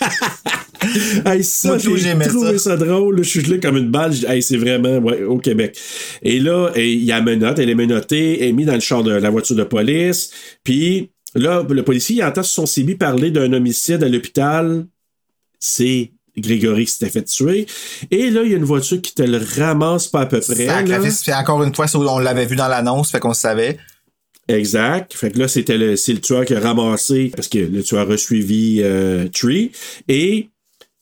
[1.24, 2.76] Hey, ça, j'ai trouvé ça.
[2.76, 3.18] drôle.
[3.18, 4.12] Je suis gelé comme une balle.
[4.28, 5.78] Hey, c'est vraiment ouais, au Québec.
[6.22, 7.58] Et là, il y a menotte.
[7.58, 8.42] Elle est menottée.
[8.42, 10.30] Elle est mise dans le char de la voiture de police.
[10.64, 14.86] Puis là, le policier il entend son CB parler d'un homicide à l'hôpital.
[15.58, 17.66] C'est Grégory qui s'était fait tuer.
[18.10, 20.66] Et là, il y a une voiture qui te le ramasse pas à peu près.
[20.84, 23.78] Puis encore une fois, on l'avait vu dans l'annonce, fait qu'on le savait.
[24.48, 25.12] Exact.
[25.14, 28.10] Fait que là, c'était le, c'est le tueur qui a ramassé, parce que le tueur
[28.10, 29.72] a suivi euh, Tree.
[30.08, 30.50] Et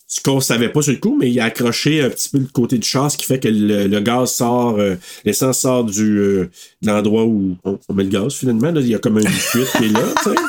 [0.06, 2.47] ce qu'on savait pas sur le coup, mais il a accroché un petit peu le
[2.47, 6.18] côté du char, ce qui fait que le, le gaz sort, euh, l'essence sort du,
[6.18, 6.51] euh,
[6.82, 8.70] de l'endroit où on, on met le gaz finalement.
[8.70, 10.36] Là, il y a comme une fuite qui est là, tu sais.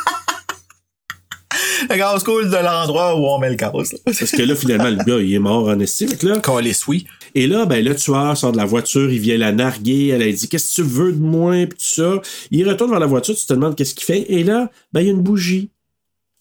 [1.90, 3.72] Le gaz cool de l'endroit où on met le gaz.
[3.74, 4.00] là.
[4.06, 6.10] Parce que là, finalement, le gars, il est mort en estime.
[6.24, 6.42] Là,
[6.88, 7.06] oui.
[7.36, 10.32] Et là, ben, le tueur sort de la voiture, il vient la narguer, elle a
[10.32, 11.54] dit Qu'est-ce que tu veux de moi?
[11.68, 12.22] Puis tout ça.
[12.52, 14.26] Il retourne vers la voiture, tu te demandes qu'est-ce qu'il fait.
[14.30, 15.70] Et là, ben, il y a une bougie.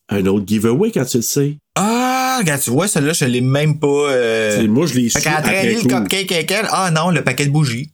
[0.09, 1.59] Un autre giveaway quand tu le sais.
[1.77, 3.87] Ah, regarde, tu vois, celui-là, je l'ai même pas.
[4.11, 5.89] euh, moi, je l'ai Fait su qu'elle a traîné après le coup.
[5.89, 6.67] cupcake avec elle.
[6.71, 7.91] Ah non, le paquet de bougies.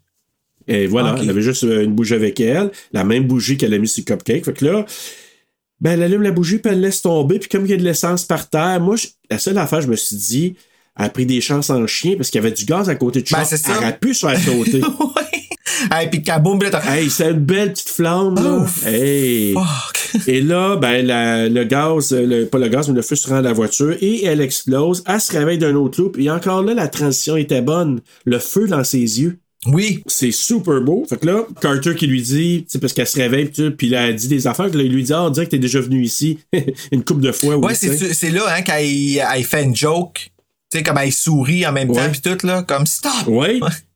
[0.69, 3.79] Et voilà, elle avait juste euh, une bougie avec elle, la même bougie qu'elle a
[3.79, 4.45] mis sur le cupcake.
[4.45, 4.85] Fait que là,
[5.81, 7.83] ben, elle allume la bougie, puis elle laisse tomber, puis comme il y a de
[7.83, 10.57] l'essence par terre, moi, je- la seule affaire, je me suis dit,
[10.99, 13.23] elle a pris des chances en chien parce qu'il y avait du gaz à côté
[13.23, 13.57] de Ben, ça.
[13.73, 14.81] Elle aurait pu se faire sauter.
[15.91, 18.67] Hey, puis kaboum, puis là, Hey, c'est une belle petite flamme, là.
[18.87, 19.55] Hey.
[20.27, 23.37] Et là, ben, la- le gaz, le, pas le gaz, mais le feu se rend
[23.37, 25.03] à la voiture et elle explose.
[25.07, 26.17] Elle se réveille d'un autre loop.
[26.19, 28.01] Et encore là, la transition était bonne.
[28.25, 29.39] Le feu dans ses yeux.
[29.67, 30.03] Oui.
[30.07, 31.05] C'est super beau.
[31.09, 33.47] Fait que là, Carter qui lui dit, c'est parce qu'elle se réveille,
[33.77, 35.51] puis là, elle dit des affaires, que là, il lui dit, ah, on dirait que
[35.51, 36.39] t'es déjà venu ici
[36.93, 37.57] une couple de fois.
[37.57, 40.31] oui, Ouais, c'est là, hein, quand il, elle fait une joke.
[40.73, 43.13] Tu sais, comme elle sourit en même temps, puis tout, là, comme stop.
[43.27, 43.61] Ouais.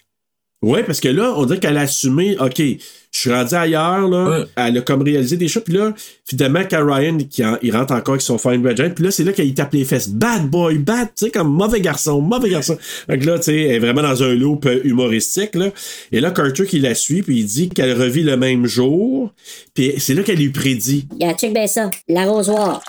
[0.64, 2.76] Ouais, parce que là, on dirait qu'elle a assumé, OK, je
[3.20, 4.44] suis rendu ailleurs, là.
[4.56, 5.62] Elle a comme réalisé des choses.
[5.64, 5.92] Puis là,
[6.24, 9.10] finalement, quand Ryan, qui en- il rentre encore avec son fine red giant, puis là,
[9.10, 10.08] c'est là qu'il tape les fesses.
[10.08, 12.78] Bad boy, bad, tu sais, comme mauvais garçon, mauvais garçon.
[13.08, 15.68] Donc là, tu sais, elle est vraiment dans un loop euh, humoristique, là.
[16.12, 19.30] Et là, Carter qui la suit, puis il dit qu'elle revit le même jour.
[19.74, 21.06] Puis c'est là qu'elle lui prédit.
[21.12, 21.90] Regarde, check bien ça.
[22.08, 22.82] L'arrosoir.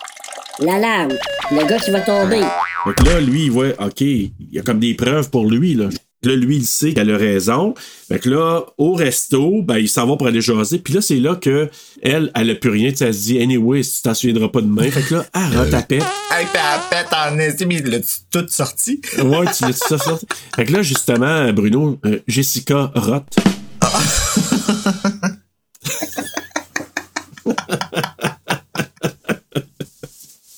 [0.59, 1.11] L'alarme.
[1.51, 2.39] Le gars qui va tomber.
[2.85, 5.89] Donc là, lui, il voit, OK, il y a comme des preuves pour lui, là.
[6.25, 7.73] Là, lui, il sait qu'elle a raison.
[8.07, 10.79] Fait que là, au resto, ben, il s'en va pour aller jaser.
[10.79, 11.69] Puis là, c'est là que
[12.01, 12.91] elle, elle a plus rien.
[12.91, 14.89] Tu sais, Elle se dit, anyway, si tu t'en souviendras pas demain.
[14.89, 16.03] Fait que là, elle retapette.
[16.31, 17.99] Hey, pis elle pète en estime, il l'a
[18.31, 19.01] tout sorti?
[19.17, 20.25] Ouais, tu l'as ça sorti?
[20.55, 23.35] Fait que là, justement, Bruno, euh, Jessica rote.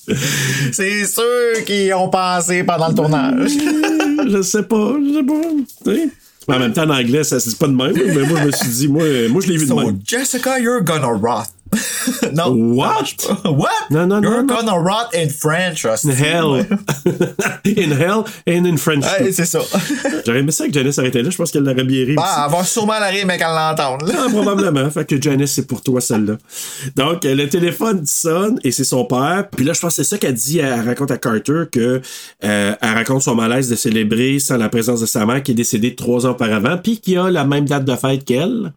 [0.72, 3.50] C'est sûr qu'ils ont pensé pendant le tournage.
[4.30, 5.92] je sais pas, je sais pas.
[6.48, 7.92] Mais en même temps, en anglais, ça c'est pas de même.
[7.94, 10.00] Mais moi, je me suis dit, moi, euh, moi je l'ai vu de même.
[10.06, 11.46] Jessica, you're gonna rot.
[12.34, 12.74] non.
[12.74, 13.14] What?
[13.44, 13.68] What?
[13.90, 14.46] Non, non, You're non, non.
[14.46, 15.84] gonna rot in French.
[15.84, 16.54] In hell.
[17.64, 19.04] in hell and in French.
[19.04, 19.60] Ouais, c'est ça.
[20.26, 21.30] J'aurais aimé ça que Janice arrêtait là.
[21.30, 22.14] Je pense qu'elle l'aurait bien ri.
[22.14, 24.10] Bah, elle va sûrement l'arriver, mais qu'elle l'entende.
[24.16, 24.88] Ah, probablement.
[24.90, 26.36] Fait que Janice, c'est pour toi, celle-là.
[26.96, 29.46] Donc, le téléphone sonne et c'est son père.
[29.54, 30.58] Puis là, je pense que c'est ça qu'elle dit.
[30.58, 32.00] Elle raconte à Carter que
[32.44, 35.54] euh, elle raconte son malaise de célébrer sans la présence de sa mère qui est
[35.54, 38.72] décédée trois ans auparavant, puis qui a la même date de fête qu'elle.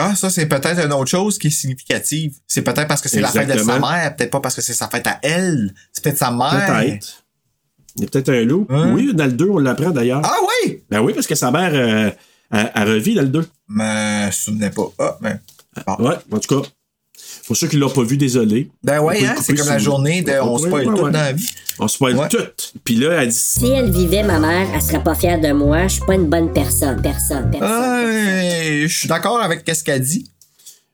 [0.00, 2.34] Ah, ça, c'est peut-être une autre chose qui est significative.
[2.46, 4.74] C'est peut-être parce que c'est la fête de sa mère, peut-être pas parce que c'est
[4.74, 5.74] sa fête à elle.
[5.92, 6.66] C'est peut-être sa mère.
[6.66, 7.24] Peut-être.
[7.96, 8.66] Il y a peut-être un loup.
[8.70, 8.92] Hein?
[8.94, 10.22] Oui, dans le 2, on l'apprend d'ailleurs.
[10.24, 10.84] Ah oui!
[10.88, 12.10] Ben oui, parce que sa mère, euh,
[12.52, 13.46] elle, elle revit dans le 2.
[13.68, 14.86] Mais je me souvenais pas.
[14.98, 15.40] Ah, mais.
[15.98, 16.68] Ouais, en tout cas.
[17.48, 18.70] Pour ceux qui l'ont pas vu, désolé.
[18.84, 21.10] Ben ouais, hein, c'est comme la journée de on spoil ouais, tout ouais.
[21.10, 21.48] dans la vie.
[21.80, 22.28] On spoil Ouais.
[22.28, 22.36] tout.
[22.84, 25.88] Puis là, elle dit Si elle vivait, ma mère, elle serait pas fière de moi.
[25.88, 27.00] Je suis pas une bonne personne.
[27.02, 27.70] Personne, personne.
[27.70, 30.30] Euh, je suis d'accord avec ce qu'elle dit.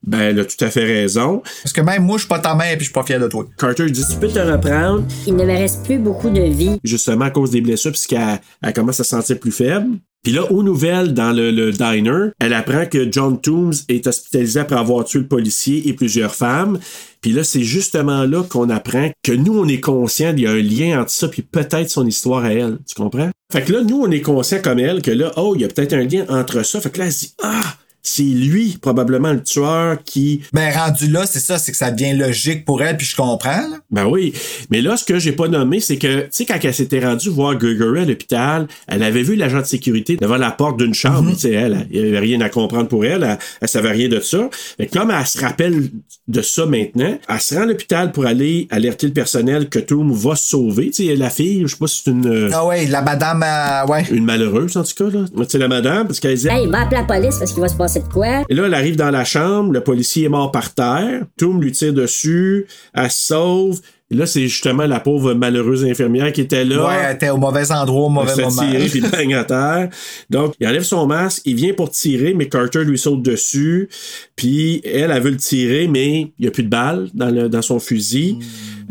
[0.07, 1.43] Ben, elle a tout à fait raison.
[1.63, 3.19] Parce que même moi, je suis pas ta mère et puis je suis pas fier
[3.19, 3.47] de toi.
[3.59, 5.03] Carter dit Tu peux te reprendre.
[5.27, 6.79] Il ne me reste plus beaucoup de vie.
[6.85, 9.89] justement à cause des blessures, puisqu'elle elle commence à se sentir plus faible.
[10.25, 14.59] Puis là, aux nouvelles, dans le, le diner, elle apprend que John Toombs est hospitalisé
[14.59, 16.79] après avoir tué le policier et plusieurs femmes.
[17.21, 20.53] Puis là, c'est justement là qu'on apprend que nous, on est conscient qu'il y a
[20.53, 22.79] un lien entre ça puis peut-être son histoire à elle.
[22.87, 23.31] Tu comprends?
[23.53, 25.69] Fait que là, nous, on est conscient comme elle que là, oh, il y a
[25.69, 26.81] peut-être un lien entre ça.
[26.81, 27.77] Fait que là, elle se dit, ah,
[28.07, 32.15] c'est lui, probablement le tueur qui Ben, rendu là, c'est ça, c'est que ça devient
[32.15, 33.79] logique pour elle puis je comprends, là.
[33.91, 34.35] Ben oui.
[34.71, 37.31] Mais là, ce que j'ai pas nommé, c'est que, tu sais, quand elle s'était rendue
[37.31, 41.31] voir Gregory à l'hôpital, elle avait vu l'agent de sécurité devant la porte d'une chambre.
[41.33, 43.23] Tu sais, elle, il y avait rien à comprendre pour elle.
[43.23, 44.51] Elle, elle savait rien de ça.
[44.79, 45.91] Mais comme elle se rappelle
[46.29, 50.13] de ça maintenant, elle se rend à l'hôpital pour aller alerter le personnel que Toom
[50.13, 50.91] va se sauver.
[50.91, 53.43] Tu sais, la fille, je sais pas si c'est une, euh, Ah ouais, la madame,
[53.43, 54.05] euh, ouais.
[54.11, 55.25] une malheureuse, en tout cas, là.
[55.37, 57.69] Tu sais, la madame, parce qu'elle disait, Hey, va appeler la police parce qu'il va
[57.69, 58.45] se passer de quoi?
[58.49, 61.73] et là, elle arrive dans la chambre, le policier est mort par terre, Toom lui
[61.73, 63.81] tire dessus, elle se sauve.
[64.11, 66.87] Et là, c'est justement la pauvre malheureuse infirmière qui était là.
[66.87, 68.63] Ouais, elle était au mauvais endroit, au mauvais moment.
[68.63, 69.89] tirer, puis bang à terre.
[70.29, 73.89] Donc, il enlève son masque, il vient pour tirer, mais Carter lui saute dessus.
[74.37, 77.49] Puis elle, elle veut le tirer, mais il n'y a plus de balles dans, le,
[77.49, 78.39] dans son fusil.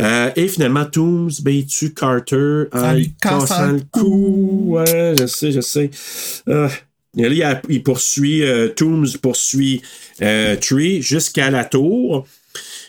[0.02, 4.64] Euh, et finalement, Toombs, ben, il tue Carter en lui cassant le cou.
[4.70, 5.92] Ouais, je sais, je sais.
[6.50, 6.68] Euh,
[7.16, 9.82] et là, il, poursuit, euh, Toombs poursuit
[10.22, 12.26] euh, Tree jusqu'à la tour.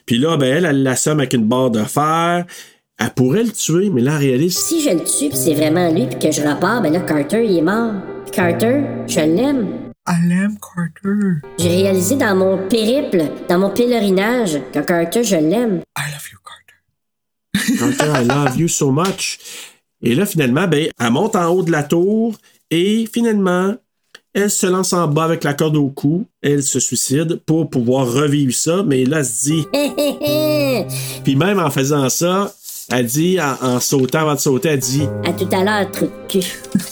[0.06, 2.46] Puis là, ben, elle, elle l'assomme avec une barre de fer.
[2.98, 5.90] Elle pourrait le tuer, mais là, elle réalise Si je le tue pis c'est vraiment
[5.92, 7.92] lui pis que je repars, ben là, Carter, il est mort.
[8.24, 9.90] Pis Carter, je l'aime.
[10.06, 11.40] Elle aime Carter.
[11.58, 15.82] J'ai réalisé dans mon périple, dans mon pèlerinage, que Carter, je l'aime.
[15.98, 17.78] I love you, Carter.
[17.78, 19.38] Carter, I love you so much.
[20.02, 22.36] Et là, finalement, ben, elle monte en haut de la tour
[22.70, 23.74] et finalement,
[24.34, 26.26] elle se lance en bas avec la corde au cou.
[26.42, 28.82] Elle se suicide pour pouvoir revivre ça.
[28.84, 29.66] Mais là, elle se dit.
[31.24, 32.52] Puis même en faisant ça,
[32.90, 35.08] elle dit, en, en sautant avant de sauter, elle dit.
[35.24, 36.44] À tout à l'heure, de cul.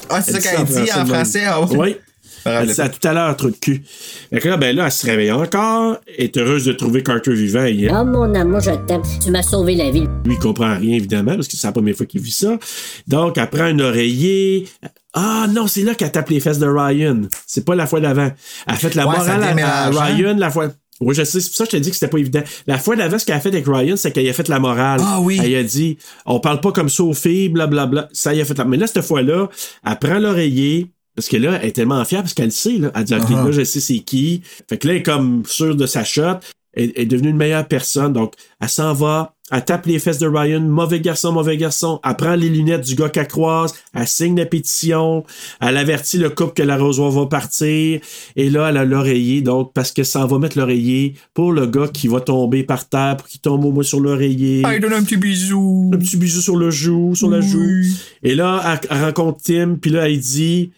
[0.09, 1.43] Ah, c'est ça Elle qu'elle dit en français.
[1.45, 1.77] ah ouais.
[1.77, 1.97] Oui.
[2.45, 3.83] Elle dit à tout à l'heure, trou de cul.
[4.31, 7.65] Fait que là, ben là, elle se réveille encore, est heureuse de trouver Carter vivant.
[7.65, 9.03] Et Oh mon amour, je t'aime.
[9.23, 10.07] Tu m'as sauvé la vie.
[10.25, 12.59] Lui, il comprend rien, évidemment, parce que c'est la première fois qu'il vit ça.
[13.07, 14.67] Donc, elle prend un oreiller.
[15.15, 17.23] Ah non, c'est là qu'elle tape les fesses de Ryan.
[17.47, 18.31] C'est pas la fois d'avant.
[18.67, 19.91] Elle a fait la Ouais, morale à- à, hein?
[19.91, 20.69] Ryan la fois.
[21.01, 22.43] Oui, je sais, c'est pour ça que je te dis que c'était pas évident.
[22.69, 25.01] La fois d'avant, ce qu'elle a fait avec Ryan, c'est qu'elle a fait la morale.
[25.05, 25.41] Ah oui.
[25.43, 28.09] Elle a dit, on parle pas comme ça aux filles, blablabla.
[28.13, 28.65] Ça y a fait la...
[28.65, 29.49] Mais là, cette fois-là,
[29.85, 30.93] elle prend l'oreiller.
[31.15, 32.91] Parce que là, elle est tellement fière parce qu'elle sait, là.
[32.95, 33.45] Elle dit, OK, Uh-huh.
[33.47, 34.43] là, je sais c'est qui.
[34.69, 36.39] Fait que là, elle est comme sûre de sa shot.
[36.75, 38.15] Elle elle est devenue une meilleure personne.
[38.15, 40.61] Donc, elle s'en va Elle tape les fesses de Ryan.
[40.63, 42.01] Mauvais garçon, mauvais garçon.
[42.03, 43.75] Elle prend les lunettes du gars qu'elle croise.
[43.95, 45.23] Elle signe la pétition.
[45.61, 48.01] Elle avertit le couple que l'arrosoir va partir.
[48.37, 49.43] Et là, elle a l'oreiller.
[49.43, 53.19] Donc, parce que ça va mettre l'oreiller pour le gars qui va tomber par terre,
[53.19, 54.63] pour qu'il tombe au moins sur l'oreiller.
[54.65, 55.91] Ah, il donne un petit bisou.
[55.93, 57.83] Un petit bisou sur le joue, sur la joue.
[58.23, 59.77] Et là, elle, elle rencontre Tim.
[59.79, 60.73] Puis là, elle dit...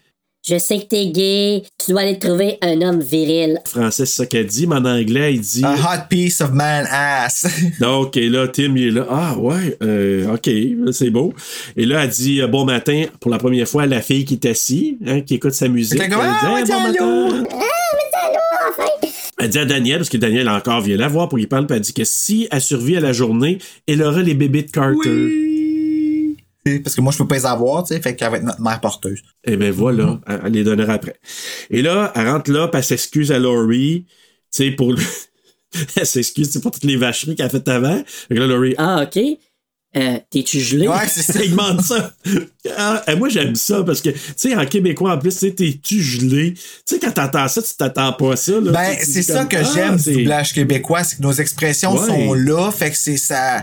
[0.47, 3.61] Je sais que t'es gay, tu dois aller trouver un homme viril.
[3.65, 5.65] français, c'est ça qu'elle dit, mais en anglais, il dit.
[5.65, 7.47] A hot piece of man ass.
[7.81, 9.07] Donc, et là, Tim, il est là.
[9.09, 10.51] Ah, ouais, euh, OK,
[10.93, 11.33] c'est beau.
[11.79, 14.35] Et là, elle dit euh, bon matin pour la première fois à la fille qui
[14.35, 15.99] est assise, hein, qui écoute sa musique.
[15.99, 17.45] Elle ah, dit, ouais, bon matin.
[18.69, 19.09] enfin!
[19.39, 21.77] Elle dit à Daniel, parce que Daniel encore vient la voir pour qu'il parle, puis
[21.77, 23.57] elle dit que si elle survit à la journée,
[23.89, 24.95] elle aura les bébés de Carter.
[25.05, 25.54] C'est
[26.83, 28.61] Parce que moi, je peux pas les avoir, tu sais, fait qu'elle va être notre
[28.63, 29.21] mère porteuse.
[29.45, 31.17] Eh bien voilà, elle, elle les donnera après.
[31.71, 34.07] Et là, elle rentre là, puis elle s'excuse à Laurie,
[34.51, 34.99] tu sais, pour le...
[35.97, 38.03] elle s'excuse tu sais, pour toutes les vacheries qu'elle a faites avant.
[38.07, 39.23] Fait que là, Laurie, Ah, OK.
[39.97, 40.89] Euh, T'es-tu gelé?
[40.89, 41.41] Ouais, c'est ça.
[41.45, 42.13] il demande ça.
[42.77, 45.53] Ah, et moi, j'aime ça parce que, tu sais, en québécois, en plus, tu sais,
[45.53, 46.55] t'es-tu gelé?
[46.55, 48.53] Tu sais, quand t'entends ça, tu t'attends pas à ça.
[48.59, 51.33] Là, Ben, c'est ça comme, que ah, j'aime du c'est- doublage québécois, c'est que nos
[51.33, 52.07] expressions Ouais.
[52.09, 53.63] sont là, fait que c'est ça.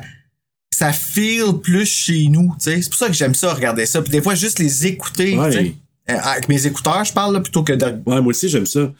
[0.81, 2.81] Ça feel plus chez nous, tu sais.
[2.81, 4.01] C'est pour ça que j'aime ça, regarder ça.
[4.01, 5.51] Puis des fois, juste les écouter, Ouais.
[5.51, 5.75] tu sais.
[6.09, 7.85] Euh, Avec mes écouteurs, je parle, là, plutôt que de.
[7.85, 8.91] Ouais, moi aussi, j'aime ça.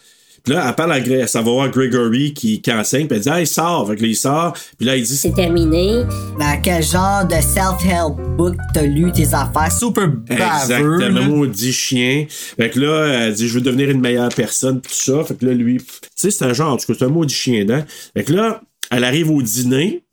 [0.43, 3.29] Puis là, elle parle à, ça va voir Gregory qui, qui enseigne, puis elle dit,
[3.29, 3.87] hey, sort.
[3.87, 4.53] Fait que là, il sort.
[4.77, 6.03] Puis là, il dit, C'est terminé.
[6.39, 9.71] Dans quel genre de self-help book t'as lu tes affaires?
[9.71, 11.01] Super baveux.
[11.01, 12.25] Exactement, maudit chien.
[12.29, 15.23] Fait que là, elle dit, je veux devenir une meilleure personne, pis tout ça.
[15.23, 15.85] Fait que là, lui, tu
[16.15, 17.83] sais, c'est un genre, en tout cas, c'est un maudit chien dent.
[18.15, 20.03] Fait que là, elle arrive au dîner,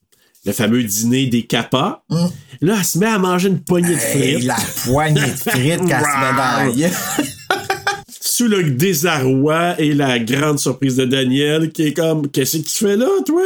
[0.49, 2.03] le fameux dîner des capas.
[2.61, 4.45] Là, elle se met à manger une poignée de Hey, frites.
[4.45, 7.25] la poignée de frites qu'elle se met dans.
[8.21, 12.85] Sous le désarroi et la grande surprise de Daniel, qui est comme, qu'est-ce que tu
[12.87, 13.43] fais là, toi?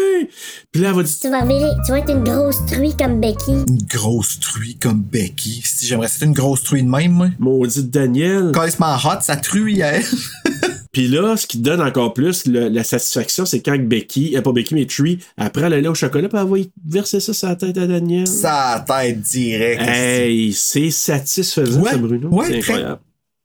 [0.71, 1.41] Puis là, elle va dire, Tu vas
[1.87, 3.53] tu vas être une grosse truie comme Becky.
[3.53, 5.63] Une grosse truie comme Becky.
[5.65, 7.29] Si j'aimerais, c'était une grosse truie de même, moi.
[7.39, 8.53] maudite Daniel.
[8.53, 10.05] Carrément hot, ça truie, elle.
[10.93, 14.53] Puis là, ce qui donne encore plus le- la satisfaction, c'est quand Becky, euh, pas
[14.53, 16.57] Becky, mais Tree, elle prend le lait au chocolat, puis elle va
[16.87, 18.27] verser ça sur la tête à Daniel.
[18.27, 19.81] Ça tête direct.
[19.87, 22.29] Hey, c'est satisfaisant, Ouais, ça, Bruno.
[22.29, 22.99] ouais, c'est incroyable.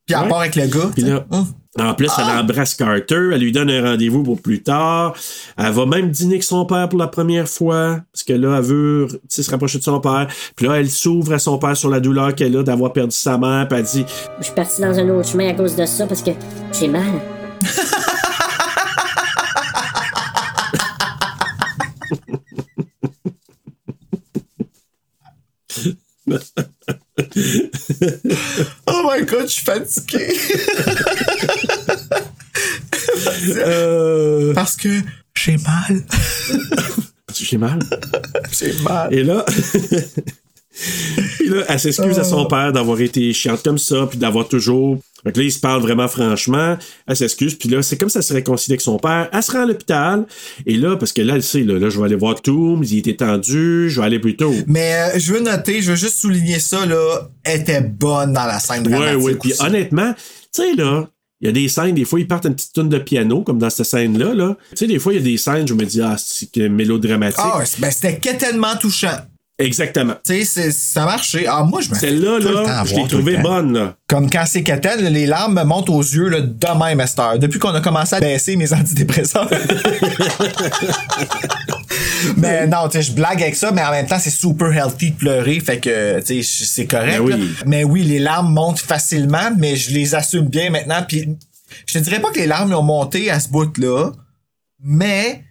[0.06, 0.30] Puis à Ouais.
[0.30, 0.90] part avec le gars.
[0.94, 1.46] Puis là, Hum.
[1.80, 5.16] en plus, elle embrasse Carter, elle lui donne un rendez-vous pour plus tard.
[5.58, 8.64] Elle va même dîner avec son père pour la première fois, parce que là, elle
[8.64, 10.28] veut tu sais, se rapprocher de son père.
[10.58, 13.38] Puis là, elle s'ouvre à son père sur la douleur qu'elle a d'avoir perdu sa
[13.38, 14.06] mère, puis elle dit
[14.40, 16.32] Je suis parti dans un autre chemin à cause de ça parce que
[16.78, 17.04] j'ai mal.
[28.88, 30.28] Oh my god, je suis fatigué.
[33.58, 35.02] euh, Parce que
[35.36, 36.04] j'ai mal.
[37.34, 37.80] J'ai mal?
[38.52, 39.14] J'ai mal.
[39.14, 39.46] Et là,
[41.38, 45.00] puis là, elle s'excuse à son père d'avoir été chiante comme ça, puis d'avoir toujours.
[45.28, 46.78] Fait que là, ils se parlent vraiment franchement.
[47.06, 49.28] Elle s'excuse, puis là, c'est comme ça se réconcilie avec son père.
[49.34, 50.26] Elle se rend à l'hôpital,
[50.66, 53.00] et là, parce que là, elle sait, là, là je vais aller voir Tooms, il
[53.00, 54.54] était tendu, je vais aller plus tôt.
[54.68, 57.30] Mais euh, je veux noter, je veux juste souligner ça, là.
[57.44, 59.22] Elle était bonne dans la scène dramatique.
[59.22, 59.36] ouais.
[59.36, 61.10] Puis honnêtement, tu sais, là,
[61.42, 63.60] il y a des scènes, des fois, ils partent une petite tonne de piano, comme
[63.60, 64.56] dans cette scène-là, là.
[64.70, 66.70] Tu sais, des fois, il y a des scènes, je me dis, ah, c'est que
[66.70, 67.42] mélodramatique.
[67.44, 69.18] Ah, ben, c'était tellement touchant.
[69.60, 70.14] Exactement.
[70.24, 71.48] Tu sais, ça marchait.
[71.48, 73.96] Ah, moi, je me Celle-là, temps là, je l'ai trouvée bonne, là.
[74.08, 77.20] Comme quand c'est là, les larmes me montent aux yeux là, de même à cette
[77.20, 77.40] heure.
[77.40, 79.50] Depuis qu'on a commencé à baisser mes antidépresseurs.
[82.38, 85.12] mais non, tu sais, je blague avec ça, mais en même temps, c'est super healthy
[85.12, 87.18] de pleurer, fait que, tu sais, c'est correct.
[87.18, 87.32] Ben oui.
[87.32, 87.38] là.
[87.66, 91.04] Mais oui, les larmes montent facilement, mais je les assume bien maintenant.
[91.08, 91.36] Puis,
[91.88, 94.12] je te dirais pas que les larmes ont monté à ce bout-là,
[94.84, 95.47] mais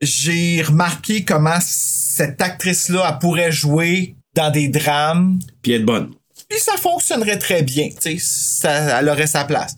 [0.00, 5.38] j'ai remarqué comment cette actrice-là, elle pourrait jouer dans des drames.
[5.62, 6.10] Puis être bonne.
[6.48, 9.76] Puis ça fonctionnerait très bien, tu sais, ça, elle aurait sa place.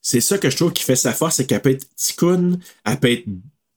[0.00, 2.96] C'est ça que je trouve qui fait sa force, c'est qu'elle peut être ticoune, elle
[2.98, 3.24] peut être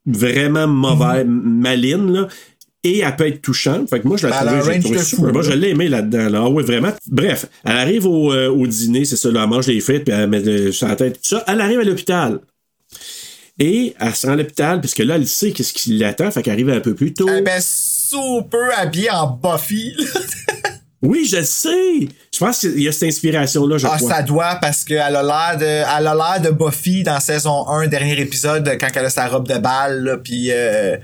[0.05, 2.27] vraiment mauvaise, maline, là.
[2.83, 3.89] Et elle peut être touchante.
[3.91, 5.01] Fait que moi, je la Ben, super.
[5.03, 5.41] fou, Moi, là.
[5.43, 6.29] je l'ai aimé là-dedans.
[6.29, 6.41] Là.
[6.45, 6.91] Ah oui, vraiment.
[7.05, 10.13] Bref, elle arrive au, euh, au dîner, c'est ça, là, elle mange les frites, puis
[10.15, 11.43] elle met euh, sur la tête, tout ça.
[11.47, 12.39] Elle arrive à l'hôpital.
[13.63, 16.53] Et elle se rend à l'hôpital, puisque là, elle sait qu'est-ce qui l'attend, fait qu'elle
[16.53, 17.29] arrive un peu plus tôt.
[17.31, 19.95] Eh ben, super habillée en Buffy.
[21.03, 22.09] Oui, je le sais.
[22.31, 24.17] Je pense qu'il y a cette inspiration-là, je ah, crois.
[24.17, 27.87] ça doit, parce qu'elle a l'air de, elle a l'air de Buffy dans saison 1,
[27.87, 30.97] dernier épisode, quand elle a sa robe de balle, puis euh,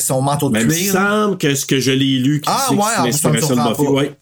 [0.00, 0.92] son manteau de Mais il me cuir.
[0.92, 3.68] semble que ce que je l'ai lu, qui Ah, c'est que ouais, c'est l'inspiration de
[3.68, 3.88] Buffy.
[3.88, 4.12] Ouais.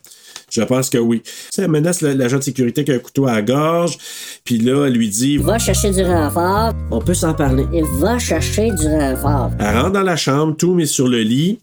[0.50, 1.20] Je pense que oui.
[1.22, 3.98] Tu sais, elle menace l'agent de sécurité avec un couteau à la gorge,
[4.44, 6.72] puis là, elle lui dit Va chercher du renfort.
[6.90, 7.66] On peut s'en parler.
[7.72, 9.50] Et va chercher du renfort.
[9.58, 11.58] Elle rentre dans la chambre, tout met sur le lit.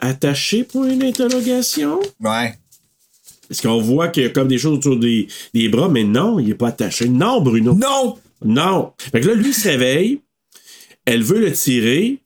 [0.00, 2.00] attaché pour une interrogation.
[2.20, 2.54] Ouais.
[3.48, 6.38] Parce qu'on voit qu'il y a comme des choses autour des, des bras, mais non,
[6.38, 7.08] il est pas attaché.
[7.08, 7.74] Non, Bruno.
[7.74, 8.16] Non!
[8.44, 8.92] Non.
[9.10, 10.20] Fait que là, lui, il se réveille.
[11.04, 12.18] Elle veut le tirer,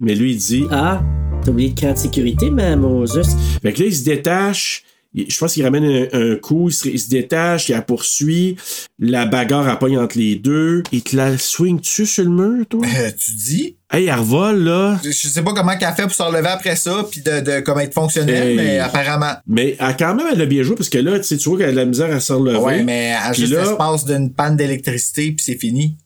[0.00, 1.02] mais lui, il dit Ah,
[1.44, 3.36] t'as oublié le camp de sécurité, ma Moses.
[3.62, 4.84] Fait que là, il se détache.
[5.14, 8.56] Je pense qu'il ramène un, un coup, il se, il se détache, il la poursuit.
[9.00, 10.84] La bagarre elle pogne entre les deux.
[10.92, 12.80] Il te la swing dessus sur le mur, toi?
[12.86, 13.76] Euh, tu dis?
[13.92, 15.00] Hey, elle revole, là.
[15.02, 17.80] Je sais pas comment qu'elle fait pour se relever après ça, puis de, de comment
[17.80, 18.56] être fonctionnel, Hey.
[18.56, 19.32] mais apparemment.
[19.48, 21.58] Mais elle, quand même, elle a bien joué parce que là, tu sais, tu vois
[21.58, 22.58] qu'elle a de la misère à se relever.
[22.58, 25.96] Ouais, mais à Puis juste l'espace d'une panne d'électricité, puis c'est fini.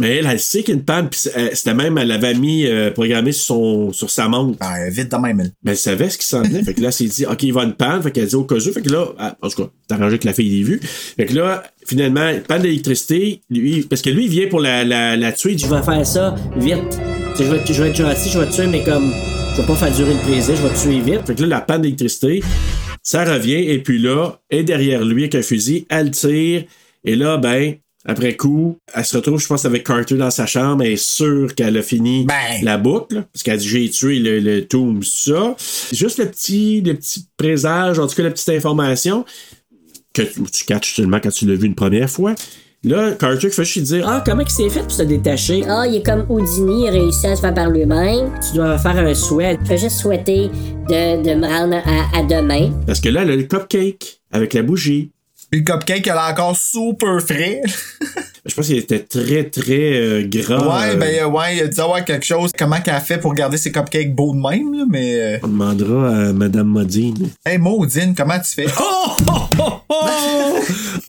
[0.00, 2.66] Mais elle, elle sait qu'il y a une panne, puis c'était même, elle l'avait mis
[2.66, 4.56] euh, programmé sur, son, sur sa montre.
[4.60, 5.38] Ah, vite dans même.
[5.64, 6.62] Mais elle savait ce qui s'en venait.
[6.62, 8.02] fait que là, elle s'est dit, OK, il va une panne.
[8.02, 8.72] Fait qu'elle dit au cas où.
[8.72, 9.08] Fait que là,
[9.42, 10.80] en tout cas, c'est arrangé que la fille l'ait vu.
[10.82, 15.16] Fait que là, finalement, panne d'électricité, lui, parce que lui, il vient pour la, la,
[15.16, 15.58] la tuer.
[15.58, 16.78] Je vais faire ça vite.
[17.36, 19.12] Tu sais, Je vais, je vais être gentil, je vais te tuer, mais comme.
[19.56, 21.26] Je vais pas faire durer le plaisir, je vais te tuer vite.
[21.26, 22.44] Fait que là, la panne d'électricité,
[23.02, 26.62] ça revient, et puis là, elle est derrière lui avec un fusil, elle tire,
[27.04, 27.74] et là, ben,
[28.08, 31.54] après coup, elle se retrouve, je pense, avec Carter dans sa chambre, elle est sûre
[31.54, 32.26] qu'elle a fini
[32.62, 35.54] la boucle, parce qu'elle dit j'ai tué le, le Tooms, ça.
[35.92, 39.26] Juste le petit, le petit présage, en tout cas, la petite information,
[40.14, 42.34] que tu tu catches seulement quand tu l'as vu une première fois.
[42.84, 45.64] Là, Carter fait juste dire Ah, comment il s'est fait pour se détacher?
[45.68, 48.30] Ah, il est comme Houdini, il a réussi à se faire par lui-même.
[48.48, 49.58] Tu dois faire un souhait.
[49.64, 50.48] Je vais juste souhaiter
[50.88, 52.70] de, de me rendre à, à demain.
[52.86, 55.10] Parce que là, elle a le cupcake avec la bougie.
[55.50, 57.62] Puis le cupcake, elle a encore super frais.
[58.46, 60.58] Je pense qu'il était très, très euh, gras.
[60.58, 62.50] Ouais, euh, ben euh, ouais, il a dû avoir quelque chose.
[62.56, 65.40] Comment qu'elle a fait pour garder ses cupcakes beaux de même, là, mais.
[65.42, 67.30] On demandera à Madame Modine.
[67.44, 68.66] Hey, Maudine, comment tu fais?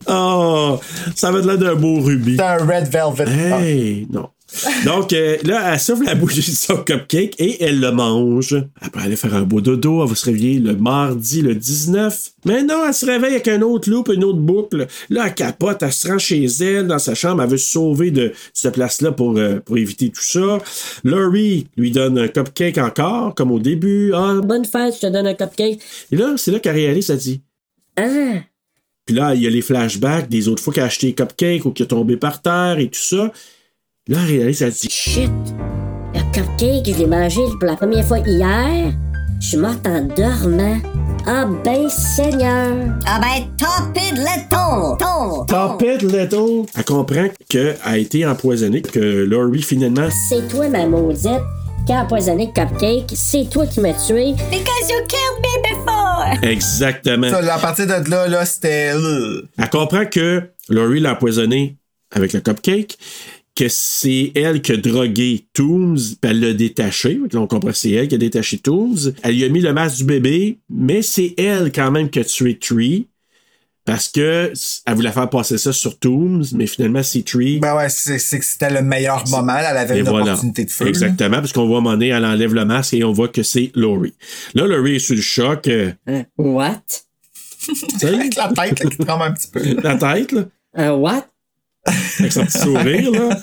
[0.06, 0.80] Oh,
[1.14, 2.36] ça va de l'air d'un beau rubis.
[2.36, 3.28] C'est un red velvet.
[3.28, 4.28] Hey, non.
[4.84, 8.54] Donc euh, là, elle souffle la bougie de son cupcake et elle le mange.
[8.82, 12.32] Elle peut aller faire un beau dodo, elle va se réveiller le mardi, le 19.
[12.44, 14.86] Mais non, elle se réveille avec un autre loop, une autre boucle.
[15.08, 18.10] Là, elle capote, elle se rend chez elle, dans sa chambre, elle veut se sauver
[18.10, 20.58] de cette place-là pour, euh, pour éviter tout ça.
[21.04, 24.12] Laurie lui donne un cupcake encore, comme au début.
[24.14, 25.80] Ah, Bonne fête, je te donne un cupcake.
[26.10, 27.42] Et là, c'est là qu'elle réalise, elle dit
[27.96, 28.40] Ah,
[29.06, 31.64] puis là, il y a les flashbacks des autres fois qu'elle a acheté des cupcakes
[31.64, 33.32] ou qu'il est tombé par terre et tout ça.
[34.10, 35.30] Là, elle réalise, elle dit shit.
[36.14, 38.92] Le cupcake, je l'ai mangé pour la première fois hier.
[39.40, 40.78] Je suis morte en dormant.
[41.26, 42.72] Ah ben, Seigneur.
[43.06, 46.66] Ah ben, top it, let ton, ton, Top it, little.
[46.76, 50.08] Elle comprend qu'elle a été empoisonnée, que Laurie, finalement.
[50.28, 51.30] C'est toi, ma maudite,
[51.86, 53.12] qui a empoisonné le cupcake.
[53.14, 54.32] C'est toi qui m'as tué.
[54.50, 56.24] Because you killed me before.
[56.50, 57.30] Exactement.
[57.30, 58.92] Ça, à partir de là, là, c'était.
[58.92, 61.76] euh, Elle comprend que Laurie l'a empoisonné
[62.12, 62.98] avec le cupcake,
[63.60, 67.14] que c'est elle qui a drogué Tooms, puis elle l'a détaché.
[67.30, 69.12] Donc, on comprend que c'est elle qui a détaché Tooms.
[69.22, 72.24] Elle lui a mis le masque du bébé, mais c'est elle quand même qui a
[72.24, 73.06] tué Tree.
[73.84, 74.52] Parce que
[74.86, 77.58] elle voulait faire passer ça sur Tooms, mais finalement c'est Tree.
[77.58, 79.56] Ben ouais, c'est que c'était le meilleur moment.
[79.58, 80.24] Elle avait Et une voilà.
[80.32, 80.86] opportunité de là.
[80.88, 84.14] Exactement, parce qu'on voit donné, elle enlève le masque et on voit que c'est Laurie.
[84.54, 85.66] Là, Laurie est sur le choc.
[85.68, 85.92] euh,
[86.38, 86.82] What?
[87.66, 89.60] tu sais, Avec la tête là, qui tremble un petit peu.
[89.82, 90.44] la tête, là.
[90.74, 91.26] Un what?
[92.18, 93.40] Avec son petit sourire, là.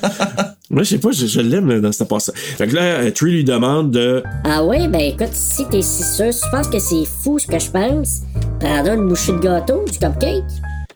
[0.69, 2.35] Moi, je sais pas, je, je l'aime dans cette passage.
[2.35, 4.23] Fait que là, euh, Tree lui demande de.
[4.43, 7.57] Ah oui, ben écoute, si t'es si sûr, tu penses que c'est fou ce que
[7.57, 8.21] je pense?
[8.59, 10.43] Prendre une bouchée de gâteau, du cupcake?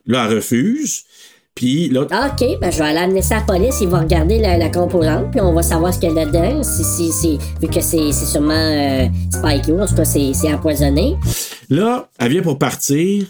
[0.05, 1.03] Là, elle refuse.
[1.55, 2.11] Puis l'autre.
[2.13, 4.57] Ah, ok, ben je vais aller amener ça à la police, ils vont regarder la,
[4.57, 6.63] la composante, puis on va savoir ce qu'il y a dedans.
[6.63, 11.18] Si, si, si, vu que c'est sûrement euh, Spike en tout cas, c'est empoisonné.
[11.69, 13.26] Là, elle vient pour partir.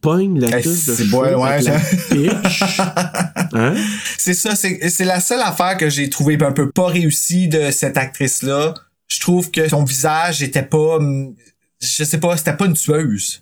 [0.00, 2.62] Pogne la touche de ouais, avec la pitch.
[3.54, 3.74] Hein?
[4.18, 7.70] C'est ça, c'est c'est la seule affaire que j'ai trouvé un peu pas réussie de
[7.70, 8.74] cette actrice-là.
[9.06, 10.98] Je trouve que son visage était pas.
[11.80, 13.40] Je sais pas, c'était pas une tueuse.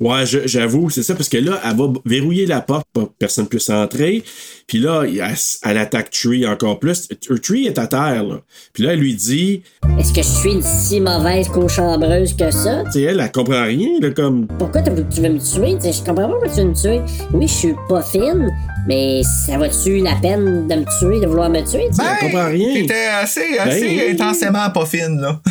[0.00, 3.44] Ouais, j'avoue, c'est ça, parce que là, elle va verrouiller la porte pour que personne
[3.44, 4.22] ne puisse entrer.
[4.68, 5.34] Puis là, elle,
[5.64, 7.08] elle attaque Tree encore plus.
[7.42, 8.40] Tree est à terre, là.
[8.72, 9.62] Puis là, elle lui dit,
[9.98, 12.84] Est-ce que je suis une si mauvaise cochambreuse que ça?
[12.84, 14.46] tu sais, elle, elle comprend rien, là, comme.
[14.58, 15.74] Pourquoi tu veux me tuer?
[15.76, 17.00] Tu sais, je comprends pas pourquoi tu veux me tuer.
[17.32, 18.48] Oui, je suis pas fine,
[18.88, 21.86] mais ça va-tu la peine de me tuer, de vouloir me tuer?
[21.90, 22.02] tu sais?
[22.10, 22.72] Elle comprend rien.
[22.72, 25.40] T'étais assez, assez Ben, intensément pas fine, là.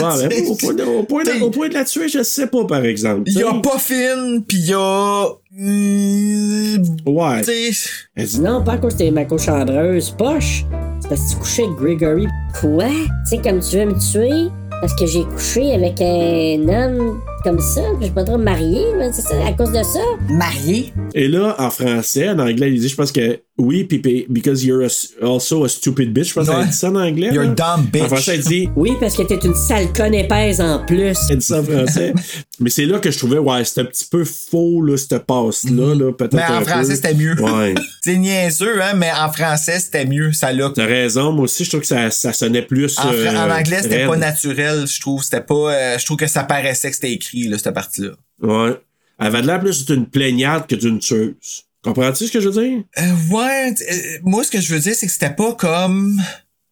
[0.00, 2.46] Ouais, mais au, point de, au, point de, au point de la tuer, je sais
[2.46, 3.22] pas, par exemple.
[3.26, 5.26] Il y a pas fine, pis il y a.
[5.58, 7.40] hum, Ouais.
[7.42, 10.64] tu sais, Elle dit, Non, pas à cause ma cochambreuse poche.
[11.00, 12.26] C'est parce que tu couchais avec Gregory.
[12.60, 12.86] Quoi?
[12.88, 12.96] Tu
[13.26, 14.50] sais, comme tu veux me tuer?
[14.80, 18.82] Parce que j'ai couché avec un homme comme ça, puis je suis pas trop marié,
[18.96, 20.00] là, c'est ça, à cause de ça?
[20.28, 20.92] Marié?
[21.14, 24.82] Et là, en français, en anglais, il dit, je pense que Oui, puis because you're
[24.84, 27.28] a- also a stupid bitch, je pense qu'elle dit ça en anglais.
[27.32, 27.50] You're là.
[27.50, 28.02] a dumb bitch.
[28.02, 31.16] En français, elle dit Oui, parce que t'es une sale conne épaisse en plus.
[31.28, 32.14] Elle dit ça en français.
[32.60, 35.94] Mais c'est là que je trouvais, ouais, c'était un petit peu faux, là, cette passe-là,
[35.94, 36.34] là, peut-être.
[36.34, 37.34] Mais en un français, c'était mieux.
[37.40, 37.74] Ouais.
[38.02, 40.70] C'est niaiseux, hein, mais en français, c'était mieux, ça là.
[40.74, 42.98] T'as raison, moi aussi, je trouve que ça, ça sonnait plus.
[42.98, 45.22] En, fra- euh, en anglais, c'était pas naturel, je trouve.
[45.22, 45.54] C'était pas.
[45.74, 48.12] euh, je trouve que ça paraissait que c'était écrit, là, cette partie-là.
[48.42, 48.74] Ouais.
[49.18, 51.64] Elle avait de l'air plus d'une plaignarde que d'une tueuse.
[51.82, 52.82] Comprends-tu ce que je veux dire?
[52.98, 56.20] Euh, ouais, euh, moi, ce que je veux dire, c'est que c'était pas comme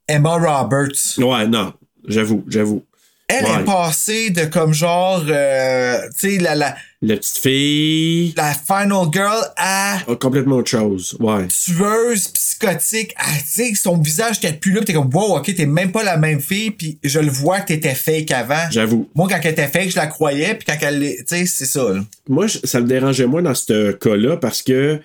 [0.06, 1.16] Emma Roberts.
[1.18, 1.72] Ouais, non.
[2.06, 2.84] J'avoue, j'avoue.
[3.28, 3.60] Elle Ouais.
[3.60, 8.34] est passée de comme genre, euh, tu sais, la, la, La petite fille.
[8.36, 11.16] la final girl à a complètement autre chose.
[11.20, 11.46] Ouais.
[11.46, 13.14] tueuse psychotique.
[13.16, 15.92] Ah, tu sais, son visage était plus là, pis t'es comme, wow, ok, t'es même
[15.92, 18.68] pas la même fille, puis je le vois que t'étais fake avant.
[18.72, 19.08] J'avoue.
[19.14, 21.92] Moi, quand elle était fake, je la croyais, puis quand elle tu sais, c'est ça,
[21.92, 22.00] là.
[22.28, 25.00] Moi, ça me dérangeait moins dans ce cas-là parce que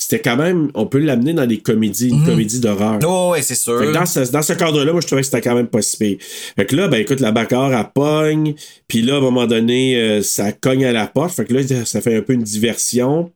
[0.00, 3.00] c'était quand même, on peut l'amener dans des comédies, une comédie d'horreur.
[3.04, 3.80] Oh, ouais, c'est sûr.
[3.80, 5.82] Fait que dans ce, dans ce cadre-là, moi, je trouvais que c'était quand même pas
[5.82, 6.18] si pire.
[6.54, 8.54] Fait que là, ben écoute, la bagarre, elle pogne.
[8.86, 11.34] Puis là, à un moment donné, euh, ça cogne à la porte.
[11.34, 13.32] Fait que là, ça fait un peu une diversion.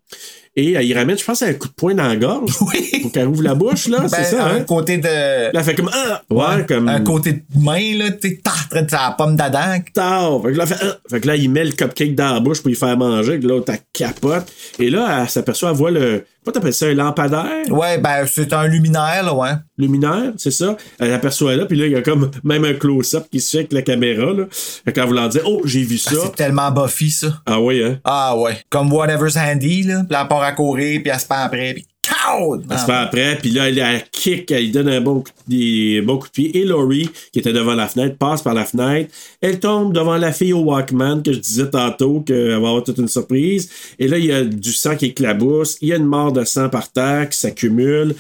[0.55, 2.53] Et elle y ramène, je pense, un coup de poing dans la gorge.
[3.03, 4.01] Pour qu'elle ouvre la bouche, là.
[4.01, 4.65] Ben, c'est ça, un hein?
[4.65, 5.53] côté de.
[5.53, 6.23] Là, fait comme, ah!
[6.29, 6.89] Ouais, comme.
[6.89, 9.79] Un côté de main, là, tu sais, la pomme d'Adam.
[9.95, 10.43] tard.
[10.43, 10.99] Fait que là, fait, Ah!
[11.11, 13.41] Fait que là, il met le cupcake dans la bouche pour y faire manger.
[13.41, 14.53] Que l'autre, elle capote.
[14.79, 16.27] Et là, elle s'aperçoit, elle voit le.
[16.45, 16.87] Comment t'appelles ça?
[16.87, 17.71] Un lampadaire?
[17.71, 19.51] Ouais, ben, c'est un luminaire, là, ouais.
[19.79, 20.77] luminaire, c'est ça.
[20.99, 23.59] Elle aperçoit là, puis là, il y a comme même un close-up qui se fait
[23.59, 24.45] avec la caméra, là.
[24.51, 26.17] Fait qu'en voulant dire, oh, j'ai vu Ah, ça.
[26.25, 27.29] c'est tellement Buffy, ça.
[27.47, 28.01] Ah oui, hein?
[28.05, 28.59] Ah, ouais.
[28.71, 30.05] Comme Whatever's Handy, là.
[30.09, 31.87] Puis elle part à courir, puis elle se fait après, puis
[32.23, 32.61] Cow!
[32.71, 36.01] Elle se fait après, puis là, elle, elle kick, elle donne un bon coup, des
[36.03, 36.59] bons coups de pied.
[36.59, 39.13] Et Laurie, qui était devant la fenêtre, passe par la fenêtre.
[39.41, 42.99] Elle tombe devant la fille au Walkman, que je disais tantôt, qu'elle va avoir toute
[42.99, 43.71] une surprise.
[43.99, 45.79] Et là, il y a du sang qui éclabousse.
[45.81, 48.15] Il y a une mort de sang par terre qui s'accumule.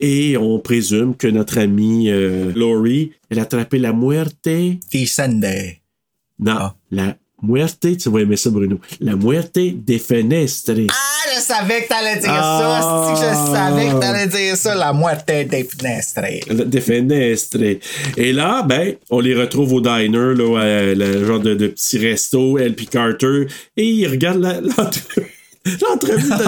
[0.00, 4.36] Et on présume que notre amie euh, Laurie, elle a attrapé la muerte.
[4.44, 5.80] Des Sunday.
[6.38, 6.74] Non, Ah.
[6.90, 8.78] la muerte, tu vas aimer ça, Bruno.
[9.00, 10.52] La muerte des fenêtres.
[10.90, 13.14] Ah, je savais que t'allais dire Ah.
[13.14, 13.14] ça.
[13.14, 14.92] Que je savais que t'allais dire ça, la
[15.64, 16.64] fenêtres.
[16.64, 17.78] Des fenêtres.
[18.16, 21.98] Et là, ben, on les retrouve au diner, là, à le genre de, de petit
[21.98, 23.46] resto, elle puis Carter,
[23.76, 25.30] et ils regardent la- l'entrevue.
[25.80, 26.44] L'entrevue de,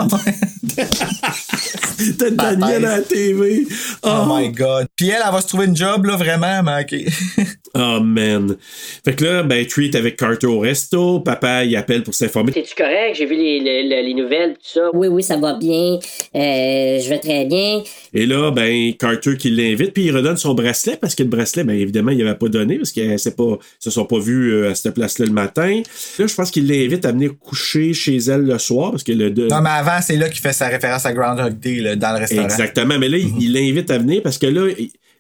[2.24, 3.66] de Daniel à la TV.
[4.02, 4.86] Oh, Oh, my god.
[4.94, 7.06] Puis elle, elle va se trouver une job, là, vraiment, mais.
[7.76, 8.56] oh, man.
[9.04, 11.20] Fait que là, ben, Treat avec Carter au resto.
[11.20, 12.52] Papa, il appelle pour s'informer.
[12.52, 13.14] T'es-tu correct?
[13.16, 14.90] J'ai vu les, les- les- les nouvelles, tout ça.
[14.94, 15.98] Oui, oui, ça va bien.
[16.34, 17.82] Euh, je vais très bien.
[18.14, 21.64] Et là, ben, Carter qui l'invite, puis il redonne son bracelet, parce que le bracelet,
[21.64, 24.70] ben, évidemment, il avait pas donné, parce qu'ils s'est pas, se sont pas vus euh,
[24.70, 25.82] à cette place-là le matin.
[26.18, 29.30] Là, je pense qu'il l'invite à venir coucher chez elle le soir, parce que le
[29.30, 32.18] Non, mais avant, c'est là qu'il fait sa référence à Groundhog Day, là, dans le
[32.20, 32.44] restaurant.
[32.44, 32.98] Exactement.
[32.98, 34.72] Mais là, il- il l'invite à venir, parce que là,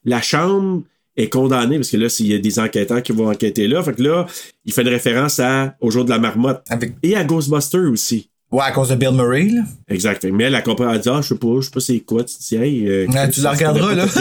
[0.04, 0.82] la chambre
[1.16, 3.94] est condamnée, parce que là, s'il y a des enquêteurs qui vont enquêter là, fait
[3.94, 4.26] que là,
[4.64, 6.62] il fait une référence à, au jour de la marmotte.
[6.68, 8.30] Avec- Et à Ghostbusters aussi.
[8.52, 9.62] Ouais, à cause de Bill Murray, là.
[9.88, 10.24] Exact.
[10.24, 12.22] Mais elle, elle comprend, elle dit, ah, je sais pas, je sais pas c'est quoi.
[12.22, 14.06] Tu te dis, hey, euh, Ouais, tu la regarderas, là.
[14.14, 14.16] tu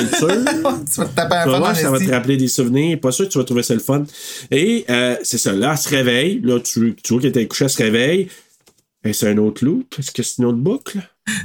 [0.99, 2.99] vas te taper un en ça va te rappeler des souvenirs.
[2.99, 4.03] Pas sûr que tu vas trouver ça le fun.
[4.49, 5.53] Et euh, c'est ça.
[5.53, 6.41] Là, elle se réveille.
[6.43, 8.27] Là, tu, tu vois qu'elle était couchée, elle se réveille.
[9.03, 9.93] Et c'est un autre loop.
[9.99, 10.97] Est-ce que c'est une autre boucle?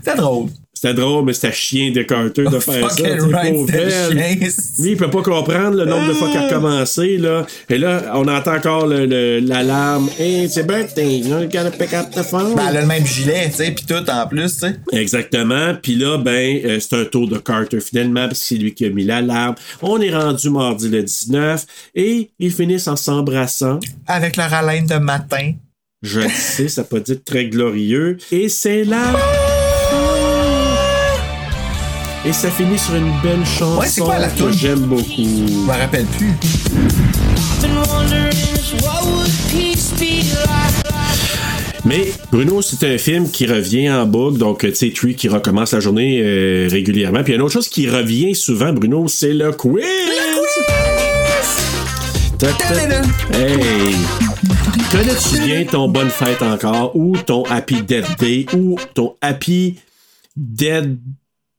[0.02, 0.48] C'est drôle.
[0.82, 3.02] C'était drôle, mais c'était chien de Carter de faire ça.
[3.02, 4.09] Right, chien.
[4.78, 7.19] Lui, il peut pas comprendre le nombre de fois qu'elle a commencé.
[7.19, 7.47] Là.
[7.69, 10.09] Et là, on entend encore le- le- l'alarme.
[10.19, 11.19] Hey, your birthday.
[11.19, 12.55] You gotta pick up the phone.
[12.55, 14.77] Ben, elle a le même gilet, tu sais, pis tout en plus, tu sais.
[14.93, 15.74] Exactement.
[15.82, 18.86] Puis là, ben, euh, c'est un tour de Carter finalement, parce que c'est lui qui
[18.86, 19.57] a mis l'alarme.
[19.82, 23.81] On est rendu mardi le 19 et ils finissent en s'embrassant.
[24.07, 25.52] Avec leur haleine de matin.
[26.02, 28.16] Je le sais, ça peut être très glorieux.
[28.32, 29.12] Et c'est là.
[32.24, 35.05] Et ça finit sur une belle chanson Ouais, c'est quoi la que j'aime beaucoup.
[35.16, 35.22] Je
[35.66, 36.32] me rappelle plus.
[41.86, 45.72] Mais Bruno, c'est un film qui revient en boucle, donc tu sais, Tree qui recommence
[45.72, 47.22] la journée euh, régulièrement.
[47.24, 49.82] Puis il y a une autre chose qui revient souvent, Bruno, c'est le quiz.
[52.38, 52.74] Ta, ta-
[53.38, 53.94] Hey!
[54.92, 59.76] Connais-tu bien ton bonne fête encore ou ton Happy Death Day ou ton Happy
[60.36, 60.98] Dead.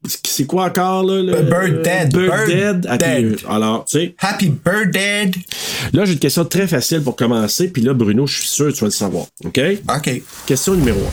[0.08, 1.22] C'est quoi encore là?
[1.22, 1.44] Le...
[1.44, 2.12] Bird Dead.
[2.12, 2.86] Bird, Bird Dead?
[2.90, 3.40] Happy- Dead.
[3.48, 4.16] Alors, tu sais.
[4.20, 5.32] Happy Birthday.
[5.94, 8.72] Là, j'ai une question très facile pour commencer, puis là, Bruno, je suis sûr que
[8.74, 9.26] tu vas le savoir.
[9.46, 9.60] OK?
[9.96, 10.22] OK.
[10.48, 11.04] Question numéro 1.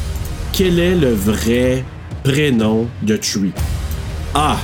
[0.52, 1.84] Quel est le vrai
[2.24, 3.52] prénom de Tree?
[4.34, 4.56] A.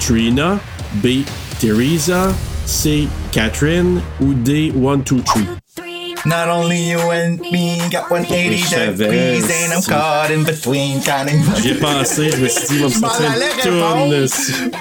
[0.00, 0.58] Trina.
[1.02, 1.22] B.
[1.60, 2.32] Teresa.
[2.64, 3.06] C.
[3.32, 4.00] Catherine.
[4.22, 4.72] Ou D.
[4.74, 5.42] 1, 2, 3.
[6.26, 11.00] Not only you and me got 180 Je savais, degrees and I'm caught in between.
[11.02, 14.28] counting- J'y ai pensé, je me suis dit, il va me sortir une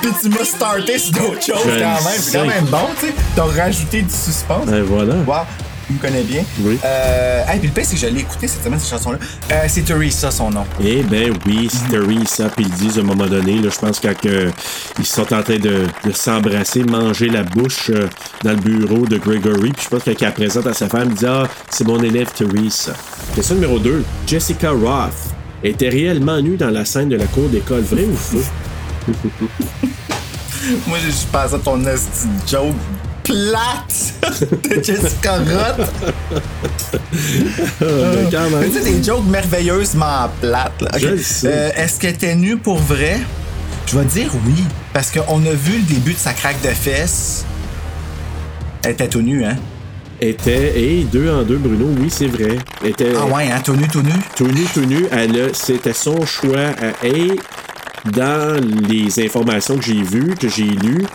[0.01, 2.19] puis tu m'as starté sur d'autres choses quand même.
[2.19, 3.13] C'est quand même bon, tu sais.
[3.35, 4.65] T'as rajouté du suspense.
[4.65, 5.13] Ben voilà.
[5.27, 5.45] Wow,
[5.87, 6.43] tu me connais bien.
[6.59, 6.77] Oui.
[6.83, 9.17] Euh, hey, puis le pire, c'est que je l'ai écouté cette semaine, cette chanson-là.
[9.51, 10.65] Euh, c'est Teresa, son nom.
[10.83, 13.99] Eh ben oui, c'est Teresa, puis ils disent à un moment donné, là, je pense
[13.99, 14.51] quand que
[14.99, 18.07] ils sont en train de, de s'embrasser, manger la bouche euh,
[18.43, 21.25] dans le bureau de Gregory, puis je pense qu'elle présente à sa femme, il dit
[21.25, 22.93] Ah, c'est mon élève Teresa.
[23.33, 24.03] Question numéro 2.
[24.25, 25.13] Jessica Roth
[25.63, 28.43] était réellement nue dans la scène de la cour d'école, vrai ou faux?
[30.87, 31.79] Moi, je je pense à ton
[32.45, 32.75] joke
[33.27, 34.13] plate
[34.69, 35.91] de Jessica Roth.
[37.81, 38.59] mais quand même.
[38.61, 40.81] Mais tu sais, des jokes merveilleusement plates.
[40.81, 40.91] là.
[41.45, 43.19] Euh, Est-ce qu'elle était nue pour vrai?
[43.87, 44.63] Je vais dire oui.
[44.93, 47.45] Parce qu'on a vu le début de sa craque de fesses.
[48.83, 49.55] Elle était tout nue, hein?
[50.19, 52.57] Était, et deux en deux, Bruno, oui, c'est vrai.
[52.83, 53.61] Était, Ah ouais, hein?
[53.63, 54.11] Tout nu, tout nu?
[54.35, 55.05] Tout nu, tout nu,
[55.53, 56.57] c'était son choix.
[56.81, 57.33] à- Et
[58.05, 61.05] dans les informations que j'ai vues, que j'ai lues,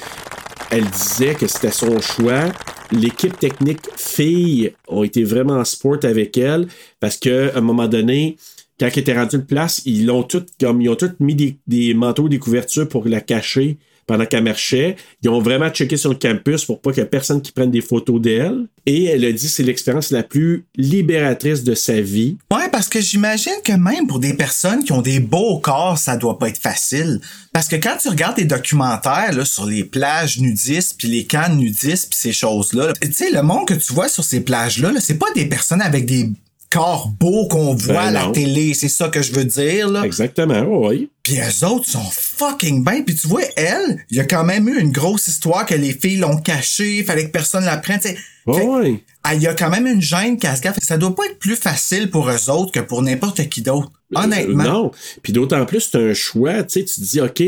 [0.72, 2.50] elle disait que c'était son choix.
[2.90, 6.66] L'équipe technique filles ont été vraiment en sport avec elle
[6.98, 8.38] parce que à un moment donné,
[8.80, 11.56] quand elle était rendue une place, ils l'ont toutes comme ils ont toutes mis des,
[11.66, 13.76] des manteaux, des couvertures pour la cacher
[14.06, 14.96] pendant qu'elle marchait.
[15.22, 17.70] Ils ont vraiment checké sur le campus pour pas qu'il y ait personne qui prenne
[17.70, 18.66] des photos d'elle.
[18.84, 22.36] Et elle a dit que c'est l'expérience la plus libératrice de sa vie.
[22.52, 26.16] Ouais, parce que j'imagine que même pour des personnes qui ont des beaux corps, ça
[26.16, 27.20] doit pas être facile.
[27.52, 32.08] Parce que quand tu regardes des documentaires sur les plages nudistes, puis les camps nudistes,
[32.10, 35.00] puis ces choses-là, là, tu sais, le monde que tu vois sur ces plages-là, -là,
[35.00, 36.30] c'est pas des personnes avec des
[36.72, 38.32] corps beaux qu'on voit Ben à la non.
[38.32, 38.74] télé.
[38.74, 39.88] C'est ça que je veux dire.
[39.90, 40.04] Là.
[40.04, 41.10] Exactement, oui.
[41.22, 43.02] Puis eux autres sont fucking bien.
[43.02, 45.92] Puis tu vois, elle, il y a quand même eu une grosse histoire que les
[45.92, 48.00] filles l'ont cachée, fallait que personne la prenne.
[48.00, 48.14] tu sais.
[48.14, 49.02] Fait- oui.
[49.34, 50.74] Il y a quand même une gêne cascade.
[50.82, 53.92] Ça doit pas être plus facile pour eux autres que pour n'importe qui d'autre.
[54.14, 54.64] Honnêtement.
[54.64, 54.90] Euh, non.
[55.22, 56.62] Puis d'autant plus, c'est un choix.
[56.64, 57.38] Tu sais, tu te dis, OK,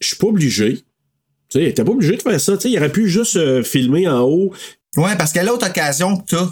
[0.00, 0.84] je suis pas obligé.
[1.48, 2.56] Tu sais, t'es pas obligé de faire ça.
[2.56, 4.52] Tu sais, il aurait pu juste euh, filmer en haut.
[4.96, 6.48] Ouais, parce qu'elle a l'autre occasion que t'as.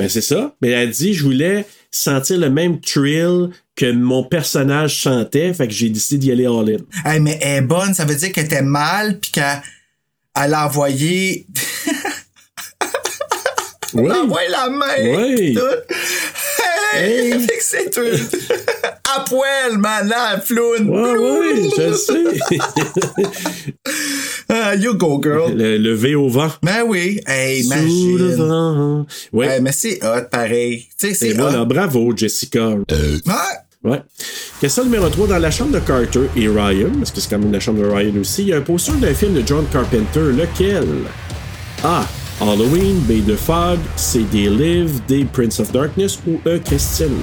[0.00, 0.54] Ben, c'est ça.
[0.62, 5.52] Mais elle dit, je voulais sentir le même thrill que mon personnage chantait.
[5.52, 6.78] Fait que j'ai décidé d'y aller all-in.
[7.04, 9.60] Hey, mais elle est bonne, ça veut dire qu'elle était mal, puis qu'elle
[10.42, 11.46] elle a envoyé.
[13.92, 14.04] Oui.
[14.06, 14.86] Elle a envoyé la main.
[15.00, 15.52] Oui.
[15.52, 15.94] tout.
[16.94, 17.48] Hey, Hey.
[17.60, 18.00] c'est tout.
[19.16, 20.88] À poil, la floune.
[20.88, 22.24] Ouais, ouais, je sais.
[24.52, 25.54] Ah, you go, girl.
[25.56, 26.48] le, le V au vent.
[26.62, 27.20] Ben oui.
[27.24, 28.18] Hey, Sous imagine.
[28.18, 29.06] le vent.
[29.32, 29.46] Ouais.
[29.46, 30.88] Hey, mais c'est hot, pareil.
[30.98, 32.70] Tu sais, c'est voilà, bravo, Jessica.
[32.70, 32.82] Ouais.
[33.84, 34.02] Ouais.
[34.60, 35.28] Question numéro 3.
[35.28, 37.86] Dans la chambre de Carter et Ryan, parce que c'est quand même la chambre de
[37.86, 40.32] Ryan aussi, il y a un poster d'un film de John Carpenter.
[40.36, 40.84] Lequel?
[41.84, 42.04] A.
[42.40, 43.24] Halloween, B.
[43.24, 44.24] The Fog, C.
[44.32, 45.26] They Live, D.
[45.32, 46.58] Prince of Darkness ou E.
[46.64, 47.14] Christine?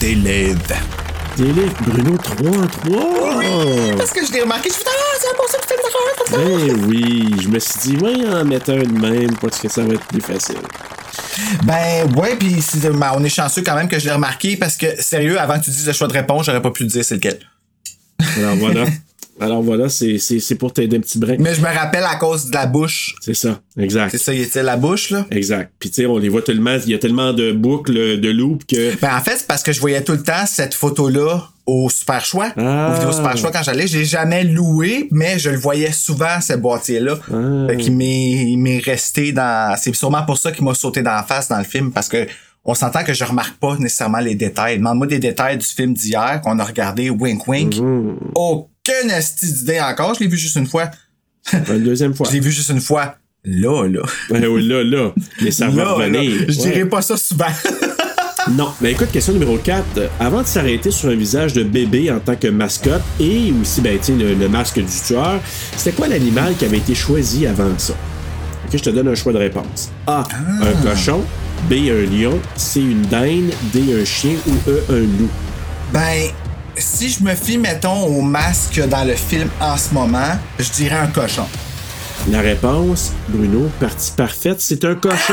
[0.00, 3.96] They Live, Bruno 3 en 3.
[3.98, 5.68] Parce que je l'ai remarqué, je me suis dit, ah, c'est pour ça que tu
[5.68, 9.58] fais une Ben oui, je me suis dit, ouais, en mettant un de même, parce
[9.58, 10.56] que ça va être plus facile.
[11.64, 14.78] Ben ouais, puis c'est- ben, on est chanceux quand même que je l'ai remarqué parce
[14.78, 17.04] que sérieux, avant que tu dises le choix de réponse, j'aurais pas pu le dire
[17.04, 17.38] c'est lequel.
[18.38, 18.84] Alors voilà.
[19.40, 21.36] Alors voilà, c'est c'est- c'est pour t'aider un petit brin.
[21.38, 23.14] Mais je me rappelle à cause de la bouche.
[23.20, 24.10] C'est ça, exact.
[24.10, 25.26] C'est ça, il était la bouche là.
[25.30, 25.72] Exact.
[25.78, 28.64] Puis tu sais, on les voit tellement, il y a tellement de boucles, de loops
[28.66, 28.98] que.
[29.00, 32.24] Ben en fait, c'est parce que je voyais tout le temps cette photo-là au Super
[32.24, 32.90] Choix, Ah.
[32.90, 33.86] au vidéo Super Choix quand j'allais.
[33.86, 37.14] Je l'ai jamais loué, mais je le voyais souvent, ce boîtier-là.
[37.32, 37.66] Ah.
[37.68, 39.76] Fait qu'il m'est, il m'est resté dans...
[39.80, 42.26] C'est sûrement pour ça qu'il m'a sauté dans la face dans le film, parce que
[42.64, 44.78] on s'entend que je remarque pas nécessairement les détails.
[44.78, 47.74] Demande-moi des détails du film d'hier qu'on a regardé, wink wink.
[47.76, 48.14] Mm-hmm.
[48.88, 50.14] Aucune esti d'idée encore.
[50.14, 50.90] Je l'ai vu juste une fois.
[51.52, 52.26] Une deuxième fois.
[52.28, 53.16] Je l'ai vu juste une fois.
[53.44, 54.02] Là, là.
[54.30, 55.12] Ouais, oui, là, là.
[55.40, 56.44] Mais ça va revenir.
[56.48, 57.46] Je dirais pas ça souvent.
[58.50, 58.72] Non.
[58.80, 59.84] Mais écoute, question numéro 4.
[60.18, 63.98] Avant de s'arrêter sur un visage de bébé en tant que mascotte et aussi, ben,
[64.08, 65.40] le, le masque du tueur,
[65.76, 67.92] c'était quoi l'animal qui avait été choisi avant ça?
[68.66, 69.90] Ok, je te donne un choix de réponse.
[70.06, 70.24] A.
[70.32, 70.36] Ah.
[70.62, 71.22] Un cochon.
[71.68, 71.74] B.
[71.74, 72.40] Un lion.
[72.56, 72.80] C.
[72.80, 73.50] Une dinde.
[73.72, 73.82] D.
[74.00, 74.34] Un chien.
[74.46, 74.82] Ou E.
[74.88, 75.30] Un loup?
[75.92, 76.30] Ben,
[76.76, 80.96] si je me fie, mettons, au masque dans le film en ce moment, je dirais
[80.96, 81.46] un cochon.
[82.28, 85.32] La réponse, Bruno, partie parfaite, c'est un cochon!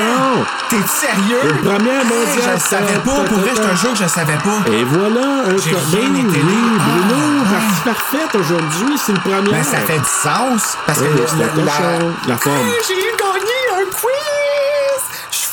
[0.70, 1.42] T'es sérieux?
[1.44, 2.38] Une première mondiale.
[2.46, 3.24] Je le savais pas.
[3.26, 4.72] Pour vrai, je te jure que je le savais pas.
[4.72, 5.70] Et voilà, un cochon.
[5.92, 6.24] Oui, là.
[6.24, 9.52] Bruno, Ah, partie parfaite aujourd'hui, c'est une première.
[9.52, 10.78] Ben, ça fait du sens.
[10.86, 12.56] Parce que le- c'est un la, cochon, la forme.
[12.56, 14.27] Hey, J'ai gagné un quiz!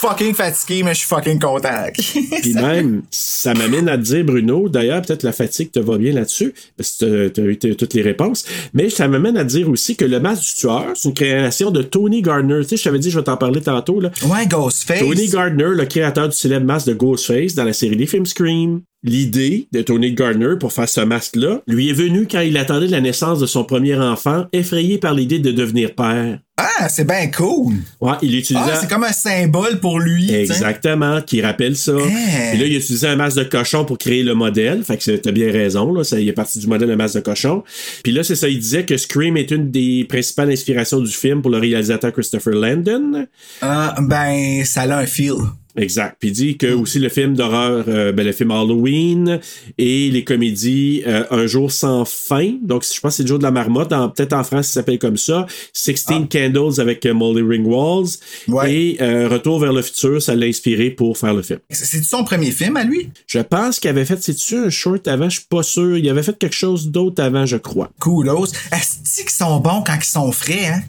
[0.07, 1.87] Fucking fatigué, mais je suis fucking content.
[1.97, 6.13] Puis même, ça m'amène à te dire, Bruno, d'ailleurs, peut-être la fatigue te va bien
[6.13, 8.45] là-dessus, parce que tu as eu toutes les réponses,
[8.75, 11.71] mais ça m'amène à te dire aussi que le masque du tueur, c'est une création
[11.71, 12.61] de Tony Gardner.
[12.63, 13.99] Tu sais, je t'avais dit, je vais t'en parler tantôt.
[13.99, 14.11] Là.
[14.27, 14.99] Ouais, Ghostface.
[14.99, 18.83] Tony Gardner, le créateur du célèbre masque de Ghostface dans la série des films Scream.
[19.07, 23.03] L'idée de Tony Gardner pour faire ce masque-là lui est venue quand il attendait la
[23.03, 26.39] naissance de son premier enfant, effrayé par l'idée de devenir père.
[26.57, 27.75] Ah, c'est bien cool.
[28.01, 28.71] Ouais, il utilisait.
[28.73, 30.33] Ah, c'est comme un symbole pour lui.
[30.33, 31.93] Exactement, qui rappelle ça.
[31.93, 32.51] Hein.
[32.51, 34.83] Puis là, il a utilisé un masque de cochon pour créer le modèle.
[34.85, 36.03] Fait que t'as bien raison, là.
[36.03, 37.63] Ça, il est parti du modèle de masque de cochon.
[38.03, 41.43] Puis là, c'est ça, il disait que Scream est une des principales inspirations du film
[41.43, 43.27] pour le réalisateur Christopher Landon.
[43.61, 45.35] Ah, ben, ça a un feel.
[45.77, 46.17] Exact.
[46.21, 49.41] Puis il dit que aussi le film d'horreur, euh, ben, le film Halloween
[49.77, 52.55] et les comédies euh, Un jour sans fin.
[52.63, 53.91] Donc, je pense que c'est le jour de la marmotte.
[54.15, 55.47] Peut-être en France, ça s'appelle comme ça.
[55.73, 58.19] 16 Candles avec euh, Molly Ringwalds.
[58.67, 61.59] Et euh, Retour vers le futur, ça l'a inspiré pour faire le film.
[61.71, 63.11] C'est c'est son premier film à lui?
[63.27, 65.29] Je pense qu'il avait fait, c'est-tu un short avant?
[65.29, 65.97] Je suis pas sûr.
[65.97, 67.91] Il avait fait quelque chose d'autre avant, je crois.
[68.01, 68.47] Coolos.
[68.73, 70.83] Est-ce qu'ils sont bons quand ils sont frais, hein?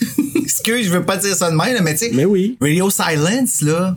[0.36, 2.10] Excuse, je veux pas dire ça de même, mais tu sais.
[2.12, 2.56] Mais oui.
[2.60, 3.96] Radio Silence, là.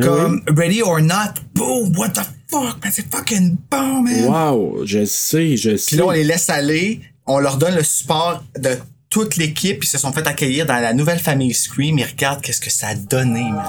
[0.00, 1.34] Comme Ready or Not.
[1.54, 4.24] Boom, what the fuck, c'est fucking bon, man.
[4.24, 5.88] Wow, je sais, je sais.
[5.88, 7.00] Puis là, on les laisse aller.
[7.26, 8.70] On leur donne le support de
[9.10, 9.84] toute l'équipe.
[9.84, 11.98] Ils se sont fait accueillir dans la nouvelle famille Scream.
[11.98, 13.64] Et regarde qu'est-ce que ça a donné, man.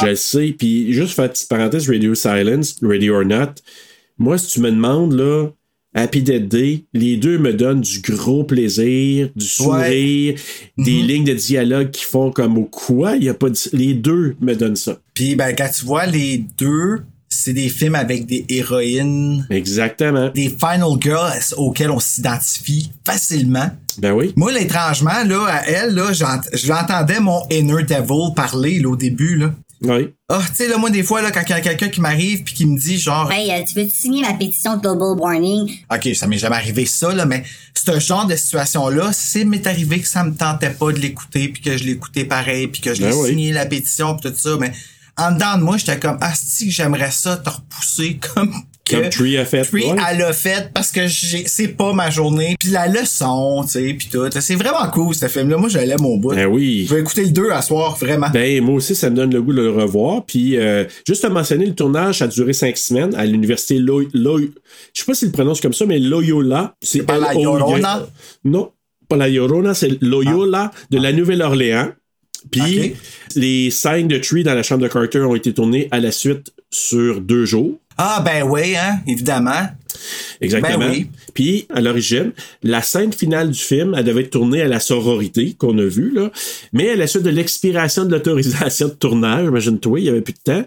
[0.00, 0.54] Je sais.
[0.56, 3.54] Puis juste faire une petite parenthèse, Radio Silence, Radio or Not.
[4.16, 5.48] Moi, si tu me demandes, là,
[5.94, 10.34] Happy Dead Day, les deux me donnent du gros plaisir, du sourire,
[10.76, 11.06] des Mhm.
[11.06, 13.16] lignes de dialogue qui font comme au quoi?
[13.16, 13.56] Il y a pas de...
[13.72, 14.98] Les deux me donnent ça.
[15.14, 19.46] Puis, ben, quand tu vois les deux, c'est des films avec des héroïnes.
[19.50, 20.30] Exactement.
[20.34, 23.70] Des Final Girls auxquelles on s'identifie facilement.
[23.98, 24.32] Ben oui.
[24.36, 26.12] Moi, l'étrangement, là, à elle, là,
[26.52, 29.54] j'entendais mon inner devil parler, là, au début, là.
[29.82, 30.14] Oui.
[30.28, 32.42] Ah, tu sais, là, moi, des fois, là, quand il y a quelqu'un qui m'arrive
[32.42, 35.70] puis qui me dit, genre, Hey, euh, tu veux signer ma pétition Global Warning?
[35.92, 37.44] OK, ça m'est jamais arrivé ça, là, mais
[37.74, 41.60] ce genre de situation-là, c'est m'est arrivé que ça me tentait pas de l'écouter, puis
[41.62, 43.28] que je l'écoutais pareil, puis que je Ben l'ai oui.
[43.30, 44.72] signé la pétition, puis tout ça, mais
[45.18, 48.54] en dedans de moi, j'étais comme, ah, si j'aimerais ça te repousser comme
[48.84, 49.62] que Comme Tree a fait.
[49.62, 49.96] Tree, ouais.
[50.10, 52.54] elle l'a fait parce que c'est pas ma journée.
[52.60, 54.26] Puis la leçon, tu sais, puis tout.
[54.40, 55.56] C'est vraiment cool, ce film-là.
[55.56, 56.34] Moi, l'aime au bout.
[56.34, 56.84] Ben oui.
[56.88, 58.28] Je vais écouter le 2 à soir, vraiment.
[58.30, 60.24] Ben, moi aussi, ça me donne le goût de le revoir.
[60.26, 64.08] Puis, euh, juste à mentionner, le tournage a duré cinq semaines à l'université Loy...
[64.12, 64.50] Loy-
[64.92, 66.74] Je sais pas s'il le prononce comme ça, mais Loyola.
[66.82, 68.06] C'est pas la Llorona?
[68.44, 68.70] Non,
[69.08, 71.88] pas la Llorona, c'est Loyola de la Nouvelle-Orléans.
[72.50, 72.94] Puis,
[73.36, 76.52] les scènes de Tree dans la chambre de Carter ont été tournées à la suite
[76.70, 77.78] sur deux jours.
[77.96, 79.68] Ah, ben oui, hein, évidemment.
[80.40, 80.78] Exactement.
[80.78, 81.10] Ben oui.
[81.32, 85.54] Puis, à l'origine, la scène finale du film, elle devait être tournée à la sororité
[85.54, 86.30] qu'on a vue, là.
[86.72, 90.34] Mais à la suite de l'expiration de l'autorisation de tournage, imagine-toi, il y avait plus
[90.34, 90.64] de temps,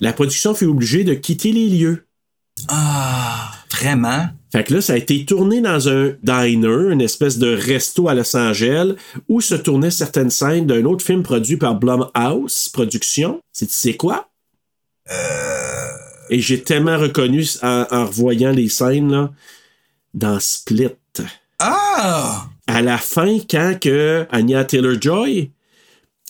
[0.00, 2.04] la production fut obligée de quitter les lieux.
[2.68, 4.26] Ah, vraiment?
[4.50, 8.14] Fait que là, ça a été tourné dans un diner, une espèce de resto à
[8.14, 8.94] Los Angeles,
[9.28, 13.40] où se tournaient certaines scènes d'un autre film produit par Blumhouse Productions.
[13.52, 14.27] C'est tu sais quoi?
[16.30, 19.30] Et j'ai tellement reconnu en, en revoyant les scènes là,
[20.14, 20.90] dans Split.
[21.58, 22.46] Ah!
[22.66, 25.50] À la fin, quand que Anya Taylor-Joy,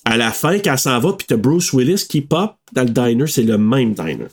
[0.04, 2.90] à la fin, quand elle s'en va, puis t'as Bruce Willis qui pop dans le
[2.90, 4.26] diner, c'est le même diner.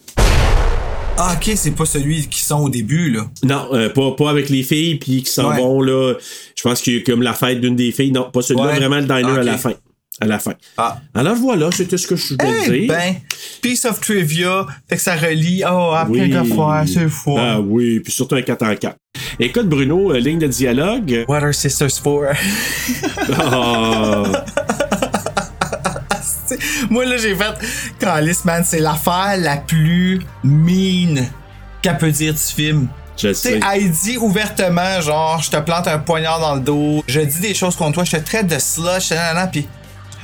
[1.18, 3.26] Ah, ok, c'est pas celui qui sont au début, là.
[3.44, 5.58] Non, euh, pas, pas avec les filles, puis qui s'en Ouais.
[5.62, 6.14] vont, là.
[6.56, 8.12] Je pense qu'il y a comme la fête d'une des filles.
[8.12, 8.76] Non, pas celui-là, Ouais.
[8.76, 9.74] vraiment le diner Ah, à la fin.
[10.22, 10.54] À la fin.
[10.78, 10.98] Ah.
[11.14, 12.88] Alors voilà, c'était ce que je voulais Eh dire.
[12.88, 13.16] ben,
[13.62, 15.62] piece of trivia, fait que ça relie.
[15.70, 16.30] Oh, après Oui.
[16.32, 16.44] qu'à
[16.88, 17.36] c'est fou.
[17.38, 18.96] Ah oui, puis surtout un 4 en 4.
[19.40, 21.26] Écoute, Bruno, euh, ligne de dialogue.
[21.28, 22.28] What are sisters for?
[23.38, 24.24] Ah.
[26.90, 27.54] Moi, là, j'ai fait.
[28.00, 31.26] Calice, man, c'est l'affaire la plus mean
[31.82, 32.88] qu'elle peut dire du film.
[33.18, 33.60] Je Tu sais, sais.
[33.74, 37.54] elle dit ouvertement, genre, je te plante un poignard dans le dos, je dis des
[37.54, 39.68] choses contre toi, je te traite de slush, nanana, pis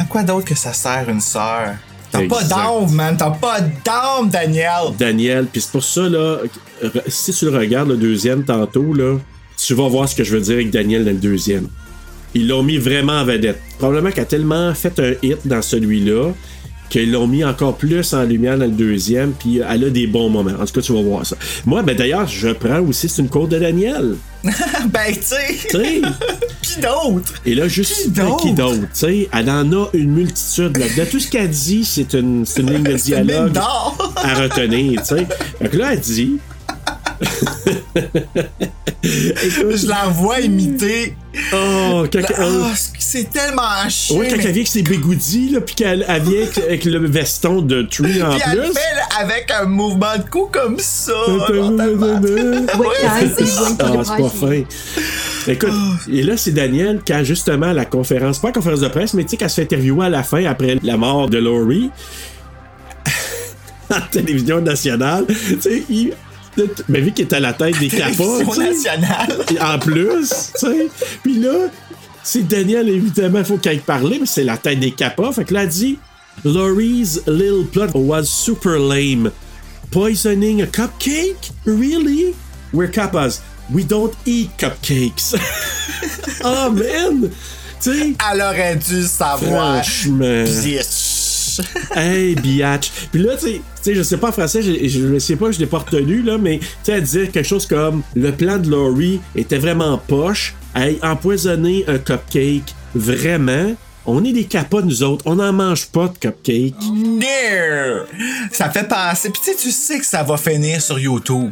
[0.02, 1.76] à quoi d'autre que ça sert une sœur?
[2.12, 4.94] T'as pas d'âme, man, t'as pas d'âme, Daniel!
[4.98, 6.40] Daniel, puis c'est pour ça, là,
[7.08, 9.18] si tu le regardes le deuxième tantôt, là,
[9.56, 11.70] tu vas voir ce que je veux dire avec Daniel dans le deuxième.
[12.34, 13.62] Ils l'ont mis vraiment en vedette.
[13.78, 16.32] Probablement qu'elle a tellement fait un hit dans celui-là
[16.92, 20.30] qu'ils l'ont mis encore plus en lumière dans le deuxième, puis elle a des bons
[20.30, 20.52] moments.
[20.60, 21.38] En tout cas, tu vas voir ça.
[21.66, 24.18] Moi, ben d'ailleurs, je prends aussi, c'est une côte de Daniel.
[24.44, 26.02] ben, tu sais!
[26.62, 27.34] Pis d'autres!
[27.46, 28.44] Et là, juste Qui d'autre?
[28.44, 30.78] qui tu sais, elle en a une multitude.
[30.78, 30.86] Là.
[30.98, 35.28] De tout ce qu'elle dit, c'est une, une ligne de dialogue à retenir, tu sais.
[35.70, 36.40] Que là, elle dit
[39.04, 41.16] Je la vois imiter.
[41.54, 42.64] Oh, quand, Ah, euh,
[43.00, 44.18] c'est tellement chiant.
[44.18, 47.08] ouais, quand elle vient avec ses bigoudis, là, puis qu'elle elle vient avec, avec le
[47.08, 48.74] veston de Tree en Puis elle plus.
[48.74, 51.14] fait là, avec un mouvement de cou comme ça.
[51.16, 54.64] Ah, Ah, the c'est pas fin.
[55.48, 55.72] Écoute,
[56.12, 59.24] et là, c'est Daniel qui a justement la conférence, pas la conférence de presse, mais
[59.24, 61.90] tu sais, qu'elle se fait interviewer à la fin après la mort de Laurie.
[63.90, 65.26] en télévision nationale.
[65.28, 66.14] Tu sais, il.
[66.90, 68.40] Mais vu qu'il est à la tête des capas.
[69.62, 70.88] En plus, tu sais.
[71.24, 71.70] Puis là,
[72.24, 75.32] c'est Daniel, évidemment, il faut qu'elle parle, mais c'est la tête des capas.
[75.32, 75.98] Fait que là, elle dit
[76.44, 79.32] Laurie's little plot was super lame.
[79.92, 81.52] Poisoning a cupcake?
[81.66, 82.34] Really?
[82.74, 83.42] We're kappas.
[83.74, 85.36] We don't eat cupcakes.
[86.44, 87.30] oh man!
[87.82, 88.14] Tu sais.
[88.32, 89.84] Elle aurait dû savoir.
[89.84, 90.46] Franchement.
[91.96, 92.92] Hey, biatch.
[93.12, 95.36] Puis là, tu sais- tu sais, je sais pas en français, je, je, je sais
[95.36, 98.32] pas, je l'ai pas retenu, là, mais tu sais, elle disait quelque chose comme le
[98.32, 100.54] plan de Laurie était vraiment poche.
[100.76, 103.76] Hey, empoisonner un cupcake, vraiment?
[104.06, 105.24] On est des capas, nous autres.
[105.28, 106.74] On n'en mange pas de cupcake.
[106.92, 108.06] No!
[108.52, 109.30] Ça fait penser.
[109.30, 111.52] Puis tu sais, tu sais que ça va finir sur YouTube.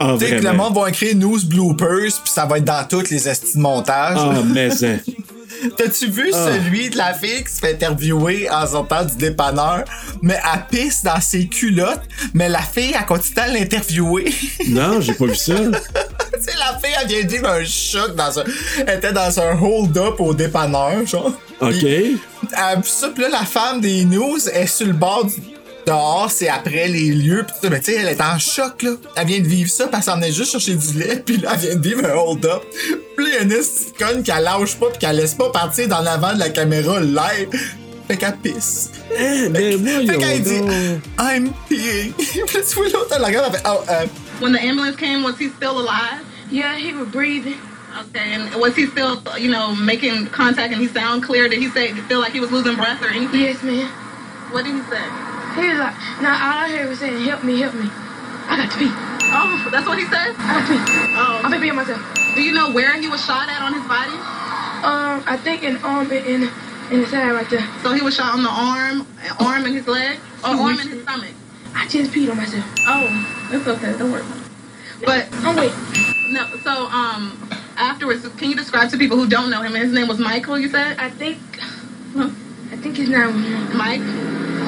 [0.00, 2.84] Ah, tu sais que le monde va écrire news bloopers, puis ça va être dans
[2.88, 4.18] toutes les estis de montage.
[4.18, 4.98] Ah, mais hein.
[5.76, 6.46] T'as-tu vu Ah.
[6.46, 9.84] celui de la fille qui se fait interviewer en sortant du dépanneur,
[10.22, 12.02] mais elle pisse dans ses culottes,
[12.34, 14.32] mais la fille, elle continue à l'interviewer.
[14.68, 15.54] Non, j'ai pas vu ça.
[15.54, 15.62] tu
[16.40, 18.44] sais, la fille, elle vient de vivre un choc dans un.
[18.86, 21.32] Elle était dans un hold-up au dépanneur, genre.
[21.60, 21.70] OK.
[21.70, 25.34] Puis, elle- puis ça, puis là, la femme des news est sur le bord du.
[25.86, 27.70] Dehors, c'est après les lieux, pis tout ça.
[27.70, 28.90] Mais tu sais, elle est en choc, là.
[29.14, 31.60] Elle vient de vivre ça, parce qu'elle venait juste chercher du lait, puis là, elle
[31.60, 32.62] vient de vivre un hold-up.
[33.16, 33.62] Puis là, il y a une
[33.98, 37.48] conne qui lâche pas, puis qu'elle laisse pas partir dans l'avant de la caméra live.
[38.08, 38.90] Fait qu'elle pisse.
[39.16, 40.60] Eh, voyons Fait qu'elle dit.
[41.18, 42.12] I'm peeing.
[42.16, 44.06] puis là, tu vois l'autre, elle la regarde, elle fait, oh, euh,
[44.40, 46.22] When the ambulance came, was he still alive?
[46.50, 47.58] Yeah, he was breathing.
[47.98, 51.48] Okay, and was he still, you know, making contact and he sound clear?
[51.48, 53.40] Did he say feel like he was losing breath or anything?
[53.40, 53.88] Yes, man.
[54.52, 55.35] What did he say?
[55.56, 57.88] He was like, now all I heard was saying, help me, help me.
[58.48, 58.90] I got to pee.
[59.32, 60.34] Oh, that's what he said.
[60.38, 61.14] I got to pee.
[61.16, 62.00] Oh, I've been peeing myself.
[62.34, 64.12] do you know where he was shot at on his body?
[64.86, 66.42] Um, I think in arm and in,
[66.92, 67.66] in the side right there.
[67.82, 69.06] So he was shot on the arm,
[69.40, 71.32] arm and his leg, or arm and his stomach.
[71.74, 72.64] I just peed on myself.
[72.86, 73.96] Oh, it's okay.
[73.98, 74.20] Don't worry.
[74.22, 75.04] about it.
[75.04, 75.72] But Oh, wait.
[76.32, 76.46] no.
[76.62, 79.74] So um, afterwards, can you describe to people who don't know him?
[79.74, 80.58] His name was Michael.
[80.58, 80.98] You said.
[80.98, 81.38] I think,
[82.14, 82.30] Huh?
[82.72, 84.00] I think his name was Mike.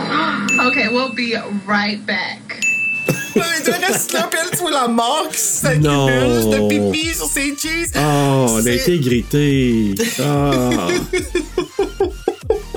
[0.69, 1.35] Okay, we'll be
[1.67, 2.61] right back.
[3.37, 6.07] mais restes là, puis tu vois la marque, ça Non.
[6.51, 7.93] de pipi sur ses cheese.
[7.97, 9.95] Oh, l'intégrité.
[10.21, 10.89] Ah.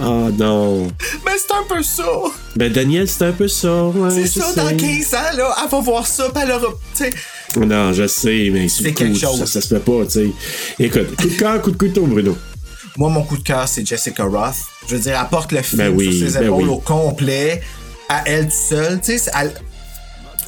[0.04, 0.88] Ah, non.
[1.26, 2.04] Mais c'est un peu ça.
[2.56, 3.86] Ben, Daniel, c'est un peu ça.
[3.86, 4.56] Ouais, C'est ça, sais.
[4.56, 6.74] dans 15 ans, là, elle va voir ça, pis elle aura.
[7.58, 9.38] Non, je sais, mais c'est quelque chose.
[9.40, 10.30] Ça, ça se fait pas, tu sais.
[10.80, 12.36] Écoute, coup de cœur, coup de couteau, Bruno.
[12.98, 14.56] Moi, mon coup de cœur, c'est Jessica Roth.
[14.88, 16.70] Je veux dire, elle porte le film Ben oui, sur ses ben épaules oui.
[16.70, 17.62] au complet,
[18.10, 19.00] à elle toute seule.
[19.02, 19.54] Tu sais, elle-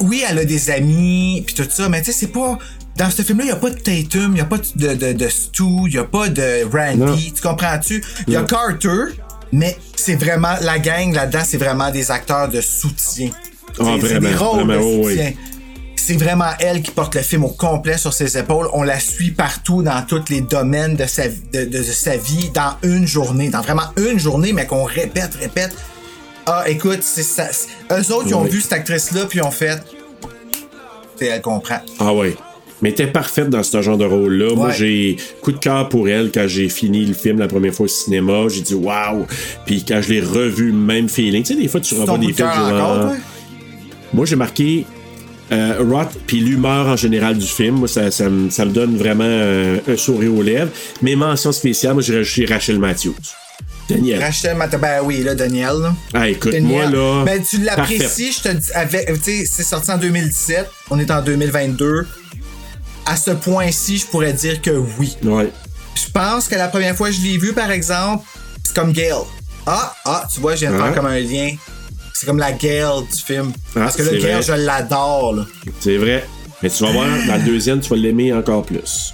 [0.00, 2.58] oui, elle a des amis, puis tout ça, mais tu sais, c'est pas.
[2.96, 5.12] Dans ce film-là, il n'y a pas de Tatum, il n'y a pas de, de,
[5.12, 8.04] de Stu, il n'y a pas de Randy, tu comprends-tu?
[8.28, 8.42] Il y a.
[8.42, 9.16] Carter,
[9.52, 10.54] mais c'est vraiment.
[10.60, 13.30] La gang là-dedans, c'est vraiment des acteurs de soutien.
[13.76, 15.36] C'est vraiment, des rôles vraiment, de oh, oui.
[15.96, 18.68] C'est vraiment elle qui porte le film au complet sur ses épaules.
[18.74, 22.50] On la suit partout dans tous les domaines de sa, de, de- de sa vie
[22.54, 25.74] dans une journée, dans vraiment une journée, mais qu'on répète, répète.
[26.46, 27.48] Ah, écoute, c'est ça.
[27.90, 28.50] Eux autres, ils ont Oui.
[28.50, 29.82] vu cette actrice-là, puis ils ont fait.
[31.16, 31.78] C'est elle comprend.
[31.98, 32.36] Ah ouais.
[32.82, 34.54] Mais t'es parfaite dans ce genre de rôle-là.
[34.54, 37.84] Moi, j'ai coup de cœur pour elle quand j'ai fini le film la première fois
[37.84, 38.42] au cinéma.
[38.50, 39.24] J'ai dit waouh.
[39.64, 41.44] Puis quand je l'ai revu, même feeling.
[41.44, 42.36] Tu sais, des fois, tu revois des films.
[42.52, 43.12] genre, encore?
[44.12, 44.84] Moi, j'ai marqué
[45.52, 47.76] euh, Roth puis l'humeur en général du film.
[47.76, 50.70] Moi, ça, ça, me- ça me donne vraiment euh, un sourire aux lèvres.
[51.02, 53.14] Mes mentions spéciales, moi, j'ai rajouté Rachel Matthews.
[53.88, 54.18] Daniel.
[54.22, 55.74] Rachel Mata, ben oui, là, Daniel.
[55.82, 55.94] là.
[56.14, 56.88] Ah, écoute, Daniel.
[56.90, 57.24] moi, là.
[57.24, 58.72] Ben, tu l'apprécies, je te dis.
[58.72, 62.06] avec- c'est sorti en 2017, on est en 2022.
[63.06, 65.16] À ce point-ci, je pourrais dire que oui.
[65.22, 65.50] Ouais.
[65.94, 68.24] Je pense que la première fois que je l'ai vu, par exemple,
[68.64, 69.12] c'est comme Gail.
[69.66, 71.50] Ah, ah, tu vois, je viens de faire comme un lien.
[72.14, 73.52] C'est comme la Gail du film.
[73.76, 74.42] Ah, Parce que Gail, vrai.
[74.42, 75.44] je l'adore.
[75.80, 76.24] C'est vrai.
[76.62, 79.12] Mais tu vas voir, dans le deuxième, tu vas l'aimer encore plus.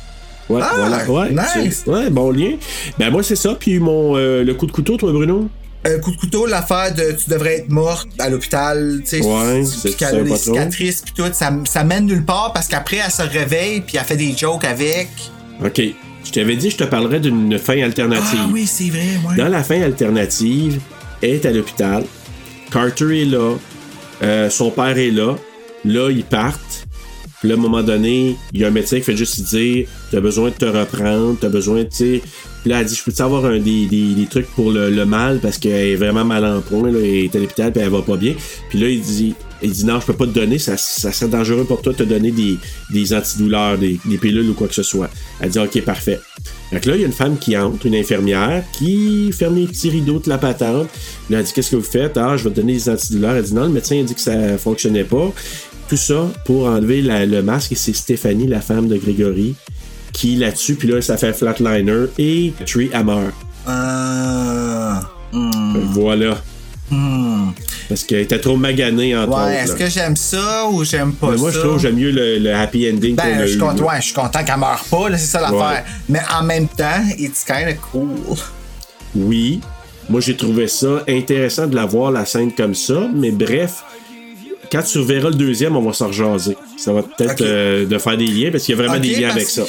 [0.49, 1.05] Ouais, Ah, voilà.
[1.11, 1.31] Ouais,
[1.65, 1.83] nice.
[1.87, 2.53] ouais, bon lien.
[2.99, 3.57] Ben, moi, c'est ça.
[3.59, 5.49] Puis mon, euh, le coup de couteau, toi, Bruno?
[5.85, 9.61] Un coup de couteau, l'affaire de tu devrais être morte à l'hôpital, tu sais, Ouais,
[9.63, 10.37] puis c'est- qu'elle a trop.
[10.37, 14.05] cicatrices puis tout, ça, ça mène nulle part parce qu'après elle se réveille puis elle
[14.05, 15.09] fait des jokes avec.
[15.65, 15.81] OK.
[16.23, 18.41] Je t'avais dit, je te parlerais d'une fin alternative.
[18.43, 19.37] Ah oui, c'est vrai, ouais.
[19.39, 20.81] Dans la fin alternative,
[21.23, 22.05] elle est à l'hôpital.
[22.71, 23.55] Carter est là.
[24.23, 25.37] euh, son père est là.
[25.85, 26.87] Là, ils partent.
[27.41, 29.87] Puis là, à un moment donné, il y a un médecin qui fait juste dire
[30.11, 31.89] T'as besoin de te reprendre, t'as besoin de.
[31.89, 32.21] Puis
[32.67, 35.39] là, elle dit Je peux-tu avoir des, des, des trucs pour le, le mal?
[35.41, 38.03] Parce qu'elle est vraiment mal en point, là, elle est à l'hôpital, puis elle va
[38.03, 38.35] pas bien.
[38.69, 41.31] Puis là, il dit il dit non, je peux pas te donner, ça, ça serait
[41.31, 42.57] dangereux pour toi de te donner des,
[42.91, 45.11] des antidouleurs, des, des pilules ou quoi que ce soit.
[45.41, 46.21] Elle dit ok, parfait.
[46.73, 49.91] Donc là, il y a une femme qui entre, une infirmière, qui ferme les petits
[49.91, 50.89] rideaux de la patente.
[51.29, 52.17] Là, elle dit Qu'est-ce que vous faites?
[52.17, 53.37] Ah, je vais te donner des antidouleurs.
[53.37, 55.33] Elle dit non, le médecin a dit que ça fonctionnait pas.
[55.89, 59.57] Tout ça pour enlever la- le masque, et c'est Stéphanie, la femme de Grégory,
[60.13, 63.31] qui là-dessus, puis là, ça fait Flatliner et Tree Hammer.
[63.67, 65.03] Ah.
[65.33, 65.79] Hmm.
[65.93, 66.41] Voilà.
[66.91, 67.51] Hmm.
[67.89, 71.37] Parce qu'elle était trop maganée, entre Ouais, est-ce que j'aime ça ou j'aime pas Mais
[71.37, 71.59] moi, ça?
[71.59, 73.97] je trouve que j'aime mieux le, le happy ending qu'on Ben, a je eu, ouais,
[73.99, 75.59] je suis content qu'elle meure pas, là, c'est ça l'affaire.
[75.61, 75.85] Ouais.
[76.09, 78.11] Mais en même temps, it's kinda cool.
[79.15, 79.61] Oui.
[80.09, 83.09] Moi, j'ai trouvé ça intéressant de la voir, la scène comme ça.
[83.15, 83.85] Mais bref,
[84.73, 86.57] quand tu verras le deuxième, on va s'en rejaser.
[86.77, 89.31] Ça va peut-être euh, de faire des liens parce qu'il y a vraiment des liens
[89.31, 89.63] avec ça.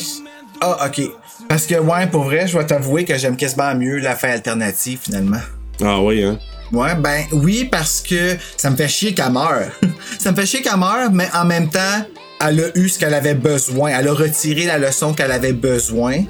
[0.59, 1.01] Ah, ok.
[1.47, 4.99] Parce que, ouais, pour vrai, je vais t'avouer que j'aime quasiment mieux la fin alternative,
[5.03, 5.41] finalement.
[5.83, 6.39] Ah oui, hein?
[6.71, 9.71] Ouais, ben oui, parce que ça me fait chier qu'elle meure.
[10.19, 12.05] ça me fait chier qu'elle meure, mais en même temps,
[12.39, 13.91] elle a eu ce qu'elle avait besoin.
[13.91, 16.23] Elle a retiré la leçon qu'elle avait besoin.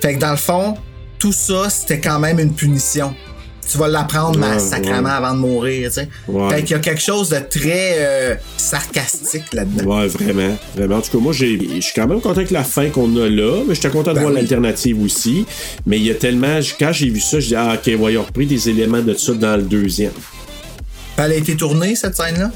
[0.00, 0.76] Fait que dans le fond,
[1.18, 3.14] tout ça, c'était quand même une punition.
[3.70, 5.14] Tu vas l'apprendre Ouais, sacrément ouais.
[5.14, 6.08] avant de mourir, tu sais.
[6.26, 6.50] Ouais.
[6.50, 9.98] Fait qu'il y a quelque chose de très euh, sarcastique là-dedans.
[9.98, 10.56] Ouais, vraiment.
[10.74, 10.96] Vraiment.
[10.96, 11.44] En tout cas, moi, je
[11.80, 14.22] suis quand même content avec la fin qu'on a là, mais j'étais content de Ben
[14.22, 14.40] voir oui.
[14.40, 15.44] l'alternative aussi.
[15.86, 16.60] Mais il y a tellement.
[16.78, 19.14] Quand j'ai vu ça, je dis, ah, ok, ouais, ils ont repris des éléments de
[19.14, 20.12] ça dans le deuxième.
[21.18, 22.50] Elle a été tournée, cette scène-là?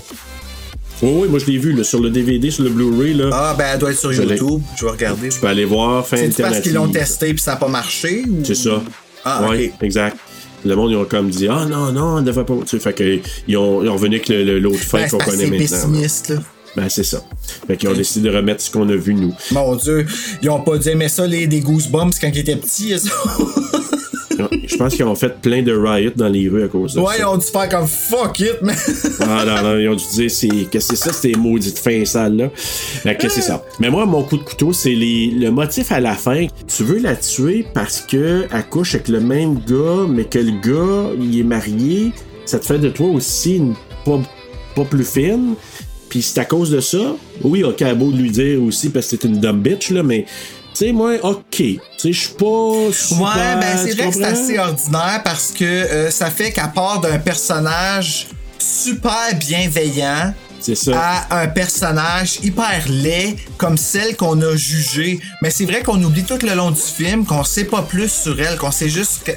[1.02, 3.14] Oui, oui, moi, je l'ai vu là, sur le DVD, sur le Blu-ray.
[3.14, 3.30] Là.
[3.32, 4.22] Ah, ben elle doit être sur Je.
[4.22, 4.62] YouTube.
[4.76, 5.28] Je vais regarder.
[5.30, 8.24] Tu peux aller voir, fin C'est parce qu'ils l'ont testé puis ça n'a pas marché?
[8.28, 8.44] Ou...
[8.44, 8.82] C'est ça.
[9.24, 10.16] Ah, ouais, exact.
[10.64, 12.54] Le monde, ils ont comme dit, ah non, non, on ne devrait pas.
[12.62, 13.18] Tu sais, fait que,
[13.48, 15.88] ils ont, ils ont revenu avec l'autre fin Ben, qu'on connaît maintenant.
[16.28, 16.36] là.
[16.76, 17.22] Ben, c'est ça.
[17.66, 19.34] Fait qu'ils ont décidé de remettre ce qu'on a vu, nous.
[19.50, 20.06] Mon Dieu,
[20.40, 22.94] ils ont pas dû aimer ça, les, des Goosebumps, quand ils étaient petits.
[24.66, 27.14] Je pense qu'ils ont fait plein de riots dans les rues à cause de ouais,
[27.18, 27.30] ils ça.
[27.30, 28.74] ont dû faire comme fuck it, mais.
[29.20, 32.36] Ah non, non, ils ont dû dire, c'est, que c'est ça, ces maudites fins sales,
[32.36, 32.50] là.
[32.54, 33.64] Fait que c'est ça.
[33.80, 36.46] Mais moi, mon coup de couteau, c'est les, le motif à la fin.
[36.66, 40.52] Tu veux la tuer parce que elle couche avec le même gars, mais que le
[40.60, 42.12] gars, il est marié.
[42.46, 44.20] Ça te fait de toi aussi une pas,
[44.74, 45.54] pas plus fine.
[46.08, 47.16] Puis c'est à cause de ça.
[47.42, 50.02] Oui, ok, à beau de lui dire aussi parce que c'est une dumb bitch, là,
[50.02, 50.26] mais.
[50.74, 51.44] Tu sais, moi, ok.
[51.50, 52.92] Tu sais, je suis pas.
[52.92, 56.68] Super, ouais, ben c'est vrai que c'est assez ordinaire parce que euh, ça fait qu'à
[56.68, 58.28] part d'un personnage
[58.58, 60.34] super bienveillant.
[60.74, 60.92] Ça.
[60.96, 65.18] À un personnage hyper laid comme celle qu'on a jugée.
[65.42, 68.40] Mais c'est vrai qu'on oublie tout le long du film qu'on sait pas plus sur
[68.40, 69.32] elle, qu'on sait juste que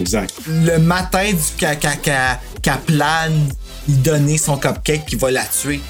[0.00, 0.32] Exact.
[0.46, 3.50] le matin du qu'elle qu'elle plane,
[3.88, 5.82] il donner son cupcake qui va la tuer.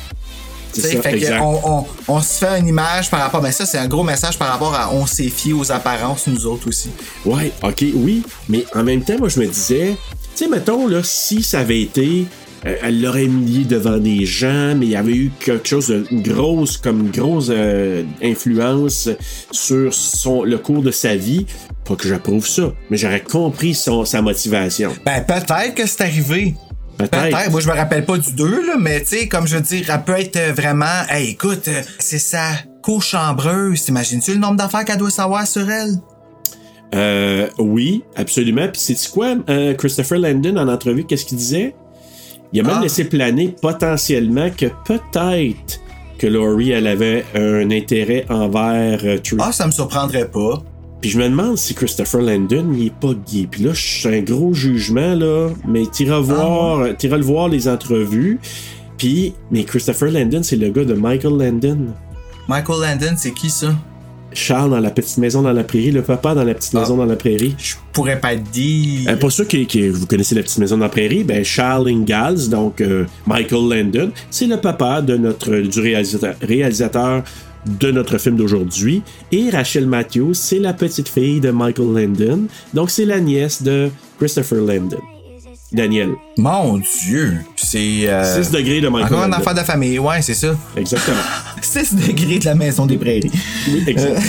[0.73, 3.43] Ça, fait que on, on, on se fait une image par rapport.
[3.43, 6.47] Mais ça, c'est un gros message par rapport à on s'est fié aux apparences, nous
[6.47, 6.91] autres aussi.
[7.25, 8.23] Ouais, ok, oui.
[8.49, 9.97] Mais en même temps, moi, je me disais,
[10.37, 12.27] tu sais, mettons, là, si ça avait été.
[12.67, 16.05] euh, elle l'aurait humilié devant des gens, mais il y avait eu quelque chose de
[16.11, 19.09] une grosse, comme une grosse euh, influence
[19.51, 21.47] sur son, le cours de sa vie.
[21.87, 24.93] Pas que j'approuve ça, mais j'aurais compris son, sa motivation.
[25.07, 26.55] Ben, peut-être que c'est arrivé.
[27.09, 27.51] Peut-être.
[27.51, 29.85] Moi, je me rappelle pas du 2, là, mais tu sais, comme je veux dire,
[29.93, 30.87] elle peut être euh, vraiment.
[31.09, 32.49] Hey, écoute, euh, c'est sa
[32.83, 33.85] cochambreuse.
[33.85, 35.95] T'imagines-tu le nombre d'affaires qu'elle doit savoir sur elle?
[36.95, 38.67] Euh, oui, absolument.
[38.69, 41.75] Puis c'est quoi, euh, Christopher Landon en entrevue, qu'est-ce qu'il disait?
[42.53, 42.83] Il a même Ah.
[42.83, 45.81] laissé planer potentiellement que peut-être
[46.19, 49.39] que Laurie, elle avait un intérêt envers euh, True.
[49.41, 50.63] Ah, ça me surprendrait pas.
[51.01, 53.49] Puis je me demande si Christopher Landon, il est pas gay.
[53.51, 55.49] Puis là, c'est un gros jugement, là.
[55.67, 58.39] Mais t'iras voir, euh, t'iras le voir les entrevues.
[58.99, 61.79] Puis, mais Christopher Landon, c'est le gars de Michael Landon.
[62.49, 63.75] Michael Landon, c'est qui ça?
[64.33, 67.05] Charles dans la petite maison dans la prairie, le papa dans la petite maison dans
[67.07, 67.55] la prairie.
[67.59, 69.19] Je pourrais pas te dire.
[69.19, 72.49] Pour ceux qui, qui- vous connaissez la petite maison dans la prairie, ben Charles Ingalls,
[72.49, 77.25] donc euh, Michael Landon, c'est le papa de notre du réalisateur, réalisateur
[77.67, 79.03] de notre film d'aujourd'hui.
[79.33, 83.91] Et Rachel Matthews, c'est la petite fille de Michael Landon, donc c'est la nièce de
[84.19, 84.99] Christopher Landon.
[85.73, 86.11] Daniel.
[86.37, 87.39] Mon Dieu.
[87.55, 88.09] C'est.
[88.09, 89.37] euh, 6 degrés de Michael Encore Landon.
[89.37, 90.57] affaire de famille, ouais, c'est ça.
[90.77, 91.17] Exactement.
[91.63, 93.31] 6 degrés de la maison des prairies.
[93.69, 94.21] Oui, exact.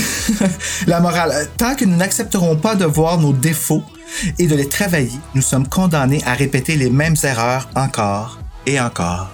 [0.41, 0.45] Euh,
[0.87, 1.31] la morale.
[1.33, 3.81] euh, Tant que nous n'accepterons pas de voir nos défauts
[4.37, 8.37] et de les travailler, nous sommes condamnés à répéter les mêmes erreurs encore
[8.67, 9.29] et encore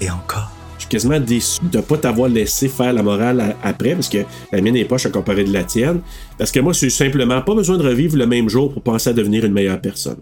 [0.00, 0.50] et encore.
[0.90, 4.18] Quasiment déçu de ne pas t'avoir laissé faire la morale à- après, parce que
[4.52, 6.00] la mienne est poche à comparer de la tienne.
[6.36, 9.12] Parce que moi, c'est simplement pas besoin de revivre le même jour pour penser à
[9.12, 10.16] devenir une meilleure personne.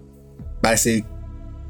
[0.62, 1.02] Ben, c'est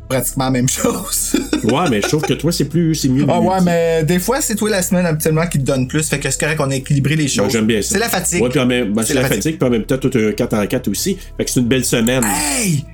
[0.09, 1.37] pratiquement la même chose.
[1.65, 2.95] Ouais, mais je trouve que toi, c'est plus.
[2.97, 3.25] C'est mieux.
[3.29, 6.09] Ah ouais, mais des fois, c'est toi la semaine habituellement qui te donne plus.
[6.09, 7.53] Fait que c'est correct qu'on a équilibré les Moi, choses.
[7.53, 7.91] j'aime bien ça.
[7.91, 8.43] C'est la fatigue.
[8.43, 10.67] Ouais, puis même, ben, c'est la fatigue, puis en même temps, tout un 4 en
[10.67, 11.17] 4 aussi.
[11.37, 12.25] Fait que c'est une belle semaine.
[12.25, 12.85] Hey!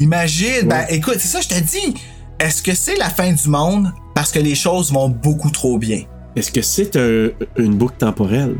[0.00, 1.94] Imagine, ben écoute, c'est ça, je te dis.
[2.42, 6.02] Est-ce que c'est la fin du monde parce que les choses vont beaucoup trop bien?
[6.34, 8.56] Est-ce que c'est un- une boucle temporelle?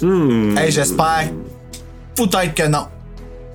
[0.00, 0.56] Hmm.
[0.56, 1.28] Hey, j'espère.
[2.14, 2.86] Peut-être que non.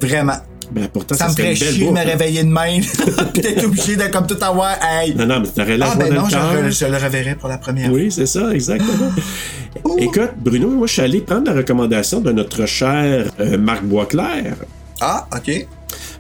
[0.01, 0.37] Vraiment.
[0.71, 2.07] Ben, pourtant, ça ça, me ferait chier de me boucle.
[2.09, 2.81] réveiller de même.
[3.33, 4.75] D'être obligé de comme tout avoir.
[4.83, 5.15] Hey!
[5.15, 6.53] Non, non, mais t'aurais la Ah, ben non, je, cœur.
[6.53, 9.11] re- je le reverrai pour la première Oui, c'est ça, exactement.
[9.97, 14.55] Écoute, Bruno, moi, je suis allé prendre la recommandation de notre cher euh, Marc Boisclair.
[14.99, 15.67] Ah, OK.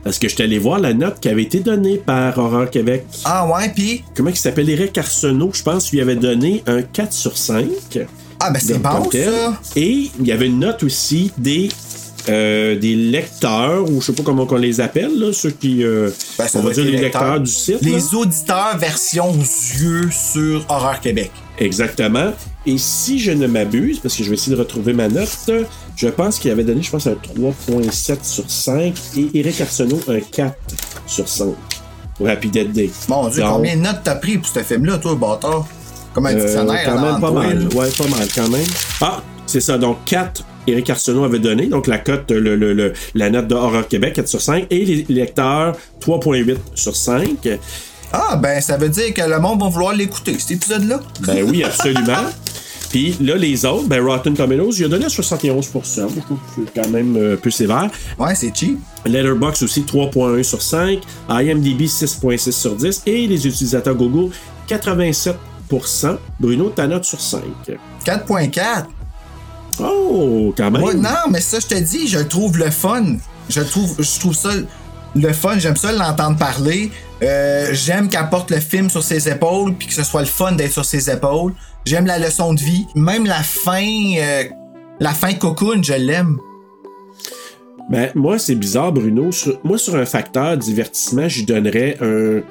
[0.07, 3.05] Parce que je suis allé voir la note qui avait été donnée par Horreur Québec.
[3.25, 4.05] Ah ouais, puis?
[4.15, 4.69] Comment il s'appelle?
[4.69, 7.65] Eric Arsenault, je pense, lui avait donné un 4 sur 5.
[8.39, 9.59] Ah, ben c'est bon, ça.
[9.75, 11.67] Et il y avait une note aussi des,
[12.29, 15.83] euh, des lecteurs, ou je sais pas comment on les appelle, là, ceux qui.
[15.83, 17.39] euh, Ben, on va dire les lecteurs, lecteurs.
[17.41, 17.81] du site.
[17.81, 17.89] là.
[17.91, 21.31] Les auditeurs version yeux sur Horreur Québec.
[21.59, 22.33] Exactement.
[22.65, 25.49] Et si je ne m'abuse, parce que je vais essayer de retrouver ma note,
[25.95, 30.19] je pense qu'il avait donné, je pense, un 3.7 sur 5 et Eric Arsenault un
[30.19, 30.55] 4
[31.07, 31.47] sur 5
[32.17, 32.89] pour Happy Dead Day.
[33.09, 35.65] Mon Dieu, Donc, combien de notes t'as pris pour ce film-là, toi, bâtard?
[36.13, 36.83] Comme un euh, dictionnaire.
[36.85, 37.67] quand même pas mal.
[37.75, 38.65] Ouais, pas mal quand même.
[39.01, 39.77] Ah, c'est ça.
[39.77, 41.67] Donc 4, Eric Arsenault avait donné.
[41.67, 44.65] Donc la cote, le, le- le- la note de Horror Québec, 4 sur 5.
[44.71, 47.47] Et les lecteurs, 3.8 sur 5.
[48.13, 50.99] Ah, ben ça veut dire que le monde va vouloir l'écouter, cet épisode-là.
[51.21, 52.25] Ben oui, absolument.
[52.89, 55.87] Puis là, les autres, ben Rotten Tomatoes, il a donné 71 Je trouve que
[56.55, 57.89] c'est quand même euh, peu sévère.
[58.17, 58.79] Ouais, c'est cheap.
[59.05, 60.99] Letterboxd aussi 3.1 sur 5.
[61.29, 63.03] IMDb 6.6 sur 10.
[63.05, 64.33] Et les utilisateurs Google
[64.69, 65.35] 87%
[66.39, 67.41] Bruno, ta note sur 5.
[68.05, 68.85] 4.4.
[69.79, 70.81] Oh, quand même.
[70.81, 73.17] Ouais, non, mais ça, je te dis, je trouve le fun.
[73.49, 74.49] Je trouve, je trouve ça
[75.15, 75.59] le fun.
[75.59, 76.91] J'aime ça l'entendre parler.
[77.23, 80.51] Euh, J'aime qu'elle porte le film sur ses épaules, puis que ce soit le fun
[80.51, 81.53] d'être sur ses épaules.
[81.85, 82.85] J'aime la leçon de vie.
[82.95, 83.85] Même la fin,
[84.17, 84.43] euh,
[84.99, 86.37] la fin cocoon, je l'aime.
[87.89, 89.29] Ben, moi, c'est bizarre, Bruno.
[89.63, 92.41] Moi, sur un facteur divertissement, je donnerais un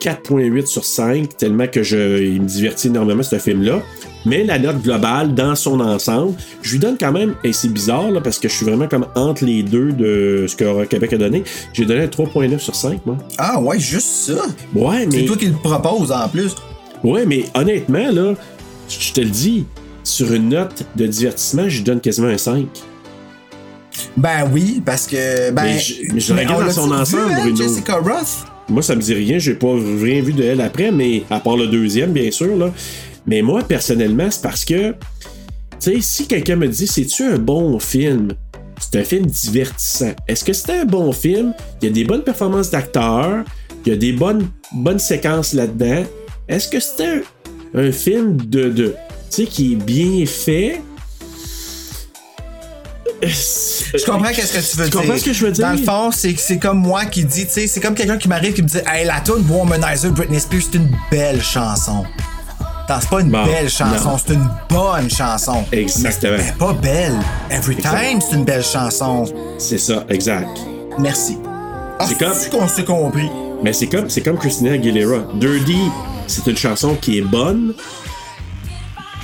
[0.00, 3.82] 4.8 sur 5, tellement que je, il me divertit énormément, ce film-là.
[4.26, 8.10] Mais la note globale, dans son ensemble, je lui donne quand même, et c'est bizarre,
[8.10, 11.16] là, parce que je suis vraiment comme entre les deux de ce que Québec a
[11.16, 13.16] donné, j'ai donné un 3.9 sur 5, moi.
[13.38, 14.34] Ah ouais, juste ça?
[14.74, 15.20] Ouais, mais.
[15.20, 16.54] C'est toi qui le propose en plus.
[17.02, 18.34] Ouais, mais honnêtement, là,
[18.88, 19.64] je te le dis,
[20.04, 22.66] sur une note de divertissement, je lui donne quasiment un 5.
[24.16, 25.50] Ben oui, parce que.
[25.50, 27.56] Ben, Mais je- mais je mais regarde dans son l'a-tu vu, ensemble, hein, Bruno.
[27.56, 28.46] Jessica Roth?
[28.70, 29.38] Moi, ça me dit rien.
[29.38, 32.56] J'ai pas rien vu de elle après, mais à part le deuxième, bien sûr.
[32.56, 32.72] Là.
[33.26, 34.96] Mais moi, personnellement, c'est parce que, tu
[35.78, 38.32] sais, si quelqu'un me dit, c'est-tu un bon film?
[38.80, 40.12] C'est un film divertissant.
[40.26, 41.52] Est-ce que c'est un bon film?
[41.82, 43.44] Il y a des bonnes performances d'acteurs.
[43.84, 46.04] Il y a des bonnes, bonnes séquences là-dedans.
[46.48, 47.20] Est-ce que c'est un,
[47.74, 48.94] un film de, de
[49.30, 50.80] tu sais, qui est bien fait?
[53.22, 55.00] Je comprends qu'est-ce que tu veux Tu dire.
[55.00, 55.66] comprends ce que je veux dire?
[55.66, 58.28] Dans le fond, c'est c'est comme moi qui dis, tu sais, c'est comme quelqu'un qui
[58.28, 62.04] m'arrive qui me dit, hey, la tune Womanizer Britney Spears, c'est une belle chanson.
[62.88, 65.64] Non, c'est pas une Bon, belle chanson, c'est une bonne chanson.
[65.70, 66.38] Exactement.
[66.38, 67.14] Mais pas belle.
[67.50, 69.24] Every time, c'est une belle chanson.
[69.58, 70.48] C'est ça, exact.
[70.98, 71.38] Merci.
[72.00, 73.28] Ah, C'est comme- c'est qu'on s'est compris.
[73.62, 75.18] Mais c'est comme, c'est comme Christina Aguilera.
[75.34, 75.76] Dirty,
[76.26, 77.74] c'est une chanson qui est bonne.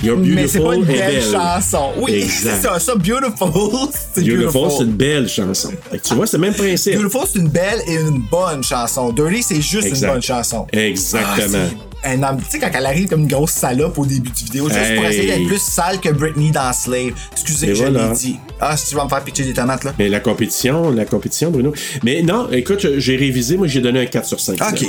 [0.03, 1.23] You're Beautiful Mais c'est pas une belle, belle.
[1.23, 1.91] chanson.
[1.97, 2.79] Oui, c'est ça.
[2.79, 3.31] Ça, Beautiful,
[4.13, 4.71] c'est Beautiful, Beautiful.
[4.77, 5.71] c'est une belle chanson.
[6.03, 6.95] Tu vois, c'est le même principe.
[6.95, 9.11] Beautiful, c'est une belle et une bonne chanson.
[9.11, 10.07] Dirty, c'est juste Exact.
[10.07, 10.67] une bonne chanson.
[10.71, 11.65] Exactement.
[12.03, 14.95] Ah, tu sais, quand elle arrive comme une grosse salope au début du vidéo, juste
[14.95, 17.11] pour essayer d'être plus sale que Britney dans Slave.
[17.33, 18.09] Excusez, Et je voilà.
[18.09, 18.37] l'ai dit.
[18.61, 19.93] Ah, si tu vas me faire pitcher des tomates, là.
[19.97, 21.73] Mais la compétition, la compétition, Bruno.
[22.03, 24.59] Mais non, écoute, j'ai révisé, moi j'ai donné un 4 sur 5.
[24.61, 24.85] Ok.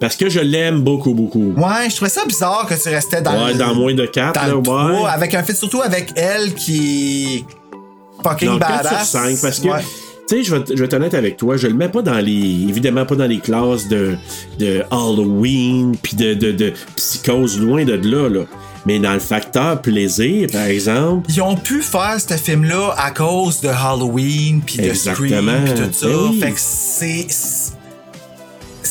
[0.00, 1.52] Parce que je l'aime beaucoup, beaucoup.
[1.56, 4.34] Ouais, je trouvais ça bizarre que tu restais dans Ouais, le- dans moins de 4,
[4.34, 4.62] dans là, le ouais.
[4.98, 7.44] 3, avec un fait surtout avec elle qui
[8.22, 9.10] fucking Non, 4 badass.
[9.10, 9.80] sur 5, parce que, Ouais.
[10.28, 12.18] tu sais, je vais, je vais être honnête avec toi, je le mets pas dans
[12.18, 14.16] les, évidemment pas dans les classes de,
[14.58, 18.40] de Halloween, puis de, de, de psychose, loin de là, là.
[18.86, 23.60] Mais dans le facteur plaisir, par exemple, Ils ont pu faire ce film-là à cause
[23.60, 26.06] de Halloween, puis de Scream, puis tout ça.
[26.08, 26.40] Ben oui.
[26.40, 27.26] Fait que c'est.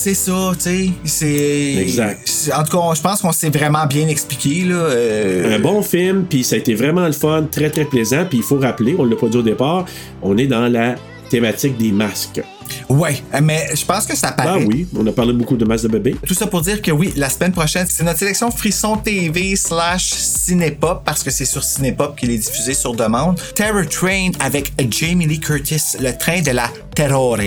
[0.04, 0.90] C'est ça, tu sais.
[1.06, 1.76] C'est.
[1.80, 2.52] Exact.
[2.58, 4.74] En tout cas, je pense qu'on s'est vraiment bien expliqué, là.
[4.76, 8.40] euh, un bon film, puis ça a été vraiment le fun, très très plaisant, puis
[8.40, 9.86] il faut rappeler, on l'a pas dit au départ,
[10.24, 10.96] on est dans la
[11.30, 12.42] thématique des masques.
[12.90, 14.66] Ouais, mais je pense que ça Ah paraît.
[14.66, 16.16] oui, on a parlé beaucoup de masques de bébé.
[16.26, 20.10] Tout ça pour dire que oui, la semaine prochaine, c'est notre sélection Frisson TV slash
[20.14, 23.40] Cinépop, parce que c'est sur Cinépop qu'il est diffusé sur demande.
[23.54, 27.38] Terror Train avec Jamie Lee Curtis, le train de la terrore.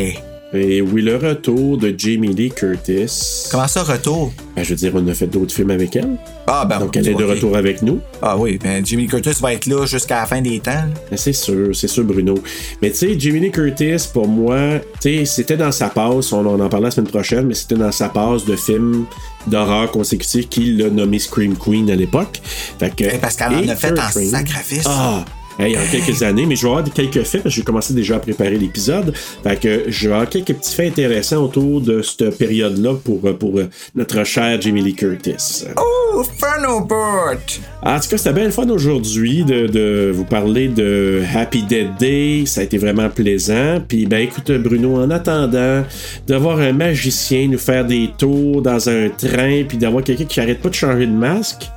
[0.57, 3.49] Et oui, le retour de Jamie Lee Curtis.
[3.51, 4.33] Comment ça, retour?
[4.55, 6.17] Ben, je veux dire, on a fait d'autres films avec elle.
[6.47, 7.99] Ah, ben, Donc, elle est de retour avec nous.
[8.23, 10.85] Ah oui, ben Jimmy Curtis va être là jusqu'à la fin des temps.
[11.11, 12.35] Ben, C'est sûr, c'est sûr, Bruno.
[12.81, 16.47] Mais tu sais, Jamie Lee Curtis, pour moi, tu sais, c'était dans sa passe, on,
[16.47, 19.07] on en parlera la semaine prochaine, mais c'était dans sa passe de films
[19.49, 22.41] d'horreur consécutifs qu'il l'a nommé Scream Queen à l'époque.
[22.79, 24.85] Fait que, Eh, parce qu'elle en a fait Train- sacrifice.
[24.87, 25.25] Ah!
[25.57, 28.17] Hey, en quelques années, mais je vais avoir quelques faits parce que j'ai commencé déjà
[28.17, 29.15] à préparer l'épisode.
[29.15, 33.59] Fait que je vais avoir quelques petits faits intéressants autour de cette période-là pour, pour
[33.59, 35.65] euh, notre cher Jamie Lee Curtis.
[35.77, 37.39] Oh, Fernobert!
[37.83, 41.97] En tout cas, c'était bien le fun aujourd'hui de, de vous parler de Happy Dead
[42.01, 42.45] Day.
[42.47, 43.81] Ça a été vraiment plaisant.
[43.87, 45.85] Puis, ben, écoute, Bruno, en attendant
[46.27, 50.41] de voir un magicien nous faire des tours dans un train, puis d'avoir quelqu'un qui
[50.41, 51.71] arrête pas de changer de masque.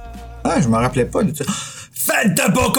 [0.44, 1.44] Ah, je me rappelais pas de ça.
[2.08, 2.72] Faites de beaux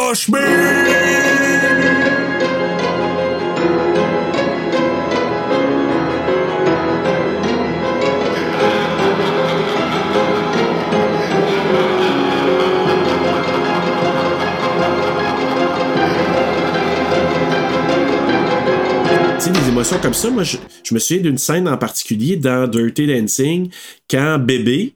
[19.53, 23.07] des émotions comme ça, moi, je, je me souviens d'une scène en particulier dans Dirty
[23.07, 23.71] Dancing,
[24.11, 24.95] quand bébé,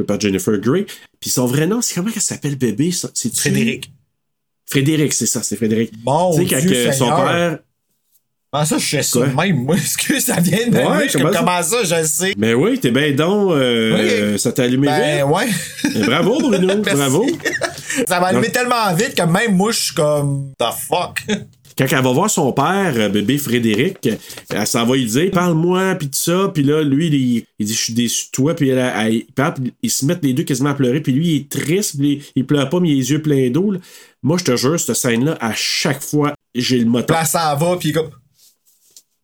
[0.00, 0.86] joué par Jennifer Grey,
[1.20, 2.90] puis son vrai nom, c'est comment qu'elle s'appelle bébé?
[3.14, 3.92] C'est Frédéric.
[4.66, 5.92] Frédéric, c'est ça, c'est Frédéric.
[6.04, 7.58] Mon tu sais, quand Dieu que son père.
[8.64, 9.64] Ça, je sais ça même?
[9.64, 11.84] Moi, excuse, ça vient de Ouais, suis comment comme, ça?
[11.84, 12.34] je le sais.
[12.36, 15.24] Ben oui, t'es bien donc, euh, ça t'a allumé Ben, vite.
[15.32, 15.48] ouais.
[15.94, 17.26] Ben, bravo, Bruno, bravo.
[18.08, 21.20] Ça m'a allumé tellement vite que même moi, je suis comme, the fuck?
[21.76, 24.08] Quand elle va voir son père, euh, bébé Frédéric,
[24.50, 26.50] elle s'en va lui dire Parle-moi, puis tout ça.
[26.52, 28.54] Puis là, lui, il, il dit Je suis déçu de toi.
[28.54, 31.00] Puis elle, parle, ils se mettent les deux quasiment à pleurer.
[31.00, 33.50] Puis lui, il est triste, puis il pleure pas, mais il a les yeux pleins
[33.50, 33.74] d'eau.
[34.22, 37.16] Moi, je te jure, cette scène-là, à chaque fois, j'ai le moteur.
[37.16, 38.10] Là, ça va, puis comme.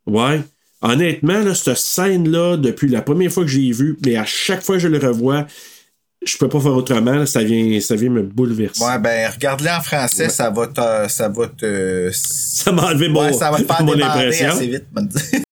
[0.07, 0.41] Ouais.
[0.83, 4.63] Honnêtement, là, cette scène-là, depuis la première fois que je l'ai vue, mais à chaque
[4.63, 5.47] fois que je le revois,
[6.27, 7.13] je peux pas faire autrement.
[7.13, 8.83] là, ça, vient, ça vient me bouleverser.
[8.85, 10.29] Ouais, ben, regarde-le en français, Ouais.
[10.29, 11.09] ça va te.
[11.11, 12.11] Ça va te.
[12.13, 14.49] Ça m'a enlevé mon, Ouais, ça va te faire mon impression.
[14.51, 14.85] assez vite.